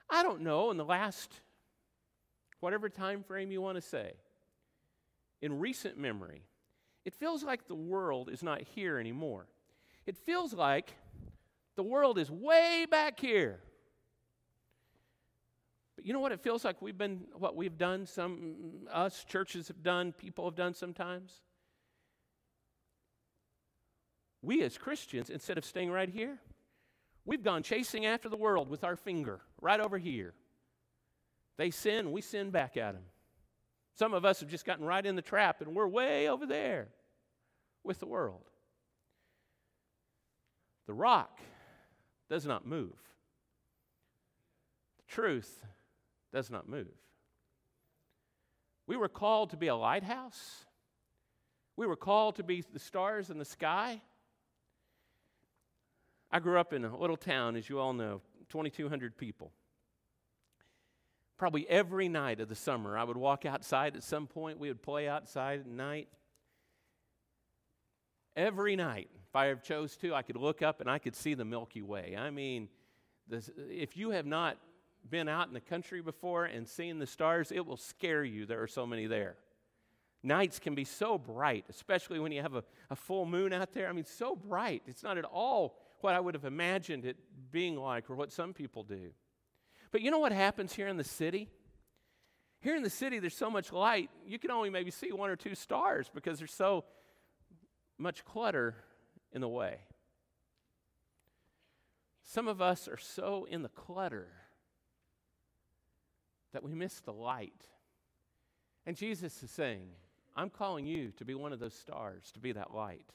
I 0.10 0.24
don't 0.24 0.42
know, 0.42 0.72
in 0.72 0.78
the 0.78 0.86
last, 0.86 1.40
whatever 2.60 2.90
time 2.90 3.24
frame 3.24 3.52
you 3.52 3.62
want 3.62 3.76
to 3.76 3.82
say, 3.82 4.14
in 5.42 5.60
recent 5.60 5.98
memory, 5.98 6.44
it 7.06 7.14
feels 7.16 7.44
like 7.44 7.68
the 7.68 7.76
world 7.76 8.30
is 8.30 8.44
not 8.44 8.62
here 8.62 9.00
anymore. 9.00 9.48
It 10.06 10.18
feels 10.18 10.54
like 10.54 10.94
the 11.76 11.84
world 11.84 12.20
is 12.20 12.30
way 12.30 12.86
back 12.90 13.20
here. 13.20 13.60
But 16.02 16.08
you 16.08 16.14
know 16.14 16.20
what 16.20 16.32
it 16.32 16.42
feels 16.42 16.66
like 16.66 16.82
we've 16.82 16.98
been, 16.98 17.26
what 17.38 17.56
we've 17.56 17.78
done, 17.78 18.08
some, 18.08 18.88
us 18.92 19.24
churches 19.24 19.68
have 19.68 19.84
done, 19.84 20.14
people 20.14 20.46
have 20.46 20.56
done 20.56 20.74
sometimes? 20.74 21.32
We 24.42 24.64
as 24.64 24.80
Christians, 24.80 25.30
instead 25.30 25.60
of 25.60 25.64
staying 25.64 25.92
right 25.92 26.10
here, 26.10 26.40
we've 27.24 27.44
gone 27.44 27.62
chasing 27.62 28.08
after 28.08 28.30
the 28.30 28.36
world 28.36 28.68
with 28.68 28.84
our 28.84 28.96
finger 28.96 29.42
right 29.62 29.80
over 29.80 30.00
here. 30.00 30.34
They 31.58 31.70
sin, 31.70 32.12
we 32.12 32.22
sin 32.22 32.50
back 32.50 32.78
at 32.78 32.94
them. 32.94 33.04
Some 33.94 34.16
of 34.16 34.26
us 34.26 34.40
have 34.40 34.50
just 34.50 34.66
gotten 34.66 34.84
right 34.84 35.06
in 35.06 35.16
the 35.16 35.22
trap 35.22 35.62
and 35.62 35.76
we're 35.76 35.88
way 35.88 36.28
over 36.28 36.48
there 36.48 36.88
with 37.84 38.00
the 38.00 38.08
world. 38.08 38.50
The 40.88 40.94
rock 40.94 41.40
does 42.28 42.48
not 42.48 42.66
move. 42.66 42.98
The 44.98 45.14
truth 45.14 45.64
does 46.34 46.50
not 46.50 46.68
move. 46.68 46.88
We 48.88 48.98
were 48.98 49.10
called 49.10 49.52
to 49.52 49.58
be 49.58 49.68
a 49.68 49.76
lighthouse. 49.76 50.66
We 51.78 51.88
were 51.88 51.96
called 51.96 52.36
to 52.36 52.44
be 52.44 52.64
the 52.74 52.80
stars 52.80 53.30
in 53.30 53.38
the 53.38 53.46
sky. 53.46 54.02
I 56.32 56.40
grew 56.40 56.60
up 56.60 56.74
in 56.74 56.86
a 56.86 56.98
little 56.98 57.18
town, 57.18 57.56
as 57.56 57.70
you 57.70 57.80
all 57.80 57.94
know, 57.94 58.22
2,200 58.50 59.18
people. 59.18 59.52
Probably 61.38 61.68
every 61.70 62.08
night 62.08 62.40
of 62.40 62.50
the 62.50 62.56
summer, 62.56 62.98
I 62.98 63.04
would 63.04 63.18
walk 63.18 63.46
outside 63.46 63.96
at 63.96 64.04
some 64.04 64.28
point. 64.28 64.60
We 64.60 64.68
would 64.68 64.82
play 64.82 65.08
outside 65.08 65.62
at 65.62 65.68
night. 65.68 66.08
Every 68.36 68.76
night, 68.76 69.10
if 69.28 69.36
I 69.36 69.54
chose 69.56 69.98
to, 69.98 70.14
I 70.14 70.22
could 70.22 70.38
look 70.38 70.62
up 70.62 70.82
and 70.82 70.90
I 70.90 71.00
could 71.00 71.16
see 71.16 71.34
the 71.34 71.44
Milky 71.44 71.82
Way. 71.82 72.16
I 72.18 72.30
mean, 72.30 72.70
this, 73.28 73.50
if 73.58 73.98
you 73.98 74.12
have 74.12 74.26
not 74.26 74.58
been 75.10 75.28
out 75.28 75.48
in 75.48 75.54
the 75.54 75.62
country 75.62 76.02
before 76.02 76.46
and 76.46 76.68
seen 76.68 77.00
the 77.00 77.08
stars, 77.08 77.52
it 77.52 77.66
will 77.66 77.78
scare 77.78 78.24
you. 78.24 78.46
There 78.46 78.62
are 78.62 78.68
so 78.68 78.86
many 78.86 79.08
there. 79.08 79.36
Nights 80.24 80.60
can 80.60 80.76
be 80.76 80.84
so 80.84 81.18
bright, 81.18 81.66
especially 81.70 82.20
when 82.20 82.32
you 82.32 82.42
have 82.42 82.56
a, 82.56 82.64
a 82.90 82.96
full 82.96 83.26
moon 83.26 83.54
out 83.54 83.74
there. 83.74 83.88
I 83.88 83.92
mean, 83.92 84.06
so 84.06 84.36
bright. 84.36 84.84
It's 84.86 85.04
not 85.04 85.18
at 85.18 85.26
all 85.26 85.78
what 86.02 86.14
I 86.14 86.20
would 86.20 86.36
have 86.36 86.46
imagined 86.46 87.06
it 87.06 87.18
being 87.52 87.76
like 87.76 88.10
or 88.10 88.16
what 88.16 88.32
some 88.32 88.54
people 88.54 88.84
do. 88.84 89.12
But 89.92 90.02
you 90.02 90.12
know 90.12 90.20
what 90.20 90.32
happens 90.32 90.74
here 90.74 90.88
in 90.88 90.98
the 90.98 91.04
city? 91.04 91.50
Here 92.60 92.76
in 92.76 92.84
the 92.84 92.90
city, 92.90 93.18
there's 93.18 93.36
so 93.36 93.50
much 93.50 93.72
light, 93.72 94.12
you 94.26 94.38
can 94.38 94.52
only 94.52 94.70
maybe 94.70 94.92
see 94.92 95.12
one 95.12 95.32
or 95.32 95.36
two 95.36 95.56
stars 95.56 96.10
because 96.14 96.38
there's 96.38 96.54
so 96.54 96.86
much 97.98 98.24
clutter 98.24 98.76
in 99.34 99.42
the 99.42 99.50
way. 99.50 99.80
Some 102.24 102.48
of 102.48 102.62
us 102.62 102.88
are 102.88 102.98
so 102.98 103.48
in 103.50 103.64
the 103.64 103.70
clutter 103.70 104.28
that 106.54 106.64
we 106.64 106.74
miss 106.74 107.00
the 107.00 107.14
light. 107.14 107.66
And 108.86 108.96
Jesus 108.96 109.44
is 109.44 109.52
saying, 109.52 109.90
I'm 110.36 110.50
calling 110.50 110.86
you 110.86 111.12
to 111.18 111.26
be 111.26 111.34
one 111.34 111.54
of 111.54 111.60
those 111.60 111.74
stars, 111.74 112.32
to 112.34 112.40
be 112.40 112.52
that 112.54 112.74
light, 112.74 113.12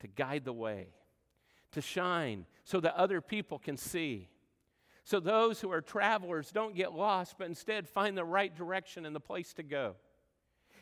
to 0.00 0.08
guide 0.08 0.44
the 0.44 0.52
way, 0.52 0.88
to 1.72 1.80
shine 1.80 2.46
so 2.64 2.80
that 2.80 2.96
other 2.96 3.20
people 3.20 3.58
can 3.58 3.76
see. 3.76 4.28
So 5.04 5.20
those 5.20 5.60
who 5.60 5.70
are 5.72 5.80
travelers 5.80 6.50
don't 6.50 6.74
get 6.74 6.92
lost, 6.92 7.36
but 7.38 7.46
instead 7.46 7.88
find 7.88 8.16
the 8.16 8.24
right 8.24 8.54
direction 8.54 9.06
and 9.06 9.14
the 9.14 9.20
place 9.20 9.52
to 9.54 9.62
go. 9.62 9.96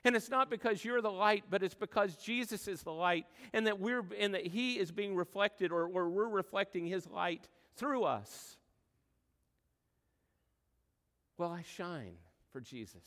And 0.04 0.14
it's 0.14 0.30
not 0.30 0.48
because 0.48 0.84
you're 0.84 1.02
the 1.02 1.10
light, 1.10 1.44
but 1.50 1.62
it's 1.62 1.74
because 1.74 2.16
Jesus 2.16 2.68
is 2.68 2.82
the 2.82 2.92
light 2.92 3.26
and 3.52 3.66
that 3.66 3.80
we're 3.80 4.04
and 4.18 4.34
that 4.34 4.46
he 4.46 4.78
is 4.78 4.92
being 4.92 5.16
reflected 5.16 5.72
or, 5.72 5.86
or 5.86 6.08
we're 6.08 6.28
reflecting 6.28 6.86
his 6.86 7.06
light 7.08 7.48
through 7.76 8.04
us. 8.04 8.56
Well, 11.38 11.52
I 11.52 11.62
shine 11.76 12.16
for 12.52 12.60
Jesus. 12.60 13.04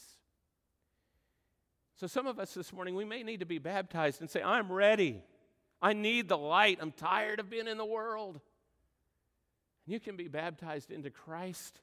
So 1.95 2.07
some 2.07 2.25
of 2.25 2.39
us 2.39 2.53
this 2.53 2.71
morning 2.73 2.95
we 2.95 3.05
may 3.05 3.23
need 3.23 3.41
to 3.41 3.45
be 3.45 3.59
baptized 3.59 4.21
and 4.21 4.29
say, 4.29 4.41
I'm 4.41 4.71
ready. 4.71 5.21
I 5.81 5.93
need 5.93 6.29
the 6.29 6.37
light. 6.37 6.79
I'm 6.81 6.93
tired 6.93 7.39
of 7.39 7.49
being 7.49 7.67
in 7.67 7.77
the 7.77 7.85
world. 7.85 8.39
And 9.85 9.93
you 9.93 9.99
can 9.99 10.15
be 10.15 10.29
baptized 10.29 10.91
into 10.91 11.09
Christ, 11.09 11.81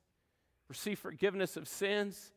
receive 0.68 0.99
forgiveness 0.99 1.57
of 1.57 1.68
sins, 1.68 2.32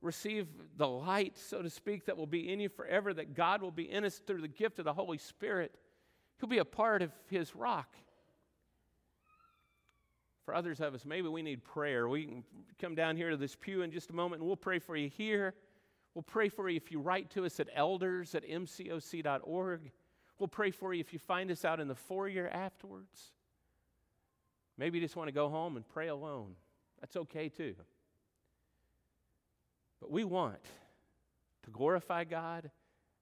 receive 0.00 0.46
the 0.76 0.88
light, 0.88 1.36
so 1.36 1.60
to 1.60 1.68
speak, 1.68 2.06
that 2.06 2.16
will 2.16 2.26
be 2.26 2.50
in 2.50 2.60
you 2.60 2.68
forever, 2.68 3.12
that 3.12 3.34
God 3.34 3.60
will 3.60 3.70
be 3.70 3.90
in 3.90 4.04
us 4.04 4.20
through 4.26 4.40
the 4.40 4.48
gift 4.48 4.78
of 4.78 4.84
the 4.86 4.94
Holy 4.94 5.18
Spirit. 5.18 5.74
He'll 6.40 6.48
be 6.48 6.58
a 6.58 6.64
part 6.64 7.02
of 7.02 7.12
His 7.28 7.54
rock. 7.54 7.94
For 10.48 10.54
others 10.54 10.80
of 10.80 10.94
us, 10.94 11.04
maybe 11.04 11.28
we 11.28 11.42
need 11.42 11.62
prayer. 11.62 12.08
We 12.08 12.24
can 12.24 12.44
come 12.80 12.94
down 12.94 13.18
here 13.18 13.28
to 13.28 13.36
this 13.36 13.54
pew 13.54 13.82
in 13.82 13.90
just 13.90 14.08
a 14.08 14.14
moment 14.14 14.40
and 14.40 14.48
we'll 14.48 14.56
pray 14.56 14.78
for 14.78 14.96
you 14.96 15.10
here. 15.10 15.52
We'll 16.14 16.22
pray 16.22 16.48
for 16.48 16.70
you 16.70 16.76
if 16.78 16.90
you 16.90 17.00
write 17.00 17.28
to 17.32 17.44
us 17.44 17.60
at 17.60 17.68
elders 17.74 18.34
at 18.34 18.48
mcoc.org. 18.48 19.90
We'll 20.38 20.48
pray 20.48 20.70
for 20.70 20.94
you 20.94 21.00
if 21.00 21.12
you 21.12 21.18
find 21.18 21.50
us 21.50 21.66
out 21.66 21.80
in 21.80 21.86
the 21.86 21.94
foyer 21.94 22.48
afterwards. 22.50 23.34
Maybe 24.78 24.96
you 24.96 25.04
just 25.04 25.16
want 25.16 25.28
to 25.28 25.34
go 25.34 25.50
home 25.50 25.76
and 25.76 25.86
pray 25.86 26.08
alone. 26.08 26.54
That's 27.02 27.16
okay 27.16 27.50
too. 27.50 27.74
But 30.00 30.10
we 30.10 30.24
want 30.24 30.64
to 31.64 31.70
glorify 31.70 32.24
God 32.24 32.70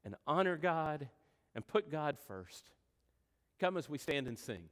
and 0.05 0.15
honor 0.29 0.57
God 0.57 1.09
and 1.57 1.67
put 1.67 1.91
God 1.91 2.19
first. 2.29 2.71
Come 3.59 3.77
as 3.77 3.89
we 3.89 3.99
stand 3.99 4.29
and 4.29 4.39
sing. 4.39 4.69